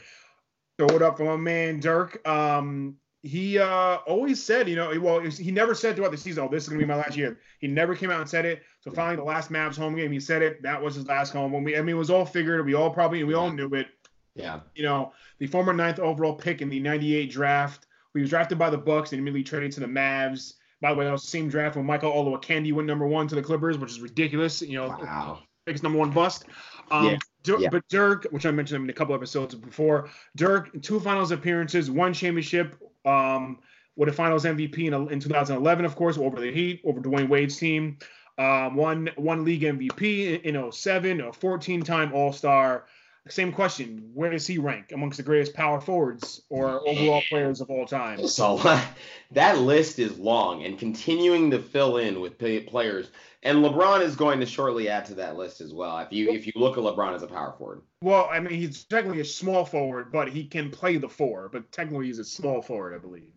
Throw 0.78 0.88
it 0.96 1.02
up 1.02 1.18
for 1.18 1.26
my 1.26 1.36
man 1.36 1.80
Dirk. 1.80 2.26
Um, 2.28 2.98
he 3.22 3.58
uh, 3.58 3.98
always 4.06 4.44
said, 4.44 4.68
you 4.68 4.76
know, 4.76 4.92
well, 5.00 5.22
he 5.22 5.50
never 5.50 5.74
said 5.74 5.96
throughout 5.96 6.12
the 6.12 6.18
season, 6.18 6.44
"Oh, 6.44 6.50
this 6.52 6.64
is 6.64 6.70
gonna 6.70 6.80
be 6.80 6.86
my 6.86 6.96
last 6.96 7.16
year." 7.16 7.40
He 7.60 7.68
never 7.68 7.96
came 7.96 8.12
out 8.12 8.20
and 8.20 8.30
said 8.30 8.46
it. 8.46 8.64
So 8.82 8.92
finally, 8.92 9.16
the 9.16 9.24
last 9.24 9.50
Mavs 9.50 9.78
home 9.78 9.96
game, 9.96 10.12
he 10.12 10.20
said 10.20 10.42
it. 10.42 10.62
That 10.62 10.82
was 10.82 10.96
his 10.96 11.08
last 11.08 11.32
home. 11.32 11.54
When 11.54 11.64
we, 11.64 11.78
I 11.78 11.82
mean, 11.82 11.96
it 11.96 12.00
was 12.00 12.10
all 12.10 12.26
figured. 12.26 12.66
We 12.66 12.74
all 12.74 12.90
probably, 12.90 13.24
we 13.24 13.34
all 13.34 13.50
knew 13.50 13.70
it 13.76 13.88
Yeah. 14.36 14.60
you 14.76 14.84
know, 14.84 15.14
the 15.40 15.48
former 15.48 15.72
ninth 15.72 16.00
overall 16.00 16.36
pick 16.36 16.62
in 16.62 16.70
the 16.70 16.82
98 16.82 17.32
draft. 17.32 17.86
He 18.14 18.22
was 18.22 18.30
drafted 18.30 18.58
by 18.58 18.70
the 18.70 18.78
Bucks 18.78 19.12
and 19.12 19.20
immediately 19.20 19.44
traded 19.44 19.72
to 19.74 19.80
the 19.80 19.88
Mavs. 19.88 20.54
By 20.82 20.92
the 20.92 21.00
way, 21.00 21.06
that 21.06 21.12
was 21.12 21.22
the 21.24 21.30
same 21.30 21.50
draft 21.50 21.76
when 21.76 21.86
Michael 21.86 22.12
Olowokandi 22.12 22.74
went 22.74 22.88
number 22.88 23.08
one 23.08 23.28
to 23.30 23.36
the 23.36 23.42
Clippers, 23.42 23.78
which 23.78 23.92
is 23.92 24.02
ridiculous. 24.02 24.62
You 24.62 24.78
know, 24.80 24.88
Wow. 24.88 25.40
biggest 25.66 25.84
number 25.84 25.98
one 25.98 26.12
bust. 26.12 26.46
Um, 26.92 27.06
Yeah, 27.46 27.58
yeah. 27.60 27.70
But 27.70 27.88
Dirk, 27.90 28.28
which 28.32 28.46
I 28.46 28.52
mentioned 28.52 28.84
in 28.84 28.90
a 28.90 28.94
couple 28.94 29.16
episodes 29.16 29.56
before, 29.56 30.10
Dirk, 30.36 30.82
two 30.82 31.00
finals 31.00 31.32
appearances, 31.32 31.90
one 31.90 32.14
championship 32.14 32.76
um, 33.06 33.60
with 33.96 34.10
a 34.10 34.14
finals 34.14 34.46
MVP 34.46 34.78
in, 34.88 34.94
in 35.12 35.20
2011, 35.20 35.86
of 35.86 35.96
course, 35.96 36.18
over 36.18 36.40
the 36.40 36.52
Heat, 36.52 36.82
over 36.86 37.00
Dwyane 37.00 37.30
Wade's 37.30 37.58
team. 37.58 37.98
Um, 38.38 38.76
one 38.76 39.10
one 39.16 39.46
league 39.46 39.62
MVP 39.62 40.44
in, 40.44 40.56
in 40.56 40.72
07, 40.72 41.22
a 41.22 41.32
14 41.32 41.84
time 41.84 42.14
All 42.14 42.34
Star. 42.34 42.86
Same 43.30 43.54
question: 43.54 44.10
Where 44.14 44.32
does 44.32 44.46
he 44.46 44.58
rank 44.58 44.92
amongst 44.92 45.18
the 45.18 45.24
greatest 45.24 45.54
power 45.54 45.80
forwards 45.80 46.42
or 46.50 46.86
overall 46.88 47.22
players 47.30 47.62
of 47.62 47.70
all 47.70 47.86
time? 47.86 48.20
So 48.28 48.58
that 49.32 49.60
list 49.60 49.98
is 49.98 50.20
long 50.20 50.66
and 50.66 50.78
continuing 50.78 51.52
to 51.52 51.60
fill 51.60 51.98
in 51.98 52.20
with 52.20 52.38
players. 52.38 53.12
And 53.44 53.60
LeBron 53.60 54.02
is 54.02 54.16
going 54.16 54.40
to 54.40 54.46
shortly 54.46 54.88
add 54.90 55.06
to 55.06 55.16
that 55.16 55.38
list 55.38 55.62
as 55.62 55.74
well. 55.74 56.00
If 56.00 56.12
you 56.12 56.30
if 56.32 56.46
you 56.48 56.54
look 56.56 56.78
at 56.78 56.84
LeBron 56.84 57.16
as 57.16 57.24
a 57.24 57.28
power 57.28 57.54
forward. 57.58 57.82
Well, 58.02 58.28
I 58.32 58.40
mean, 58.40 58.54
he's 58.54 58.84
technically 58.84 59.22
a 59.22 59.26
small 59.26 59.64
forward, 59.66 60.12
but 60.12 60.30
he 60.30 60.46
can 60.46 60.70
play 60.70 60.98
the 60.98 61.10
four. 61.10 61.50
But 61.50 61.72
technically, 61.72 62.08
he's 62.08 62.20
a 62.20 62.26
small 62.26 62.62
forward, 62.62 62.94
I 62.94 62.98
believe. 62.98 63.32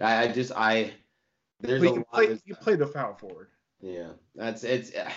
I, 0.00 0.24
I 0.24 0.28
just 0.32 0.52
I 0.56 0.92
there's 1.60 1.80
But 1.82 1.88
a 1.88 1.92
he 1.92 1.98
lot. 1.98 2.12
play, 2.12 2.38
he 2.44 2.52
play 2.54 2.74
the 2.76 2.86
power 2.86 3.14
forward. 3.14 3.48
Yeah, 3.80 4.10
that's 4.34 4.64
it's 4.64 4.94
uh, 4.94 5.10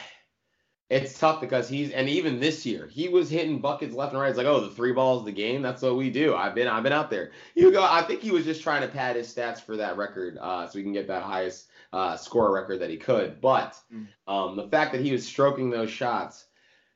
it's 0.93 1.17
tough 1.17 1.41
because 1.41 1.67
he's 1.67 1.91
and 1.91 2.07
even 2.07 2.39
this 2.39 2.65
year 2.65 2.87
he 2.87 3.09
was 3.09 3.29
hitting 3.29 3.59
buckets 3.59 3.95
left 3.95 4.13
and 4.13 4.21
right. 4.21 4.29
It's 4.29 4.37
like 4.37 4.47
oh 4.47 4.59
the 4.61 4.69
three 4.69 4.91
balls 4.93 5.25
the 5.25 5.31
game. 5.31 5.61
That's 5.61 5.81
what 5.81 5.95
we 5.95 6.09
do. 6.09 6.35
I've 6.35 6.55
been 6.55 6.67
I've 6.67 6.83
been 6.83 6.93
out 6.93 7.09
there. 7.09 7.31
You 7.55 7.71
go. 7.71 7.83
I 7.83 8.01
think 8.03 8.21
he 8.21 8.31
was 8.31 8.45
just 8.45 8.61
trying 8.63 8.81
to 8.81 8.87
pad 8.87 9.15
his 9.15 9.33
stats 9.33 9.59
for 9.61 9.77
that 9.77 9.97
record, 9.97 10.37
uh, 10.39 10.67
so 10.67 10.77
he 10.77 10.83
can 10.83 10.93
get 10.93 11.07
that 11.07 11.23
highest 11.23 11.67
uh, 11.91 12.17
score 12.17 12.53
record 12.53 12.79
that 12.81 12.89
he 12.89 12.97
could. 12.97 13.41
But 13.41 13.75
Mm. 13.93 14.07
um, 14.27 14.55
the 14.55 14.67
fact 14.67 14.93
that 14.93 15.01
he 15.01 15.11
was 15.11 15.25
stroking 15.25 15.69
those 15.69 15.89
shots, 15.91 16.45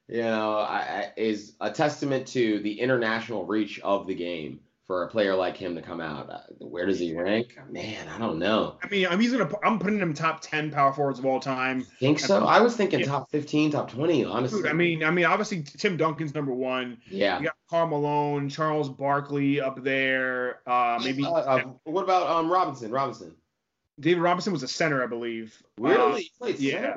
you 0.07 0.23
know, 0.23 0.57
I, 0.57 0.77
I, 0.77 1.11
is 1.17 1.53
a 1.61 1.69
testament 1.71 2.27
to 2.29 2.59
the 2.59 2.79
international 2.79 3.45
reach 3.45 3.79
of 3.81 4.07
the 4.07 4.15
game 4.15 4.61
for 4.87 5.03
a 5.03 5.07
player 5.09 5.35
like 5.35 5.57
him 5.57 5.75
to 5.75 5.81
come 5.81 5.99
out. 5.99 6.29
Uh, 6.29 6.39
where 6.59 6.85
does 6.85 6.97
he 6.97 7.13
rank? 7.13 7.57
Man, 7.69 8.07
I 8.07 8.17
don't 8.17 8.39
know. 8.39 8.77
I 8.81 8.87
mean, 8.87 9.05
I'm 9.07 9.19
he's 9.19 9.33
gonna. 9.33 9.49
I'm 9.63 9.79
putting 9.79 9.99
him 9.99 10.13
top 10.13 10.39
ten 10.41 10.71
power 10.71 10.93
forwards 10.93 11.19
of 11.19 11.25
all 11.25 11.39
time. 11.41 11.83
Think 11.99 12.19
so? 12.19 12.45
I 12.45 12.61
was 12.61 12.75
thinking 12.77 13.01
Yeah. 13.01 13.07
top 13.07 13.29
15, 13.31 13.71
top 13.71 13.91
20, 13.91 14.23
honestly. 14.23 14.61
Dude, 14.61 14.69
I 14.71 14.73
mean, 14.73 15.03
I 15.03 15.11
mean, 15.11 15.25
obviously 15.25 15.61
Tim 15.61 15.97
Duncan's 15.97 16.33
number 16.33 16.53
one. 16.53 16.97
yeah. 17.09 17.37
You 17.39 17.45
got 17.45 17.55
Karl 17.69 17.87
Malone, 17.87 18.47
Charles 18.49 18.87
Barkley 18.89 19.59
up 19.59 19.83
there. 19.83 20.61
Uh, 20.65 20.99
maybe 21.03 21.25
Uh, 21.25 21.31
uh, 21.33 21.63
what 21.83 22.03
about 22.03 22.27
um 22.27 22.49
Robinson? 22.49 22.89
Robinson. 22.89 23.35
David 23.99 24.21
Robinson 24.21 24.53
was 24.53 24.63
a 24.63 24.67
center, 24.67 25.03
I 25.03 25.07
believe. 25.07 25.61
Really? 25.79 26.31
Uh, 26.41 26.47
yeah. 26.57 26.95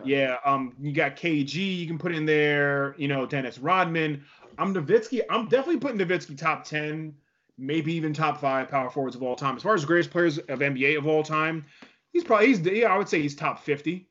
Okay. 0.00 0.10
yeah. 0.10 0.36
Um, 0.44 0.74
you 0.80 0.92
got 0.92 1.14
KG. 1.16 1.54
You 1.78 1.86
can 1.86 1.98
put 1.98 2.12
in 2.14 2.24
there. 2.26 2.94
You 2.98 3.06
know, 3.06 3.26
Dennis 3.26 3.58
Rodman. 3.58 4.24
I'm 4.56 4.74
Nowitzki. 4.74 5.20
I'm 5.30 5.46
definitely 5.48 5.78
putting 5.78 5.98
Nowitzki 5.98 6.36
top 6.36 6.64
ten, 6.64 7.14
maybe 7.58 7.92
even 7.94 8.14
top 8.14 8.40
five 8.40 8.68
power 8.68 8.88
forwards 8.88 9.16
of 9.16 9.22
all 9.22 9.36
time. 9.36 9.56
As 9.56 9.62
far 9.62 9.74
as 9.74 9.84
greatest 9.84 10.10
players 10.10 10.38
of 10.38 10.60
NBA 10.60 10.96
of 10.96 11.06
all 11.06 11.22
time, 11.22 11.64
he's 12.12 12.24
probably 12.24 12.46
he's 12.46 12.60
yeah. 12.60 12.92
I 12.92 12.96
would 12.96 13.08
say 13.08 13.20
he's 13.20 13.34
top 13.34 13.60
fifty. 13.60 14.08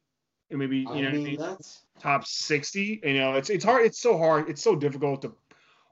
And 0.49 0.59
maybe 0.59 0.79
you 0.79 0.89
I 0.89 1.01
know 1.01 1.11
mean, 1.11 1.37
that's 1.37 1.83
top 1.99 2.25
60 2.25 3.01
you 3.03 3.13
know 3.13 3.35
it's 3.35 3.49
it's 3.49 3.65
hard 3.65 3.85
it's 3.85 3.99
so 3.99 4.17
hard 4.17 4.49
it's 4.49 4.61
so 4.61 4.75
difficult 4.75 5.21
to 5.23 5.33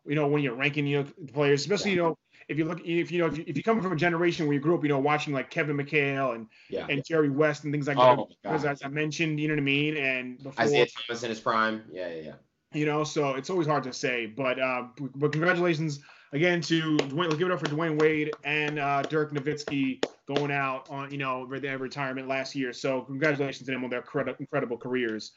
you 0.05 0.15
know 0.15 0.27
when 0.27 0.43
you're 0.43 0.55
ranking 0.55 0.85
you 0.85 1.03
know 1.03 1.27
players 1.33 1.61
especially 1.61 1.91
you 1.91 1.97
know 1.97 2.17
if 2.47 2.57
you 2.57 2.65
look 2.65 2.79
if 2.85 3.11
you 3.11 3.19
know 3.19 3.25
if 3.25 3.37
you, 3.37 3.43
if 3.47 3.57
you 3.57 3.63
come 3.63 3.81
from 3.81 3.91
a 3.91 3.95
generation 3.95 4.45
where 4.45 4.53
you 4.53 4.59
grew 4.59 4.75
up 4.75 4.83
you 4.83 4.89
know 4.89 4.99
watching 4.99 5.33
like 5.33 5.49
Kevin 5.49 5.77
McHale 5.77 6.35
and 6.35 6.47
yeah. 6.69 6.85
and 6.89 7.03
Jerry 7.03 7.29
West 7.29 7.63
and 7.63 7.73
things 7.73 7.87
like 7.87 7.97
Oh, 7.97 8.15
that 8.15 8.27
because 8.43 8.65
as 8.65 8.83
I 8.83 8.87
mentioned 8.87 9.39
you 9.39 9.47
know 9.47 9.55
what 9.55 9.61
I 9.61 9.63
mean 9.63 9.97
and 9.97 10.37
before 10.37 10.63
Isaiah 10.63 10.85
Thomas 10.85 11.23
in 11.23 11.29
his 11.29 11.39
prime. 11.39 11.83
Yeah, 11.91 12.09
yeah, 12.09 12.21
yeah. 12.21 12.33
you 12.73 12.85
know 12.85 13.03
so 13.03 13.33
it's 13.33 13.49
always 13.49 13.67
hard 13.67 13.83
to 13.83 13.93
say 13.93 14.27
but 14.27 14.59
uh 14.59 14.83
but 15.15 15.31
congratulations 15.31 16.01
again 16.35 16.61
to 16.61 16.97
Dwyane 16.97 17.17
let's 17.17 17.35
give 17.35 17.47
it 17.47 17.53
up 17.53 17.59
for 17.59 17.65
Dwyane 17.67 17.99
Wade 17.99 18.31
and 18.43 18.77
uh 18.79 19.01
Dirk 19.03 19.31
Nowitzki 19.33 20.03
going 20.27 20.51
out 20.51 20.89
on 20.89 21.09
you 21.11 21.17
know 21.17 21.47
their 21.59 21.77
retirement 21.77 22.27
last 22.27 22.55
year 22.55 22.73
so 22.73 23.01
congratulations 23.01 23.65
to 23.65 23.71
them 23.71 23.83
on 23.83 23.89
their 23.89 24.01
credi- 24.01 24.35
incredible 24.39 24.77
careers 24.77 25.31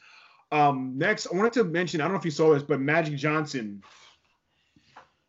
um 0.51 0.93
next 0.97 1.27
I 1.31 1.35
wanted 1.37 1.53
to 1.53 1.63
mention 1.63 2.01
I 2.01 2.03
don't 2.05 2.13
know 2.13 2.19
if 2.19 2.25
you 2.25 2.31
saw 2.31 2.53
this 2.53 2.63
but 2.63 2.79
Magic 2.79 3.15
Johnson 3.15 3.81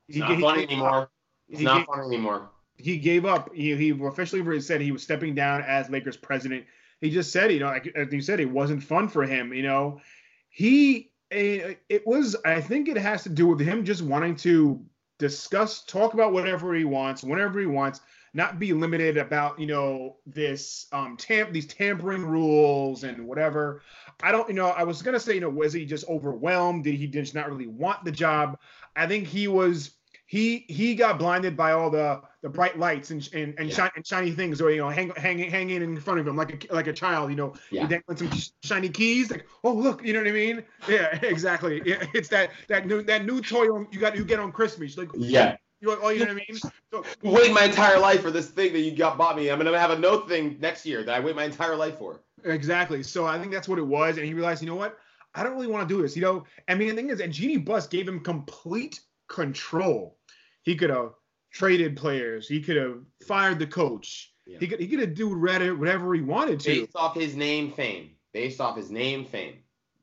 It's 0.09 0.19
not 0.19 0.35
he- 0.35 0.41
fun 0.43 0.59
he- 0.59 0.65
anymore. 0.65 1.11
It's 1.49 1.59
he 1.61 1.65
not 1.65 1.79
gave- 1.79 1.87
fun 1.87 2.01
anymore. 2.05 2.51
he 2.77 2.97
gave 2.97 3.25
up. 3.25 3.55
He, 3.55 3.77
he 3.77 3.91
officially 3.91 4.61
said 4.61 4.81
he 4.81 4.93
was 4.93 5.03
stepping 5.03 5.35
down 5.35 5.63
as 5.63 5.91
Lakers 5.91 6.17
president. 6.17 6.65
He 7.01 7.11
just 7.11 7.33
said, 7.33 7.53
you 7.53 7.61
know, 7.61 7.67
like 7.67 7.87
as 7.97 8.13
you 8.13 8.21
said, 8.23 8.41
it 8.41 8.51
wasn't 8.51 8.83
fun 8.83 9.09
for 9.09 9.25
him. 9.25 9.53
You 9.53 9.63
know, 9.65 10.01
he 10.49 11.11
eh, 11.31 11.75
it 11.89 12.07
was. 12.07 12.37
I 12.45 12.61
think 12.61 12.89
it 12.89 12.97
has 12.97 13.23
to 13.25 13.29
do 13.29 13.47
with 13.49 13.61
him 13.61 13.85
just 13.85 14.03
wanting 14.03 14.37
to 14.37 14.81
discuss, 15.21 15.83
talk 15.83 16.15
about 16.15 16.33
whatever 16.33 16.75
he 16.75 16.85
wants, 16.85 17.23
whenever 17.23 17.61
he 17.61 17.67
wants, 17.67 18.01
not 18.33 18.59
be 18.59 18.73
limited 18.73 19.17
about 19.17 19.59
you 19.59 19.67
know 19.67 20.17
this 20.27 20.87
um 20.93 21.17
tam- 21.17 21.53
these 21.53 21.67
tampering 21.67 22.25
rules 22.25 23.05
and 23.05 23.27
whatever. 23.27 23.83
I 24.23 24.33
don't, 24.33 24.49
you 24.49 24.55
know, 24.55 24.69
I 24.69 24.83
was 24.83 25.03
gonna 25.03 25.21
say, 25.21 25.35
you 25.35 25.41
know, 25.41 25.51
was 25.51 25.73
he 25.73 25.85
just 25.85 26.09
overwhelmed? 26.09 26.85
Did 26.85 26.95
he 26.95 27.07
just 27.07 27.35
not 27.35 27.49
really 27.49 27.67
want 27.69 28.05
the 28.05 28.13
job? 28.13 28.59
I 28.97 29.07
think 29.07 29.29
he 29.29 29.47
was 29.47 29.93
he 30.31 30.65
he 30.69 30.95
got 30.95 31.19
blinded 31.19 31.57
by 31.57 31.73
all 31.73 31.91
the 31.91 32.23
the 32.43 32.49
bright 32.49 32.79
lights 32.79 33.11
and 33.11 33.29
and, 33.35 33.53
and, 33.59 33.69
Yeah. 33.69 33.75
shiny, 33.75 33.91
and 33.97 34.07
shiny 34.07 34.31
things 34.31 34.61
or 34.61 34.71
you 34.71 34.79
know 34.79 34.89
hang, 34.89 35.11
hanging 35.17 35.51
hanging 35.51 35.83
in 35.83 36.01
front 36.01 36.21
of 36.21 36.27
him 36.29 36.37
like 36.37 36.71
a 36.71 36.73
like 36.73 36.87
a 36.87 36.93
child 36.93 37.31
you 37.31 37.37
know 37.37 37.53
Yeah. 37.73 37.87
dangling 37.89 38.17
some 38.17 38.31
shiny 38.63 38.89
keys 38.91 39.29
like 39.33 39.45
oh 39.65 39.73
look 39.73 40.05
you 40.05 40.13
know 40.13 40.21
what 40.21 40.29
I 40.29 40.33
mean 40.33 40.63
yeah 40.89 41.19
exactly 41.35 41.83
Yeah, 41.85 42.07
it's 42.15 42.29
that 42.29 42.51
that 42.69 42.87
new 42.87 43.03
that 43.03 43.25
new 43.25 43.41
toy 43.41 43.65
you 43.91 43.99
got 43.99 44.15
you 44.17 44.25
get 44.25 44.39
on 44.39 44.53
Christmas 44.53 44.97
like 44.97 45.09
Yeah. 45.19 45.57
you 45.81 45.89
know, 45.89 45.99
oh 46.01 46.11
you 46.11 46.21
know 46.21 46.27
what 46.27 46.43
I 46.43 46.45
mean 46.49 46.61
so 46.93 47.05
Wait 47.25 47.53
my 47.53 47.65
entire 47.65 47.99
life 47.99 48.23
for 48.23 48.31
this 48.31 48.51
thing 48.51 48.73
that 48.73 48.81
you 48.81 48.93
got 48.97 49.19
bought 49.19 49.37
me. 49.37 49.51
I'm 49.51 49.59
gonna 49.59 49.77
have 49.77 49.91
a 49.91 49.99
no 49.99 50.21
thing 50.29 50.59
next 50.61 50.87
year 50.87 51.03
that 51.03 51.15
I 51.17 51.19
wait 51.19 51.35
my 51.35 51.45
entire 51.45 51.75
life 51.75 51.99
for. 51.99 52.21
Exactly. 52.45 53.03
So 53.03 53.27
I 53.27 53.37
think 53.39 53.51
that's 53.53 53.69
what 53.69 53.79
it 53.81 53.87
was, 53.87 54.17
and 54.17 54.25
he 54.27 54.35
realized, 54.35 54.63
you 54.63 54.69
know 54.69 54.77
what? 54.77 54.97
I 55.35 55.43
don't 55.43 55.53
really 55.55 55.67
want 55.67 55.89
to 55.89 55.95
do 55.95 56.03
this. 56.03 56.17
You 56.17 56.23
know, 56.23 56.45
I 56.69 56.75
mean, 56.75 56.89
the 56.89 56.95
thing 56.95 57.11
is, 57.11 57.21
and 57.21 57.33
Jeanie 57.33 57.59
Buss 57.59 57.87
gave 57.87 58.09
him 58.09 58.21
complete 58.21 59.01
control. 59.29 60.19
He 60.63 60.77
could 60.77 60.91
have 60.91 61.13
traded 61.53 61.97
players. 61.97 62.49
He 62.49 62.61
could 62.61 62.77
have 62.77 62.99
fired 63.27 63.59
the 63.59 63.67
coach. 63.67 64.33
Yeah. 64.47 64.59
He 64.59 64.67
could 64.67 64.81
he 64.81 64.89
could 64.89 65.01
have 65.01 65.15
do 65.15 65.37
whatever 65.39 65.77
whatever 65.77 66.15
he 66.15 66.23
wanted 66.23 66.61
to. 66.61 66.81
Based 66.83 66.97
off 66.97 67.15
his 67.15 67.37
name, 67.37 67.73
fame. 67.73 68.11
Based 68.33 68.61
off 68.61 68.77
his 68.77 68.91
name, 68.91 69.25
fame. 69.25 69.59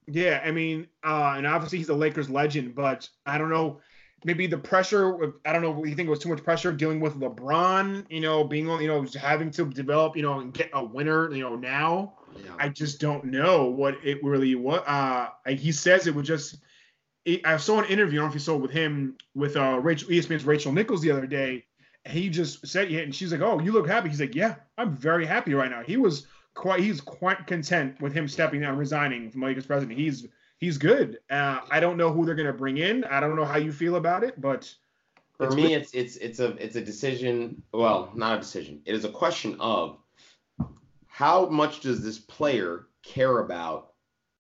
Yeah, 0.08 0.42
I 0.44 0.52
mean, 0.52 0.88
uh, 1.04 1.34
and 1.36 1.46
obviously 1.46 1.80
he's 1.80 1.90
a 1.90 1.94
Lakers 1.94 2.30
legend, 2.30 2.76
but 2.76 3.08
I 3.26 3.38
don't 3.38 3.50
know. 3.50 3.82
Maybe 4.24 4.48
the 4.48 4.58
pressure. 4.58 5.34
I 5.46 5.54
don't 5.54 5.62
know. 5.62 5.84
You 5.84 5.96
think 5.96 6.08
it 6.08 6.10
was 6.10 6.20
too 6.20 6.30
much 6.30 6.44
pressure 6.44 6.72
dealing 6.72 7.00
with 7.00 7.20
LeBron? 7.20 8.06
You 8.10 8.22
know, 8.22 8.44
being 8.44 8.70
on. 8.70 8.82
You 8.82 8.88
know, 8.88 9.06
having 9.20 9.52
to 9.52 9.66
develop. 9.66 10.16
You 10.16 10.24
know, 10.24 10.40
and 10.40 10.54
get 10.54 10.70
a 10.74 10.84
winner. 10.84 11.32
You 11.34 11.44
know, 11.44 11.56
now. 11.56 12.14
Yeah. 12.36 12.52
I 12.58 12.70
just 12.70 13.00
don't 13.00 13.26
know 13.26 13.66
what 13.66 13.98
it 14.04 14.24
really 14.24 14.56
was. 14.56 14.82
Uh, 14.88 15.30
he 15.48 15.72
says 15.72 16.08
it 16.08 16.16
was 16.16 16.28
just. 16.28 16.58
I 17.46 17.58
saw 17.58 17.80
an 17.80 17.86
interview. 17.86 18.20
I 18.20 18.22
don't 18.22 18.26
know 18.26 18.30
if 18.30 18.34
you 18.36 18.40
saw 18.40 18.56
it 18.56 18.62
with 18.62 18.72
him 18.72 19.18
with 19.36 19.58
uh, 19.58 19.80
Rachel 19.80 20.10
ESPN's 20.10 20.46
Rachel 20.46 20.72
Nichols 20.72 21.02
the 21.02 21.12
other 21.12 21.28
day. 21.28 21.66
He 22.06 22.30
just 22.30 22.66
said, 22.66 22.90
yeah, 22.90 23.02
and 23.02 23.14
she's 23.14 23.32
like, 23.34 23.42
"Oh, 23.42 23.60
you 23.60 23.74
look 23.74 23.88
happy." 23.88 24.08
He's 24.08 24.22
like, 24.22 24.34
"Yeah, 24.36 24.56
I'm 24.78 24.96
very 24.96 25.26
happy 25.26 25.54
right 25.54 25.70
now." 25.70 25.84
He 25.84 25.98
was 25.98 26.28
quite. 26.54 26.80
He's 26.80 27.02
quite 27.02 27.46
content 27.46 28.00
with 28.00 28.14
him 28.14 28.28
stepping 28.28 28.62
down, 28.62 28.78
resigning 28.78 29.30
from 29.30 29.42
Lakers 29.42 29.66
president. 29.66 30.00
He's 30.00 30.26
he's 30.60 30.78
good. 30.78 31.20
Uh, 31.30 31.60
I 31.70 31.80
don't 31.82 31.98
know 31.98 32.12
who 32.12 32.26
they're 32.26 32.36
gonna 32.36 32.54
bring 32.54 32.78
in. 32.78 33.04
I 33.04 33.20
don't 33.20 33.36
know 33.36 33.46
how 33.46 33.58
you 33.58 33.74
feel 33.74 33.98
about 33.98 34.24
it, 34.24 34.40
but 34.40 34.74
For 35.36 35.48
it's 35.48 35.56
me, 35.56 35.64
good. 35.64 35.72
it's 35.82 35.94
it's 35.94 36.16
it's 36.18 36.40
a 36.40 36.50
it's 36.64 36.78
a 36.78 36.82
decision. 36.82 37.62
Well, 37.74 38.12
not 38.16 38.38
a 38.38 38.40
decision. 38.40 38.82
It 38.86 38.96
is 38.96 39.04
a 39.04 39.10
question 39.10 39.58
of 39.60 39.98
how 41.08 41.48
much 41.48 41.82
does 41.82 42.04
this 42.04 42.20
player 42.20 42.88
care 43.04 43.40
about 43.40 43.87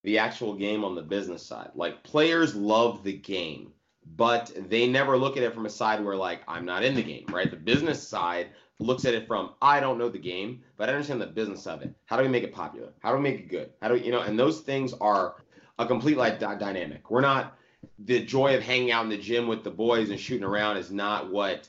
the 0.08 0.18
actual 0.18 0.54
game 0.54 0.86
on 0.86 0.96
the 0.96 1.02
business 1.02 1.46
side? 1.46 1.70
Like 1.76 2.02
players 2.02 2.56
love 2.56 3.04
the 3.04 3.12
game, 3.12 3.74
but 4.16 4.50
they 4.70 4.88
never 4.88 5.18
look 5.18 5.36
at 5.36 5.44
it 5.44 5.54
from 5.54 5.66
a 5.66 5.70
side 5.70 6.02
where 6.02 6.16
like 6.16 6.44
I'm 6.48 6.64
not 6.64 6.86
in 6.86 6.96
the 6.96 7.04
game, 7.04 7.26
right? 7.30 7.52
The 7.52 7.58
business 7.58 8.08
side 8.08 8.52
looks 8.80 9.04
at 9.04 9.14
it 9.14 9.28
from 9.28 9.56
I 9.62 9.82
don't 9.82 9.98
know 9.98 10.08
the 10.08 10.18
game, 10.18 10.64
but 10.78 10.88
I 10.88 10.94
understand 10.94 11.20
the 11.20 11.28
business 11.28 11.68
of 11.68 11.82
it. 11.82 11.94
How 12.06 12.16
do 12.16 12.24
we 12.24 12.30
make 12.30 12.46
it 12.46 12.54
popular? 12.54 12.94
How 13.02 13.12
do 13.12 13.18
we 13.18 13.24
make 13.24 13.38
it 13.41 13.50
good? 13.50 13.72
How 13.82 13.89
do 13.89 13.96
we, 13.96 14.04
you 14.06 14.13
know? 14.13 14.22
And 14.22 14.39
those 14.39 14.62
things 14.62 14.93
are 15.02 15.43
a 15.78 15.86
complete 15.86 16.15
like 16.15 16.39
dy- 16.39 16.58
dynamic. 16.58 17.12
We're 17.12 17.20
not 17.20 17.58
the 18.00 18.24
joy 18.24 18.56
of 18.56 18.63
hanging 18.63 18.93
out 18.93 19.04
in 19.04 19.10
the 19.10 19.17
gym 19.17 19.46
with 19.46 19.65
the 19.65 19.72
boys 19.72 20.10
and 20.10 20.17
shooting 20.17 20.46
around 20.46 20.78
is 20.78 20.89
not 20.89 21.30
what 21.30 21.67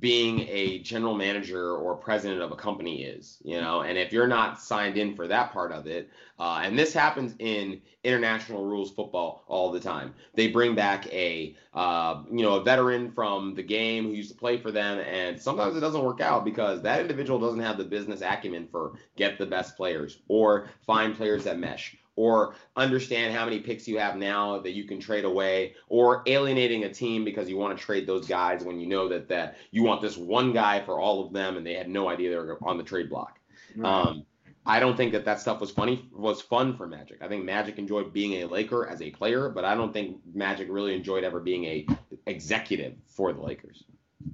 being 0.00 0.40
a 0.48 0.80
general 0.80 1.14
manager 1.14 1.76
or 1.76 1.94
president 1.94 2.42
of 2.42 2.50
a 2.52 2.56
company 2.56 3.04
is, 3.04 3.38
you 3.44 3.60
know. 3.60 3.82
And 3.82 3.96
if 3.96 4.12
you're 4.12 4.26
not 4.26 4.60
signed 4.60 4.96
in 4.96 5.14
for 5.14 5.26
that 5.28 5.52
part 5.52 5.72
of 5.72 5.86
it, 5.86 6.10
uh, 6.38 6.60
and 6.62 6.78
this 6.78 6.92
happens 6.92 7.34
in 7.38 7.80
international 8.04 8.64
rules 8.64 8.90
football 8.90 9.44
all 9.46 9.70
the 9.70 9.80
time, 9.80 10.14
they 10.34 10.48
bring 10.48 10.74
back 10.74 11.06
a 11.12 11.56
uh, 11.72 12.22
you 12.30 12.42
know 12.42 12.56
a 12.56 12.64
veteran 12.64 13.10
from 13.12 13.54
the 13.54 13.62
game 13.62 14.04
who 14.04 14.12
used 14.12 14.30
to 14.30 14.36
play 14.36 14.58
for 14.58 14.72
them, 14.72 14.98
and 14.98 15.40
sometimes 15.40 15.76
it 15.76 15.80
doesn't 15.80 16.04
work 16.04 16.20
out 16.20 16.44
because 16.44 16.82
that 16.82 17.00
individual 17.00 17.38
doesn't 17.38 17.60
have 17.60 17.78
the 17.78 17.84
business 17.84 18.22
acumen 18.22 18.68
for 18.70 18.94
get 19.16 19.38
the 19.38 19.46
best 19.46 19.76
players 19.76 20.18
or 20.28 20.68
find 20.84 21.16
players 21.16 21.44
that 21.44 21.58
mesh 21.58 21.96
or 22.16 22.54
understand 22.74 23.34
how 23.34 23.44
many 23.44 23.60
picks 23.60 23.86
you 23.86 23.98
have 23.98 24.16
now 24.16 24.58
that 24.58 24.72
you 24.72 24.84
can 24.84 24.98
trade 24.98 25.24
away, 25.24 25.74
or 25.88 26.22
alienating 26.26 26.84
a 26.84 26.92
team 26.92 27.24
because 27.24 27.48
you 27.48 27.56
want 27.56 27.76
to 27.78 27.84
trade 27.84 28.06
those 28.06 28.26
guys 28.26 28.64
when 28.64 28.80
you 28.80 28.86
know 28.86 29.08
that 29.08 29.28
that 29.28 29.56
you 29.70 29.82
want 29.82 30.00
this 30.00 30.16
one 30.16 30.52
guy 30.52 30.80
for 30.80 30.98
all 30.98 31.24
of 31.24 31.32
them 31.32 31.56
and 31.56 31.66
they 31.66 31.74
had 31.74 31.88
no 31.88 32.08
idea 32.08 32.30
they 32.30 32.36
were 32.36 32.58
on 32.62 32.78
the 32.78 32.84
trade 32.84 33.08
block. 33.08 33.38
Um, 33.84 34.24
I 34.64 34.80
don't 34.80 34.96
think 34.96 35.12
that 35.12 35.24
that 35.26 35.40
stuff 35.40 35.60
was 35.60 35.70
funny 35.70 36.08
was 36.12 36.40
fun 36.40 36.76
for 36.76 36.88
Magic. 36.88 37.22
I 37.22 37.28
think 37.28 37.44
Magic 37.44 37.78
enjoyed 37.78 38.12
being 38.12 38.42
a 38.42 38.46
Laker 38.46 38.88
as 38.88 39.00
a 39.00 39.10
player, 39.10 39.48
but 39.48 39.64
I 39.64 39.74
don't 39.76 39.92
think 39.92 40.18
Magic 40.34 40.66
really 40.70 40.94
enjoyed 40.94 41.22
ever 41.22 41.38
being 41.38 41.64
a 41.64 41.86
executive 42.26 42.94
for 43.06 43.32
the 43.32 43.40
Lakers. 43.40 43.84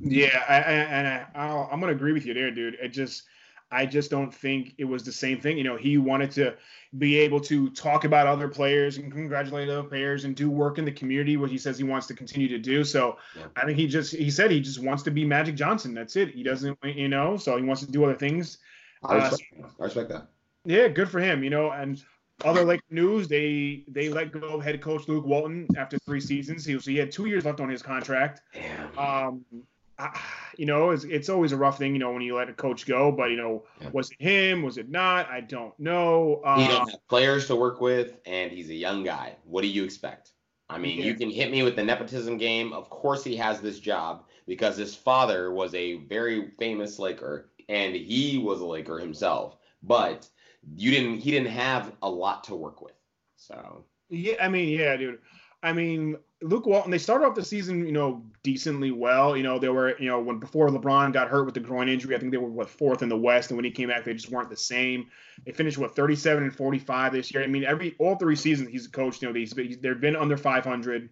Yeah, 0.00 0.42
I, 0.48 0.54
I, 0.54 0.58
and 0.58 1.06
I, 1.06 1.26
I'll, 1.34 1.68
I'm 1.70 1.80
gonna 1.80 1.92
agree 1.92 2.12
with 2.12 2.24
you 2.24 2.32
there, 2.32 2.50
dude. 2.50 2.76
It 2.80 2.88
just, 2.88 3.24
I 3.72 3.86
just 3.86 4.10
don't 4.10 4.32
think 4.32 4.74
it 4.78 4.84
was 4.84 5.02
the 5.02 5.12
same 5.12 5.40
thing. 5.40 5.56
You 5.58 5.64
know, 5.64 5.76
he 5.76 5.96
wanted 5.98 6.30
to 6.32 6.54
be 6.98 7.16
able 7.18 7.40
to 7.40 7.70
talk 7.70 8.04
about 8.04 8.26
other 8.26 8.48
players 8.48 8.98
and 8.98 9.10
congratulate 9.10 9.68
other 9.70 9.82
players 9.82 10.24
and 10.24 10.36
do 10.36 10.50
work 10.50 10.78
in 10.78 10.84
the 10.84 10.92
community, 10.92 11.36
what 11.38 11.50
he 11.50 11.56
says 11.58 11.78
he 11.78 11.84
wants 11.84 12.06
to 12.08 12.14
continue 12.14 12.48
to 12.48 12.58
do. 12.58 12.84
So 12.84 13.16
Yeah. 13.36 13.46
I 13.56 13.64
think 13.64 13.78
he 13.78 13.86
just, 13.86 14.14
he 14.14 14.30
said 14.30 14.50
he 14.50 14.60
just 14.60 14.80
wants 14.82 15.02
to 15.04 15.10
be 15.10 15.24
Magic 15.24 15.54
Johnson. 15.56 15.94
That's 15.94 16.16
it. 16.16 16.28
He 16.34 16.42
doesn't, 16.42 16.78
you 16.84 17.08
know, 17.08 17.38
so 17.38 17.56
he 17.56 17.62
wants 17.64 17.82
to 17.82 17.90
do 17.90 18.04
other 18.04 18.14
things. 18.14 18.58
I 19.02 19.16
Uh, 19.16 19.30
respect, 19.30 19.52
that. 19.56 19.70
I 19.80 19.84
respect 19.84 20.08
that. 20.10 20.26
Yeah, 20.64 20.88
good 20.88 21.08
for 21.08 21.18
him. 21.18 21.42
You 21.42 21.50
know, 21.50 21.70
and 21.70 22.00
other 22.44 22.64
like 22.64 22.80
news, 22.90 23.26
they 23.28 23.84
they 23.88 24.08
let 24.08 24.32
go 24.32 24.56
of 24.56 24.62
head 24.62 24.80
coach 24.80 25.08
Luke 25.08 25.24
Walton 25.24 25.66
after 25.76 25.98
three 25.98 26.20
seasons. 26.20 26.64
He 26.64 26.74
was 26.74 26.84
he 26.84 26.96
had 26.96 27.10
two 27.10 27.26
years 27.26 27.44
left 27.44 27.60
on 27.60 27.68
his 27.68 27.82
contract. 27.82 28.42
Um, 28.98 29.44
you 30.56 30.66
know, 30.66 30.90
it's, 30.90 31.04
it's 31.04 31.28
always 31.28 31.52
a 31.52 31.56
rough 31.56 31.78
thing, 31.78 31.92
you 31.94 31.98
know, 31.98 32.12
when 32.12 32.22
you 32.22 32.36
let 32.36 32.48
a 32.48 32.52
coach 32.52 32.86
go. 32.86 33.12
But 33.12 33.30
you 33.30 33.36
know, 33.36 33.64
Yeah. 33.80 33.90
was 33.92 34.10
it 34.10 34.20
him? 34.20 34.62
Was 34.62 34.78
it 34.78 34.88
not? 34.90 35.28
I 35.28 35.40
don't 35.40 35.78
know. 35.78 36.40
he 36.56 36.64
Uh, 36.64 36.68
don't 36.68 36.90
have 36.90 37.08
players 37.08 37.46
to 37.48 37.56
work 37.56 37.80
with, 37.80 38.18
and 38.26 38.50
he's 38.52 38.70
a 38.70 38.74
young 38.74 39.04
guy. 39.04 39.36
What 39.44 39.62
do 39.62 39.68
you 39.68 39.84
expect? 39.84 40.32
I 40.68 40.78
mean, 40.78 40.98
Yeah. 40.98 41.06
you 41.06 41.14
can 41.14 41.30
hit 41.30 41.50
me 41.50 41.62
with 41.62 41.76
the 41.76 41.84
nepotism 41.84 42.38
game. 42.38 42.72
Of 42.72 42.88
course, 42.90 43.22
he 43.24 43.36
has 43.36 43.60
this 43.60 43.78
job 43.78 44.26
because 44.46 44.76
his 44.76 44.94
father 44.94 45.52
was 45.52 45.74
a 45.74 45.94
very 45.96 46.50
famous 46.58 46.98
Laker, 46.98 47.50
and 47.68 47.94
he 47.94 48.38
was 48.38 48.60
a 48.60 48.66
Laker 48.66 48.98
himself. 48.98 49.58
But 49.82 50.28
you 50.76 50.90
didn't. 50.90 51.18
He 51.18 51.30
didn't 51.30 51.50
have 51.52 51.92
a 52.02 52.08
lot 52.10 52.44
to 52.44 52.54
work 52.54 52.80
with. 52.82 52.94
So 53.36 53.84
yeah, 54.08 54.36
I 54.40 54.48
mean, 54.48 54.68
yeah, 54.68 54.96
dude. 54.96 55.20
I 55.62 55.72
mean, 55.72 56.16
Luke 56.42 56.66
Walton. 56.66 56.90
They 56.90 56.98
started 56.98 57.26
off 57.26 57.34
the 57.34 57.44
season, 57.44 57.86
you 57.86 57.92
know, 57.92 58.22
decently 58.42 58.90
well. 58.90 59.36
You 59.36 59.42
know, 59.42 59.58
they 59.58 59.68
were, 59.68 59.96
you 59.98 60.08
know, 60.08 60.20
when 60.20 60.38
before 60.38 60.68
LeBron 60.68 61.12
got 61.12 61.28
hurt 61.28 61.44
with 61.44 61.54
the 61.54 61.60
groin 61.60 61.88
injury, 61.88 62.14
I 62.14 62.18
think 62.18 62.32
they 62.32 62.38
were 62.38 62.48
what 62.48 62.68
fourth 62.68 63.02
in 63.02 63.08
the 63.08 63.16
West, 63.16 63.50
and 63.50 63.56
when 63.56 63.64
he 63.64 63.70
came 63.70 63.88
back, 63.88 64.04
they 64.04 64.14
just 64.14 64.30
weren't 64.30 64.50
the 64.50 64.56
same. 64.56 65.06
They 65.44 65.52
finished 65.52 65.78
what 65.78 65.94
37 65.96 66.42
and 66.42 66.54
45 66.54 67.12
this 67.12 67.32
year. 67.32 67.42
I 67.42 67.46
mean, 67.46 67.64
every 67.64 67.94
all 67.98 68.16
three 68.16 68.36
seasons 68.36 68.68
he's 68.70 68.86
coached, 68.86 69.22
you 69.22 69.28
know, 69.28 69.34
these 69.34 69.52
they've 69.52 70.00
been 70.00 70.16
under 70.16 70.36
500 70.36 71.08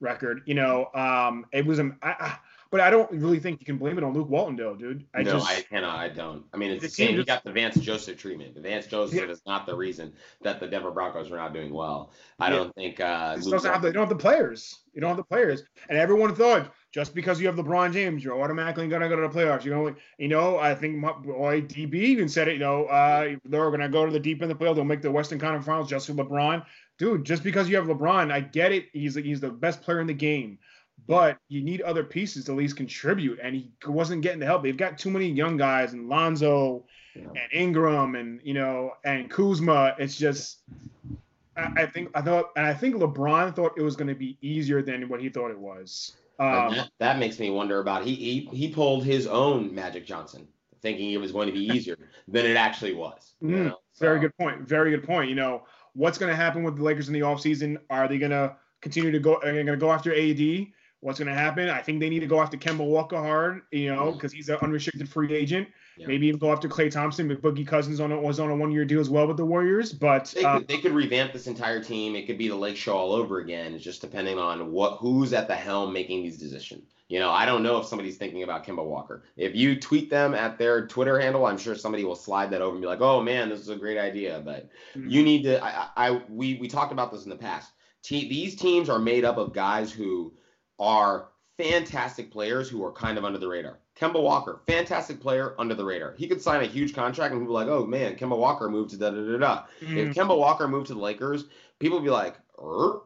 record. 0.00 0.42
You 0.46 0.54
know, 0.54 0.90
um, 0.94 1.46
it 1.52 1.66
was 1.66 1.78
a, 1.78 1.90
I, 2.02 2.10
I, 2.10 2.38
but 2.76 2.84
I 2.84 2.90
don't 2.90 3.10
really 3.10 3.38
think 3.38 3.58
you 3.60 3.64
can 3.64 3.78
blame 3.78 3.96
it 3.96 4.04
on 4.04 4.12
Luke 4.12 4.28
Walton, 4.28 4.54
though, 4.54 4.74
dude. 4.74 5.06
I 5.14 5.22
no, 5.22 5.32
just, 5.32 5.48
I 5.50 5.62
cannot. 5.62 5.98
I 5.98 6.10
don't. 6.10 6.44
I 6.52 6.58
mean, 6.58 6.70
it's 6.70 6.82
The 6.82 6.88
the 6.88 6.92
same. 6.94 7.14
just- 7.16 7.26
got 7.26 7.42
the 7.42 7.52
Vance 7.52 7.76
Joseph 7.80 8.18
treatment. 8.18 8.54
The 8.54 8.60
Vance 8.60 8.86
Joseph 8.86 9.18
Yeah. 9.18 9.30
is 9.30 9.40
not 9.46 9.64
the 9.64 9.74
reason 9.74 10.12
that 10.42 10.60
the 10.60 10.66
Denver 10.66 10.90
Broncos 10.90 11.30
are 11.32 11.36
not 11.36 11.54
doing 11.54 11.72
well. 11.72 12.12
I 12.38 12.50
Yeah. 12.50 12.56
don't 12.56 12.74
think. 12.74 13.00
Uh, 13.00 13.36
Luke 13.40 13.64
have 13.64 13.80
the, 13.80 13.88
you 13.88 13.94
don't 13.94 14.02
have 14.02 14.10
the 14.10 14.16
players. 14.22 14.80
You 14.92 15.00
don't 15.00 15.08
have 15.08 15.16
the 15.16 15.24
players. 15.24 15.62
And 15.88 15.96
everyone 15.96 16.34
thought 16.34 16.70
just 16.92 17.14
because 17.14 17.40
you 17.40 17.46
have 17.46 17.56
LeBron 17.56 17.92
James, 17.94 18.22
you're 18.22 18.40
automatically 18.42 18.88
gonna 18.88 19.08
go 19.08 19.16
to 19.16 19.22
the 19.22 19.28
playoffs. 19.28 19.64
You 19.64 19.70
know, 19.70 19.94
you 20.18 20.28
know. 20.28 20.58
I 20.58 20.74
think 20.74 20.96
my 20.96 21.12
boy 21.12 21.62
DB 21.62 21.94
even 21.94 22.28
said 22.28 22.48
it. 22.48 22.54
You 22.54 22.58
know, 22.60 22.84
uh, 22.86 23.36
they're 23.46 23.70
gonna 23.70 23.88
go 23.88 24.04
to 24.04 24.12
the 24.12 24.20
deep 24.20 24.42
end 24.42 24.52
of 24.52 24.58
the 24.58 24.64
playoffs. 24.64 24.74
They'll 24.76 24.84
make 24.84 25.02
the 25.02 25.10
Western 25.10 25.38
Conference 25.38 25.64
Finals 25.66 25.88
just 25.88 26.06
for 26.06 26.12
LeBron. 26.12 26.64
Dude, 26.98 27.24
just 27.24 27.42
because 27.42 27.68
you 27.68 27.76
have 27.76 27.86
LeBron, 27.86 28.32
I 28.32 28.40
get 28.40 28.72
it. 28.72 28.86
He's 28.92 29.14
he's 29.14 29.40
the 29.40 29.50
best 29.50 29.82
player 29.82 30.00
in 30.00 30.06
the 30.06 30.14
game. 30.14 30.58
But 31.06 31.38
you 31.48 31.62
need 31.62 31.82
other 31.82 32.02
pieces 32.02 32.46
to 32.46 32.52
at 32.52 32.58
least 32.58 32.76
contribute, 32.76 33.38
and 33.42 33.54
he 33.54 33.70
wasn't 33.86 34.22
getting 34.22 34.40
the 34.40 34.46
help. 34.46 34.62
They've 34.62 34.76
got 34.76 34.98
too 34.98 35.10
many 35.10 35.28
young 35.30 35.56
guys, 35.56 35.92
and 35.92 36.08
Lonzo, 36.08 36.84
Yeah. 37.14 37.28
and 37.28 37.52
Ingram, 37.52 38.16
and 38.16 38.40
you 38.42 38.54
know, 38.54 38.92
and 39.04 39.30
Kuzma. 39.30 39.94
It's 39.98 40.16
just, 40.16 40.62
I, 41.56 41.82
I 41.82 41.86
think 41.86 42.10
I 42.14 42.22
thought, 42.22 42.50
and 42.56 42.66
I 42.66 42.74
think 42.74 42.96
LeBron 42.96 43.54
thought 43.54 43.72
it 43.76 43.82
was 43.82 43.94
going 43.94 44.08
to 44.08 44.14
be 44.14 44.36
easier 44.40 44.82
than 44.82 45.08
what 45.08 45.20
he 45.20 45.28
thought 45.28 45.50
it 45.50 45.58
was. 45.58 46.16
Um, 46.38 46.74
that, 46.74 46.90
that, 46.98 47.18
makes 47.18 47.38
me 47.38 47.50
wonder 47.50 47.80
about 47.80 48.04
he, 48.04 48.14
he 48.14 48.48
he 48.52 48.68
pulled 48.68 49.04
his 49.04 49.26
own 49.26 49.74
Magic 49.74 50.06
Johnson, 50.06 50.46
thinking 50.82 51.12
it 51.12 51.20
was 51.20 51.32
going 51.32 51.46
to 51.46 51.52
be 51.52 51.66
easier 51.68 51.96
than 52.28 52.44
it 52.44 52.56
actually 52.56 52.94
was. 52.94 53.34
Mm, 53.42 53.70
so. 53.70 53.78
Very 54.04 54.20
good 54.20 54.36
point. 54.36 54.62
Very 54.62 54.90
good 54.90 55.04
point. 55.04 55.30
You 55.30 55.36
know 55.36 55.62
what's 55.94 56.18
going 56.18 56.30
to 56.30 56.36
happen 56.36 56.62
with 56.62 56.76
the 56.76 56.82
Lakers 56.82 57.08
in 57.08 57.14
the 57.14 57.20
offseason? 57.20 57.78
Are 57.88 58.06
they 58.06 58.18
going 58.18 58.32
to 58.32 58.56
continue 58.82 59.10
to 59.10 59.18
go? 59.18 59.36
Are 59.36 59.46
they 59.46 59.52
going 59.52 59.66
to 59.66 59.76
go 59.76 59.90
after 59.90 60.12
AD? 60.12 60.66
What's 61.06 61.20
going 61.20 61.32
to 61.32 61.40
happen? 61.40 61.70
I 61.70 61.82
think 61.82 62.00
they 62.00 62.08
need 62.08 62.18
to 62.18 62.26
go 62.26 62.40
after 62.40 62.56
Kemba 62.56 62.84
Walker 62.84 63.16
hard, 63.16 63.62
you 63.70 63.94
know, 63.94 64.10
because 64.10 64.32
mm. 64.32 64.38
he's 64.38 64.48
an 64.48 64.56
unrestricted 64.60 65.08
free 65.08 65.32
agent. 65.32 65.68
Yeah. 65.96 66.08
Maybe 66.08 66.26
even 66.26 66.40
go 66.40 66.50
after 66.50 66.68
Klay 66.68 66.90
Thompson, 66.90 67.28
but 67.28 67.40
Boogie 67.40 67.64
Cousins 67.64 68.00
on 68.00 68.10
a, 68.10 68.20
was 68.20 68.40
on 68.40 68.50
a 68.50 68.56
one 68.56 68.72
year 68.72 68.84
deal 68.84 68.98
as 68.98 69.08
well 69.08 69.28
with 69.28 69.36
the 69.36 69.44
Warriors. 69.46 69.92
But 69.92 70.34
they, 70.34 70.42
uh, 70.42 70.58
could, 70.58 70.66
they 70.66 70.78
could 70.78 70.90
revamp 70.90 71.32
this 71.32 71.46
entire 71.46 71.80
team. 71.80 72.16
It 72.16 72.26
could 72.26 72.38
be 72.38 72.48
the 72.48 72.56
Lake 72.56 72.76
Show 72.76 72.96
all 72.96 73.12
over 73.12 73.38
again. 73.38 73.72
It's 73.72 73.84
just 73.84 74.00
depending 74.00 74.40
on 74.40 74.72
what 74.72 74.96
who's 74.96 75.32
at 75.32 75.46
the 75.46 75.54
helm 75.54 75.92
making 75.92 76.24
these 76.24 76.38
decisions. 76.38 76.90
You 77.06 77.20
know, 77.20 77.30
I 77.30 77.46
don't 77.46 77.62
know 77.62 77.78
if 77.78 77.86
somebody's 77.86 78.16
thinking 78.16 78.42
about 78.42 78.66
Kemba 78.66 78.84
Walker. 78.84 79.22
If 79.36 79.54
you 79.54 79.80
tweet 79.80 80.10
them 80.10 80.34
at 80.34 80.58
their 80.58 80.88
Twitter 80.88 81.20
handle, 81.20 81.46
I'm 81.46 81.56
sure 81.56 81.76
somebody 81.76 82.02
will 82.02 82.16
slide 82.16 82.50
that 82.50 82.62
over 82.62 82.74
and 82.74 82.82
be 82.82 82.88
like, 82.88 83.00
"Oh 83.00 83.22
man, 83.22 83.48
this 83.48 83.60
is 83.60 83.68
a 83.68 83.76
great 83.76 83.96
idea." 83.96 84.42
But 84.44 84.70
mm-hmm. 84.96 85.08
you 85.08 85.22
need 85.22 85.44
to. 85.44 85.64
I, 85.64 85.88
I 85.96 86.22
we 86.28 86.54
we 86.54 86.66
talked 86.66 86.90
about 86.90 87.12
this 87.12 87.22
in 87.22 87.30
the 87.30 87.36
past. 87.36 87.70
Te- 88.02 88.28
these 88.28 88.56
teams 88.56 88.88
are 88.90 88.98
made 88.98 89.24
up 89.24 89.36
of 89.36 89.52
guys 89.52 89.92
who 89.92 90.32
are 90.78 91.28
fantastic 91.58 92.30
players 92.30 92.68
who 92.68 92.84
are 92.84 92.92
kind 92.92 93.18
of 93.18 93.24
under 93.24 93.38
the 93.38 93.48
radar. 93.48 93.78
Kemba 93.98 94.22
Walker, 94.22 94.60
fantastic 94.66 95.20
player 95.20 95.54
under 95.58 95.74
the 95.74 95.84
radar. 95.84 96.14
He 96.18 96.28
could 96.28 96.42
sign 96.42 96.62
a 96.62 96.66
huge 96.66 96.94
contract 96.94 97.32
and 97.32 97.42
people 97.42 97.54
like, 97.54 97.68
oh 97.68 97.86
man, 97.86 98.16
Kemba 98.16 98.36
Walker 98.36 98.68
moved 98.68 98.90
to 98.90 98.98
da 98.98 99.10
da 99.10 99.22
da 99.22 99.38
da. 99.38 99.62
Mm. 99.80 99.96
If 99.96 100.14
Kemba 100.14 100.36
Walker 100.36 100.68
moved 100.68 100.88
to 100.88 100.94
the 100.94 101.00
Lakers, 101.00 101.44
people 101.78 101.98
would 101.98 102.04
be 102.04 102.10
like, 102.10 102.36
er? 102.62 103.00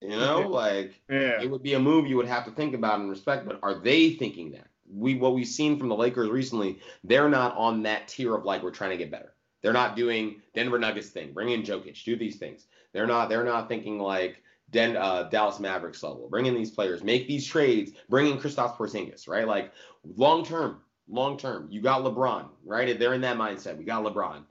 you 0.00 0.10
know, 0.10 0.40
like 0.40 1.00
yeah. 1.08 1.40
it 1.40 1.50
would 1.50 1.62
be 1.62 1.74
a 1.74 1.80
move 1.80 2.06
you 2.06 2.16
would 2.16 2.26
have 2.26 2.44
to 2.44 2.50
think 2.50 2.74
about 2.74 3.00
and 3.00 3.10
respect. 3.10 3.46
But 3.46 3.58
are 3.62 3.74
they 3.74 4.10
thinking 4.10 4.52
that? 4.52 4.68
We 4.88 5.14
what 5.14 5.34
we've 5.34 5.46
seen 5.46 5.78
from 5.78 5.88
the 5.88 5.96
Lakers 5.96 6.28
recently, 6.28 6.80
they're 7.02 7.28
not 7.28 7.56
on 7.56 7.82
that 7.84 8.08
tier 8.08 8.34
of 8.34 8.44
like 8.44 8.62
we're 8.62 8.70
trying 8.70 8.90
to 8.90 8.96
get 8.96 9.10
better. 9.10 9.32
They're 9.62 9.72
not 9.72 9.96
doing 9.96 10.42
Denver 10.54 10.78
Nuggets 10.78 11.08
thing, 11.08 11.32
bring 11.32 11.48
in 11.48 11.62
Jokic, 11.62 12.04
do 12.04 12.14
these 12.14 12.36
things. 12.36 12.66
They're 12.92 13.06
not 13.06 13.28
they're 13.28 13.44
not 13.44 13.68
thinking 13.68 13.98
like 13.98 14.42
Den, 14.70 14.96
uh, 14.96 15.24
Dallas 15.24 15.60
Mavericks 15.60 16.02
level. 16.02 16.28
Bring 16.28 16.46
in 16.46 16.54
these 16.54 16.70
players, 16.70 17.04
make 17.04 17.28
these 17.28 17.46
trades, 17.46 17.92
bring 18.08 18.26
in 18.26 18.38
Kristaps 18.38 18.76
Porzingis, 18.76 19.28
right? 19.28 19.46
Like 19.46 19.72
long 20.16 20.44
term, 20.44 20.80
long 21.08 21.38
term. 21.38 21.68
You 21.70 21.80
got 21.80 22.02
LeBron, 22.02 22.48
right? 22.64 22.98
They're 22.98 23.14
in 23.14 23.20
that 23.20 23.36
mindset. 23.36 23.76
We 23.76 23.84
got 23.84 24.02
LeBron. 24.02 24.42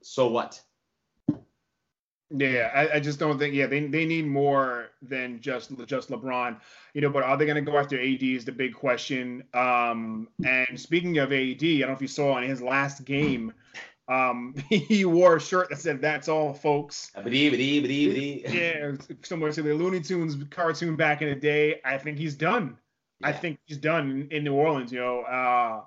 So 0.00 0.28
what? 0.28 0.60
Yeah, 2.34 2.70
I, 2.74 2.96
I, 2.96 3.00
just 3.00 3.18
don't 3.18 3.38
think. 3.38 3.54
Yeah, 3.54 3.66
they, 3.66 3.86
they 3.86 4.06
need 4.06 4.26
more 4.26 4.88
than 5.02 5.40
just 5.42 5.70
just 5.86 6.08
LeBron, 6.08 6.58
you 6.94 7.02
know. 7.02 7.10
But 7.10 7.24
are 7.24 7.36
they 7.36 7.44
going 7.44 7.62
to 7.62 7.70
go 7.70 7.76
after 7.76 8.00
AD? 8.00 8.22
Is 8.22 8.46
the 8.46 8.52
big 8.52 8.74
question. 8.74 9.44
Um, 9.52 10.28
and 10.44 10.80
speaking 10.80 11.18
of 11.18 11.30
AD, 11.30 11.62
I 11.62 11.78
don't 11.78 11.88
know 11.88 11.92
if 11.92 12.00
you 12.00 12.08
saw 12.08 12.38
in 12.38 12.48
his 12.48 12.62
last 12.62 13.04
game, 13.04 13.52
um, 14.12 14.54
he 14.68 15.04
wore 15.04 15.36
a 15.36 15.40
shirt 15.40 15.70
that 15.70 15.78
said 15.78 16.00
"That's 16.00 16.28
all, 16.28 16.52
folks." 16.52 17.10
yeah, 18.48 18.92
similar 19.22 19.52
to 19.52 19.62
the 19.62 19.74
Looney 19.74 20.00
Tunes 20.00 20.36
cartoon 20.50 20.96
back 20.96 21.22
in 21.22 21.28
the 21.28 21.34
day. 21.34 21.80
I 21.84 21.98
think 21.98 22.18
he's 22.18 22.34
done. 22.34 22.76
Yeah. 23.20 23.28
I 23.28 23.32
think 23.32 23.58
he's 23.66 23.78
done 23.78 24.28
in, 24.30 24.44
New 24.44 24.54
Orleans. 24.54 24.92
You 24.92 25.00
know, 25.00 25.20
uh, 25.22 25.82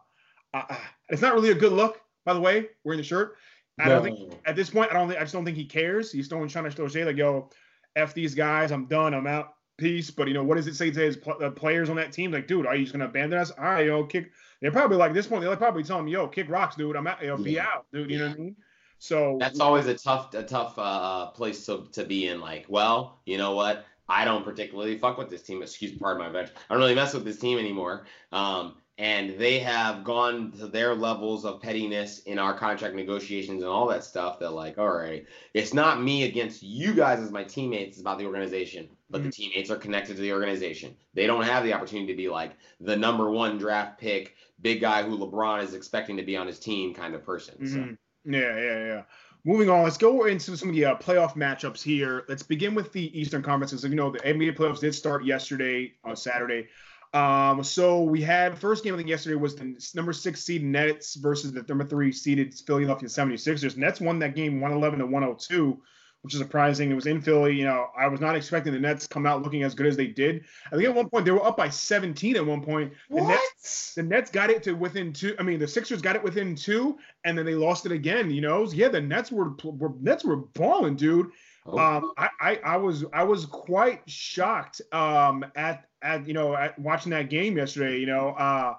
uh, 0.53 0.75
it's 1.09 1.21
not 1.21 1.33
really 1.33 1.51
a 1.51 1.55
good 1.55 1.73
look, 1.73 2.01
by 2.25 2.33
the 2.33 2.39
way, 2.39 2.69
wearing 2.83 2.97
the 2.97 3.03
shirt. 3.03 3.37
I 3.77 3.89
don't 3.89 4.03
think 4.03 4.33
at 4.45 4.55
this 4.55 4.69
point. 4.69 4.89
I 4.91 4.93
don't 4.93 5.07
think. 5.07 5.19
I 5.19 5.23
just 5.23 5.33
don't 5.33 5.45
think 5.45 5.57
he 5.57 5.65
cares. 5.65 6.11
He's 6.11 6.25
still 6.25 6.47
trying 6.47 6.65
to 6.65 6.71
still 6.71 6.89
say 6.89 7.03
like, 7.03 7.17
"Yo, 7.17 7.49
f 7.95 8.13
these 8.13 8.33
guys. 8.33 8.71
I'm 8.71 8.85
done. 8.85 9.13
I'm 9.13 9.27
out. 9.27 9.55
Peace." 9.77 10.09
But 10.09 10.29
you 10.29 10.33
know, 10.33 10.43
what 10.43 10.55
does 10.55 10.67
it 10.67 10.75
say 10.75 10.89
to 10.91 10.99
his 10.99 11.17
pl- 11.17 11.43
uh, 11.43 11.51
players 11.51 11.89
on 11.89 11.97
that 11.97 12.13
team? 12.13 12.31
Like, 12.31 12.47
dude, 12.47 12.65
are 12.65 12.75
you 12.75 12.85
just 12.85 12.93
gonna 12.93 13.05
abandon 13.05 13.37
us? 13.39 13.51
All 13.51 13.65
right, 13.65 13.85
yo, 13.85 14.05
kick 14.05 14.31
they're 14.61 14.71
probably 14.71 14.97
like 14.97 15.13
this 15.13 15.27
point. 15.27 15.43
They're 15.43 15.55
probably 15.55 15.83
telling 15.83 16.05
me, 16.05 16.11
"Yo, 16.11 16.27
kick 16.27 16.49
rocks, 16.49 16.75
dude. 16.75 16.95
I'm 16.95 17.07
out. 17.07 17.21
You 17.21 17.27
know, 17.29 17.37
be 17.37 17.59
out, 17.59 17.85
dude." 17.93 18.09
You 18.09 18.19
know 18.19 18.27
what 18.27 18.37
I 18.37 18.39
mean? 18.39 18.55
So 18.99 19.37
that's 19.39 19.59
always 19.59 19.87
a 19.87 19.95
tough, 19.95 20.33
a 20.33 20.43
tough 20.43 20.73
uh, 20.77 21.27
place 21.27 21.65
to, 21.67 21.87
to 21.91 22.05
be 22.05 22.27
in. 22.27 22.39
Like, 22.39 22.65
well, 22.69 23.19
you 23.25 23.37
know 23.37 23.53
what? 23.53 23.85
I 24.07 24.23
don't 24.23 24.43
particularly 24.43 24.97
fuck 24.97 25.17
with 25.17 25.29
this 25.29 25.41
team. 25.41 25.61
Excuse 25.61 25.91
me. 25.91 25.97
pardon 25.97 26.21
my 26.21 26.29
bench. 26.29 26.49
I 26.69 26.73
don't 26.73 26.81
really 26.81 26.95
mess 26.95 27.13
with 27.13 27.25
this 27.25 27.39
team 27.39 27.57
anymore. 27.57 28.05
Um, 28.31 28.75
and 28.97 29.37
they 29.37 29.59
have 29.59 30.05
gone 30.05 30.51
to 30.53 30.67
their 30.67 30.95
levels 30.95 31.43
of 31.43 31.61
pettiness 31.61 32.19
in 32.19 32.39
our 32.39 32.57
contract 32.57 32.95
negotiations 32.95 33.61
and 33.61 33.69
all 33.69 33.87
that 33.87 34.03
stuff 34.03 34.39
that 34.39 34.51
like 34.51 34.77
all 34.77 34.91
right 34.91 35.25
it's 35.53 35.73
not 35.73 36.01
me 36.01 36.23
against 36.23 36.63
you 36.63 36.93
guys 36.93 37.19
as 37.19 37.31
my 37.31 37.43
teammates 37.43 37.91
it's 37.91 38.01
about 38.01 38.17
the 38.17 38.25
organization 38.25 38.87
but 39.09 39.19
mm-hmm. 39.19 39.27
the 39.27 39.33
teammates 39.33 39.69
are 39.69 39.75
connected 39.75 40.15
to 40.15 40.21
the 40.21 40.31
organization 40.31 40.95
they 41.13 41.27
don't 41.27 41.43
have 41.43 41.63
the 41.63 41.73
opportunity 41.73 42.07
to 42.07 42.17
be 42.17 42.29
like 42.29 42.53
the 42.79 42.95
number 42.95 43.29
one 43.29 43.57
draft 43.57 43.99
pick 43.99 44.35
big 44.61 44.79
guy 44.79 45.03
who 45.03 45.17
lebron 45.17 45.61
is 45.61 45.73
expecting 45.73 46.15
to 46.15 46.23
be 46.23 46.37
on 46.37 46.47
his 46.47 46.59
team 46.59 46.93
kind 46.93 47.13
of 47.13 47.23
person 47.23 47.55
mm-hmm. 47.55 47.89
so. 47.89 47.97
yeah 48.25 48.57
yeah 48.57 48.85
yeah 48.85 49.01
Moving 49.47 49.69
on, 49.69 49.83
let's 49.83 49.97
go 49.97 50.25
into 50.25 50.57
some 50.57 50.69
of 50.69 50.75
the 50.75 50.85
uh, 50.85 50.95
playoff 50.95 51.35
matchups 51.35 51.83
here. 51.83 52.25
Let's 52.27 52.41
begin 52.41 52.73
with 52.73 52.91
the 52.91 53.15
Eastern 53.17 53.43
Conference. 53.43 53.79
So, 53.79 53.87
you 53.87 53.93
know, 53.93 54.09
the 54.09 54.17
NBA 54.17 54.57
playoffs 54.57 54.79
did 54.79 54.95
start 54.95 55.23
yesterday 55.23 55.93
on 56.03 56.15
Saturday. 56.15 56.67
Um, 57.13 57.63
so 57.63 58.03
we 58.03 58.21
had 58.21 58.57
first 58.57 58.83
game 58.83 58.93
I 58.93 58.97
think 58.97 59.09
yesterday 59.09 59.35
was 59.35 59.55
the 59.55 59.75
number 59.95 60.11
six 60.11 60.43
seed 60.43 60.63
Nets 60.63 61.15
versus 61.15 61.53
the 61.53 61.63
number 61.67 61.85
three 61.85 62.11
seeded 62.11 62.53
Philadelphia 62.53 63.07
76ers. 63.07 63.77
Nets 63.77 64.01
won 64.01 64.19
that 64.19 64.35
game 64.35 64.59
111 64.59 64.99
to 64.99 65.05
102, 65.05 65.81
which 66.21 66.33
is 66.33 66.39
surprising. 66.39 66.91
It 66.91 66.95
was 66.95 67.05
in 67.05 67.21
Philly. 67.21 67.55
You 67.55 67.65
know, 67.65 67.87
I 67.97 68.07
was 68.07 68.19
not 68.19 68.35
expecting 68.35 68.73
the 68.73 68.79
Nets 68.79 69.07
come 69.07 69.25
out 69.25 69.43
looking 69.43 69.63
as 69.63 69.75
good 69.75 69.87
as 69.87 69.95
they 69.95 70.07
did. 70.07 70.43
I 70.67 70.75
think 70.75 70.89
at 70.89 70.95
one 70.95 71.09
point 71.09 71.23
they 71.23 71.31
were 71.31 71.45
up 71.45 71.55
by 71.55 71.69
17 71.69 72.35
at 72.35 72.45
one 72.45 72.61
point. 72.61 72.91
The 73.09 73.15
what? 73.15 73.27
Nets, 73.29 73.93
the 73.93 74.03
Nets 74.03 74.29
got 74.29 74.49
it 74.49 74.63
to 74.63 74.73
within 74.73 75.13
two. 75.13 75.35
I 75.39 75.43
mean, 75.43 75.59
the 75.59 75.67
Sixers 75.67 76.01
got 76.01 76.15
it 76.15 76.23
within 76.23 76.55
two, 76.55 76.97
and 77.23 77.37
then 77.37 77.45
they 77.45 77.55
lost 77.55 77.85
it 77.85 77.91
again. 77.91 78.29
You 78.29 78.41
know, 78.41 78.65
yeah, 78.71 78.89
the 78.89 78.99
Nets 78.99 79.31
were, 79.31 79.51
were 79.63 79.93
Nets 80.01 80.25
were 80.25 80.37
balling, 80.37 80.95
dude. 80.95 81.27
Oh. 81.65 81.77
Um, 81.77 82.11
I, 82.17 82.29
I, 82.39 82.59
I 82.63 82.77
was 82.77 83.05
I 83.11 83.23
was 83.23 83.45
quite 83.45 84.01
shocked 84.07 84.81
um, 84.91 85.45
at 85.55 85.85
at 86.01 86.27
you 86.27 86.33
know 86.33 86.55
at 86.55 86.77
watching 86.77 87.11
that 87.11 87.29
game 87.29 87.57
yesterday. 87.57 87.99
You 87.99 88.05
know, 88.05 88.29
uh, 88.29 88.75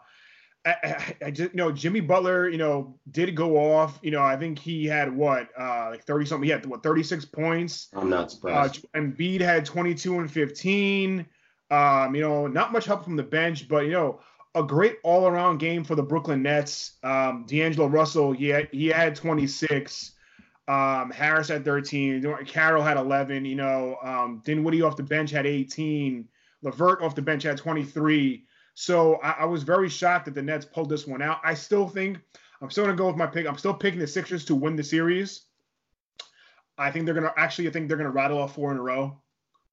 I, 0.64 1.14
I, 1.25 1.31
just 1.31 1.53
you 1.53 1.57
know 1.57 1.72
Jimmy 1.72 2.01
Butler 2.01 2.49
you 2.49 2.59
know 2.59 2.99
did 3.11 3.35
go 3.35 3.57
off. 3.57 3.99
You 4.03 4.12
know, 4.12 4.22
I 4.22 4.37
think 4.37 4.59
he 4.59 4.87
had 4.87 5.14
what 5.14 5.49
uh, 5.59 5.88
like 5.90 6.05
thirty 6.05 6.27
something. 6.27 6.44
He 6.44 6.51
had 6.51 6.64
what 6.64 6.83
thirty 6.83 7.03
six 7.03 7.25
points. 7.25 7.88
I'm 7.92 8.09
not 8.09 8.31
surprised. 8.31 8.85
Uh, 8.85 8.88
and 8.94 9.16
Embiid 9.16 9.40
had 9.40 9.64
twenty 9.64 9.94
two 9.94 10.20
and 10.20 10.31
fifteen. 10.31 11.27
Um, 11.70 12.14
you 12.14 12.20
know, 12.20 12.46
not 12.46 12.72
much 12.72 12.85
help 12.85 13.03
from 13.03 13.16
the 13.16 13.25
bench, 13.25 13.68
but 13.68 13.87
you 13.87 13.90
know, 13.90 14.20
a 14.55 14.62
great 14.62 14.99
all 15.03 15.27
around 15.27 15.59
game 15.59 15.85
for 15.85 15.94
the 15.94 16.03
Brooklyn 16.03 16.42
Nets. 16.42 16.92
Um, 17.03 17.44
D'Angelo 17.46 17.88
Russell, 17.88 18.33
he 18.33 18.49
had, 18.49 18.68
he 18.72 18.87
had 18.87 19.16
26. 19.16 20.12
Um, 20.69 21.11
Harris 21.11 21.49
had 21.49 21.65
13. 21.65 22.45
Carroll 22.47 22.83
had 22.83 22.97
11. 22.97 23.45
You 23.45 23.55
know, 23.55 23.97
um, 24.03 24.43
Dinwiddie 24.45 24.83
off 24.83 24.97
the 24.97 25.03
bench 25.03 25.31
had 25.31 25.47
18. 25.47 26.29
LeVert 26.63 27.03
off 27.03 27.15
the 27.15 27.23
bench 27.23 27.45
had 27.45 27.57
23. 27.57 28.45
So 28.75 29.17
I, 29.17 29.31
I, 29.31 29.45
was 29.45 29.63
very 29.63 29.89
shocked 29.89 30.27
that 30.27 30.35
the 30.35 30.43
Nets 30.43 30.65
pulled 30.65 30.91
this 30.91 31.07
one 31.07 31.23
out. 31.23 31.41
I 31.43 31.55
still 31.55 31.89
think 31.89 32.19
I'm 32.61 32.71
still 32.71 32.85
gonna 32.85 32.97
go 32.97 33.07
with 33.07 33.17
my 33.17 33.27
pick. 33.27 33.47
I'm 33.47 33.57
still 33.57 33.73
picking 33.73 34.01
the 34.01 34.07
Sixers 34.07 34.45
to 34.47 34.55
win 34.55 34.77
the 34.77 34.85
series. 34.85 35.43
I 36.77 36.91
think 36.91 37.07
they're 37.07 37.15
gonna 37.15 37.33
actually. 37.37 37.69
I 37.69 37.71
think 37.71 37.89
they're 37.89 37.97
gonna 37.97 38.11
rattle 38.11 38.39
off 38.39 38.55
four 38.55 38.73
in 38.73 38.77
a 38.77 38.83
row. 38.83 39.19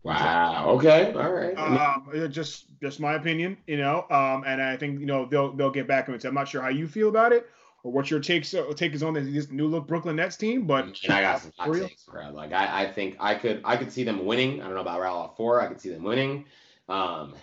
Wow. 0.04 0.70
Okay. 0.78 1.14
All 1.14 1.34
right. 1.34 1.58
Um, 1.58 2.30
just 2.32 2.66
just 2.82 3.00
my 3.00 3.14
opinion, 3.14 3.58
you 3.68 3.78
know. 3.78 4.06
Um, 4.10 4.44
and 4.46 4.62
I 4.62 4.78
think 4.78 5.00
you 5.00 5.06
know 5.06 5.26
they'll 5.26 5.54
they'll 5.54 5.72
get 5.72 5.88
back 5.88 6.08
into 6.08 6.18
it. 6.18 6.26
I'm 6.26 6.34
not 6.34 6.48
sure 6.48 6.62
how 6.62 6.70
you 6.70 6.88
feel 6.88 7.10
about 7.10 7.34
it 7.34 7.46
or 7.84 7.92
what 7.92 8.10
your 8.10 8.20
take 8.20 8.46
take 8.76 8.94
is 8.94 9.04
on 9.04 9.14
this 9.14 9.52
new 9.52 9.68
look 9.68 9.88
Brooklyn 9.88 10.16
Nets 10.16 10.38
team. 10.38 10.66
But 10.66 10.86
and 11.04 11.14
I 11.14 11.22
got 11.22 11.42
some 11.42 11.52
hot 11.58 11.74
takes, 11.74 12.04
bro. 12.04 12.32
Like 12.32 12.54
I, 12.54 12.84
I 12.84 12.92
think 12.92 13.18
I 13.20 13.36
could 13.36 13.62
I 13.64 13.78
could 13.78 13.92
see 13.92 14.04
them 14.04 14.26
winning. 14.26 14.62
I 14.62 14.66
don't 14.66 14.76
know 14.76 14.82
about 14.82 15.02
Raul 15.02 15.36
four. 15.36 15.62
I 15.62 15.68
could 15.68 15.82
see 15.82 15.90
them 15.90 16.04
winning. 16.04 16.46
Um, 16.90 17.36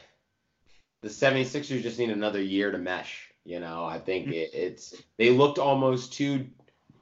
the 1.02 1.08
76ers 1.08 1.82
just 1.82 1.98
need 1.98 2.10
another 2.10 2.42
year 2.42 2.70
to 2.70 2.78
mesh. 2.78 3.28
You 3.44 3.60
know, 3.60 3.84
I 3.84 3.98
think 3.98 4.26
mm-hmm. 4.26 4.34
it, 4.34 4.50
it's 4.52 4.94
they 5.18 5.30
looked 5.30 5.58
almost 5.58 6.12
too 6.12 6.46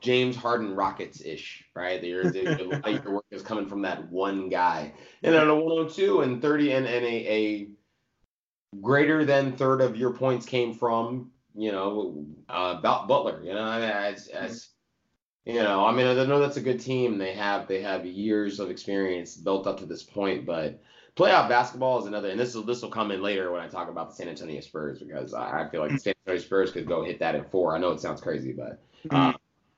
James 0.01 0.37
Harden 0.37 0.75
Rockets 0.75 1.21
ish, 1.21 1.65
right? 1.75 2.03
Your, 2.03 2.33
your 2.35 3.13
work 3.13 3.25
is 3.31 3.43
coming 3.43 3.67
from 3.67 3.83
that 3.83 4.11
one 4.11 4.49
guy. 4.49 4.93
And 5.23 5.35
on 5.35 5.49
a 5.49 5.55
102 5.55 6.21
and 6.21 6.41
30 6.41 6.73
and, 6.73 6.87
and 6.87 7.05
a, 7.05 7.09
a 7.09 7.69
greater 8.81 9.25
than 9.25 9.57
third 9.57 9.81
of 9.81 9.97
your 9.97 10.13
points 10.13 10.47
came 10.47 10.75
from 10.75 11.33
you 11.59 11.73
know, 11.73 12.25
uh, 12.49 12.81
Butler. 12.81 13.43
You 13.43 13.53
know, 13.53 13.65
I 13.65 13.81
as 13.81 14.29
as 14.29 14.69
you 15.45 15.55
know, 15.55 15.85
I 15.85 15.93
mean, 15.93 16.07
I 16.07 16.25
know 16.25 16.39
that's 16.39 16.57
a 16.57 16.63
good 16.63 16.79
team. 16.79 17.19
They 17.19 17.35
have 17.35 17.67
they 17.67 17.83
have 17.83 18.07
years 18.07 18.61
of 18.61 18.71
experience 18.71 19.37
built 19.37 19.67
up 19.67 19.79
to 19.79 19.87
this 19.87 20.05
point, 20.05 20.47
but 20.47 20.81
playoff 21.17 21.49
basketball 21.49 21.99
is 21.99 22.07
another. 22.07 22.31
And 22.31 22.39
this 22.39 22.55
will 22.55 22.63
this 22.63 22.81
will 22.81 22.91
come 22.91 23.11
in 23.11 23.21
later 23.21 23.51
when 23.51 23.61
I 23.61 23.67
talk 23.67 23.89
about 23.89 24.11
the 24.11 24.15
San 24.15 24.29
Antonio 24.29 24.61
Spurs 24.61 25.01
because 25.01 25.35
I, 25.35 25.69
feel 25.69 25.81
like 25.81 25.91
the 25.91 25.99
San 25.99 26.15
Antonio 26.27 26.41
Spurs 26.41 26.71
could 26.71 26.87
go 26.87 27.05
hit 27.05 27.19
that 27.19 27.35
at 27.35 27.51
four. 27.51 27.75
I 27.75 27.79
know 27.79 27.91
it 27.91 28.01
sounds 28.01 28.21
crazy, 28.21 28.53
but 28.53 28.81
uh, 29.11 29.33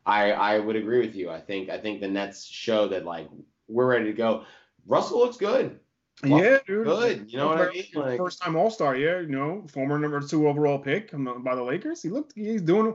I 0.04 0.32
I 0.32 0.58
would 0.58 0.76
agree 0.76 1.00
with 1.00 1.16
you. 1.16 1.30
I 1.30 1.40
think 1.40 1.70
I 1.70 1.78
think 1.78 2.02
the 2.02 2.08
Nets 2.08 2.44
show 2.44 2.88
that 2.88 3.06
like 3.06 3.28
we're 3.68 3.86
ready 3.86 4.04
to 4.04 4.12
go. 4.12 4.44
Russell 4.86 5.20
looks 5.20 5.38
good. 5.38 5.80
Well, 6.22 6.42
yeah, 6.42 6.58
dude. 6.66 6.86
Good. 6.86 7.32
You 7.32 7.38
know 7.38 7.48
what 7.48 7.60
I 7.60 7.70
mean? 7.70 7.86
Like, 7.94 8.18
first 8.18 8.42
time 8.42 8.56
All 8.56 8.70
Star. 8.70 8.96
Yeah, 8.96 9.20
you 9.20 9.28
know, 9.28 9.66
former 9.72 9.98
number 9.98 10.20
two 10.20 10.48
overall 10.48 10.78
pick 10.78 11.14
um, 11.14 11.42
by 11.42 11.54
the 11.54 11.62
Lakers. 11.62 12.02
He 12.02 12.08
looked. 12.08 12.32
He's 12.34 12.62
doing. 12.62 12.94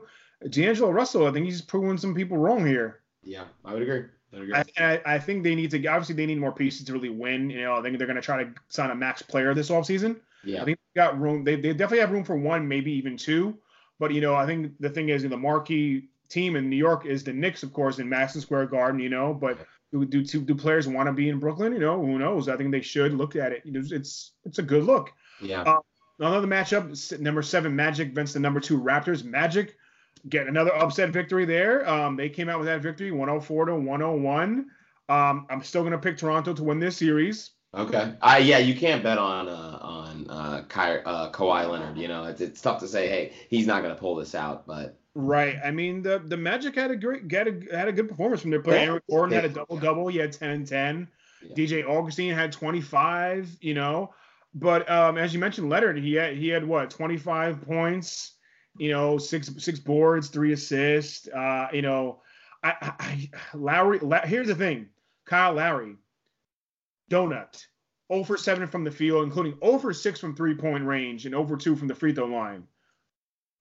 D'Angelo 0.49 0.91
Russell. 0.91 1.27
I 1.27 1.31
think 1.31 1.45
he's 1.45 1.61
proving 1.61 1.97
some 1.97 2.13
people 2.13 2.37
wrong 2.37 2.65
here. 2.65 2.99
Yeah, 3.23 3.45
I 3.63 3.73
would 3.73 3.81
agree. 3.81 4.03
I, 4.53 4.65
I, 4.77 5.01
I, 5.05 5.19
think 5.19 5.43
they 5.43 5.55
need 5.55 5.71
to 5.71 5.87
obviously 5.87 6.15
they 6.15 6.25
need 6.25 6.39
more 6.39 6.51
pieces 6.51 6.85
to 6.85 6.93
really 6.93 7.09
win. 7.09 7.49
You 7.49 7.63
know, 7.63 7.75
I 7.75 7.81
think 7.81 7.97
they're 7.97 8.07
going 8.07 8.17
to 8.17 8.21
try 8.21 8.43
to 8.43 8.53
sign 8.67 8.91
a 8.91 8.95
max 8.95 9.21
player 9.21 9.53
this 9.53 9.69
offseason. 9.69 10.17
Yeah. 10.43 10.61
I 10.61 10.65
think 10.65 10.77
they 10.93 11.01
got 11.01 11.19
room. 11.19 11.43
They, 11.43 11.55
they 11.55 11.71
definitely 11.71 11.99
have 11.99 12.11
room 12.11 12.25
for 12.25 12.35
one, 12.35 12.67
maybe 12.67 12.91
even 12.91 13.17
two. 13.17 13.57
But 13.97 14.13
you 14.13 14.21
know, 14.21 14.35
I 14.35 14.45
think 14.45 14.73
the 14.79 14.89
thing 14.89 15.09
is, 15.09 15.23
the 15.23 15.37
marquee 15.37 16.09
team 16.29 16.55
in 16.55 16.69
New 16.69 16.75
York 16.75 17.05
is 17.05 17.23
the 17.23 17.33
Knicks, 17.33 17.63
of 17.63 17.73
course, 17.73 17.99
in 17.99 18.09
Madison 18.09 18.41
Square 18.41 18.67
Garden. 18.67 18.99
You 18.99 19.09
know, 19.09 19.33
but 19.33 19.59
do 19.91 20.05
do, 20.05 20.23
do, 20.23 20.55
players 20.55 20.87
want 20.87 21.07
to 21.07 21.13
be 21.13 21.29
in 21.29 21.39
Brooklyn? 21.39 21.73
You 21.73 21.79
know, 21.79 22.03
who 22.03 22.19
knows? 22.19 22.49
I 22.49 22.57
think 22.57 22.71
they 22.71 22.81
should 22.81 23.13
look 23.13 23.35
at 23.35 23.51
it. 23.51 23.61
You 23.65 23.73
know, 23.73 23.81
it's 23.83 24.31
it's 24.43 24.59
a 24.59 24.63
good 24.63 24.83
look. 24.83 25.11
Yeah. 25.41 25.61
Uh, 25.61 25.79
another 26.19 26.47
matchup: 26.47 27.19
number 27.19 27.41
seven 27.41 27.75
Magic 27.75 28.09
against 28.09 28.33
the 28.33 28.39
number 28.39 28.59
two 28.59 28.79
Raptors. 28.79 29.23
Magic 29.23 29.75
get 30.29 30.47
another 30.47 30.73
upset 30.75 31.09
victory 31.09 31.45
there. 31.45 31.87
Um, 31.87 32.15
they 32.15 32.29
came 32.29 32.49
out 32.49 32.59
with 32.59 32.67
that 32.67 32.81
victory, 32.81 33.11
104 33.11 33.65
to 33.65 33.75
101. 33.75 34.65
Um, 35.07 35.45
I'm 35.49 35.63
still 35.63 35.83
gonna 35.83 35.97
pick 35.97 36.17
Toronto 36.17 36.53
to 36.53 36.63
win 36.63 36.79
this 36.79 36.97
series. 36.97 37.51
Okay. 37.73 38.13
Uh, 38.21 38.39
yeah, 38.41 38.57
you 38.57 38.73
can't 38.73 39.03
bet 39.03 39.17
on 39.17 39.47
uh, 39.47 39.77
on 39.81 40.27
uh, 40.29 40.63
Ky- 40.69 41.03
uh, 41.05 41.29
Kawhi 41.31 41.69
Leonard. 41.69 41.97
You 41.97 42.07
know, 42.07 42.25
it's, 42.25 42.41
it's 42.41 42.61
tough 42.61 42.79
to 42.79 42.87
say, 42.87 43.07
hey, 43.07 43.33
he's 43.49 43.67
not 43.67 43.81
gonna 43.81 43.95
pull 43.95 44.15
this 44.15 44.35
out, 44.35 44.65
but. 44.65 44.99
Right. 45.17 45.57
I 45.63 45.71
mean, 45.71 46.01
the 46.01 46.19
the 46.19 46.35
Magic 46.35 46.75
had 46.75 46.91
a 46.91 46.95
great 46.97 47.31
had 47.31 47.47
a, 47.47 47.75
had 47.75 47.87
a 47.87 47.93
good 47.93 48.09
performance 48.09 48.41
from 48.41 48.51
their 48.51 48.61
player. 48.61 48.79
Yeah. 48.79 48.85
Aaron 48.85 49.01
Gordon 49.09 49.35
had 49.35 49.45
a 49.45 49.49
double 49.49 49.77
double. 49.77 50.07
He 50.09 50.17
had 50.17 50.33
10 50.33 50.49
and 50.49 50.67
10. 50.67 51.07
Yeah. 51.41 51.55
D.J. 51.55 51.83
Augustin 51.85 52.35
had 52.35 52.51
25. 52.51 53.57
You 53.61 53.73
know, 53.75 54.13
but 54.53 54.89
um, 54.91 55.17
as 55.17 55.33
you 55.33 55.39
mentioned, 55.39 55.69
Leonard, 55.69 55.97
he 55.97 56.13
had 56.15 56.35
he 56.35 56.49
had 56.49 56.65
what 56.65 56.89
25 56.89 57.61
points. 57.61 58.33
You 58.77 58.91
know, 58.91 59.17
six 59.17 59.49
six 59.57 59.79
boards, 59.79 60.27
three 60.27 60.51
assists. 60.51 61.29
Uh, 61.29 61.69
you 61.71 61.81
know, 61.81 62.21
I, 62.61 62.73
I 62.81 62.93
I 62.99 63.29
Lowry. 63.53 64.01
Here's 64.25 64.47
the 64.47 64.55
thing 64.55 64.89
Kyle 65.25 65.53
Lowry, 65.53 65.95
donut. 67.09 67.65
0 68.13 68.23
for 68.23 68.37
7 68.37 68.67
from 68.67 68.83
the 68.83 68.91
field, 68.91 69.23
including 69.23 69.57
0 69.63 69.79
for 69.79 69.91
6 69.91 70.19
from 70.19 70.35
three 70.35 70.53
point 70.53 70.85
range 70.85 71.25
and 71.25 71.33
over 71.33 71.57
2 71.57 71.75
from 71.75 71.87
the 71.87 71.95
free 71.95 72.13
throw 72.13 72.25
line. 72.25 72.67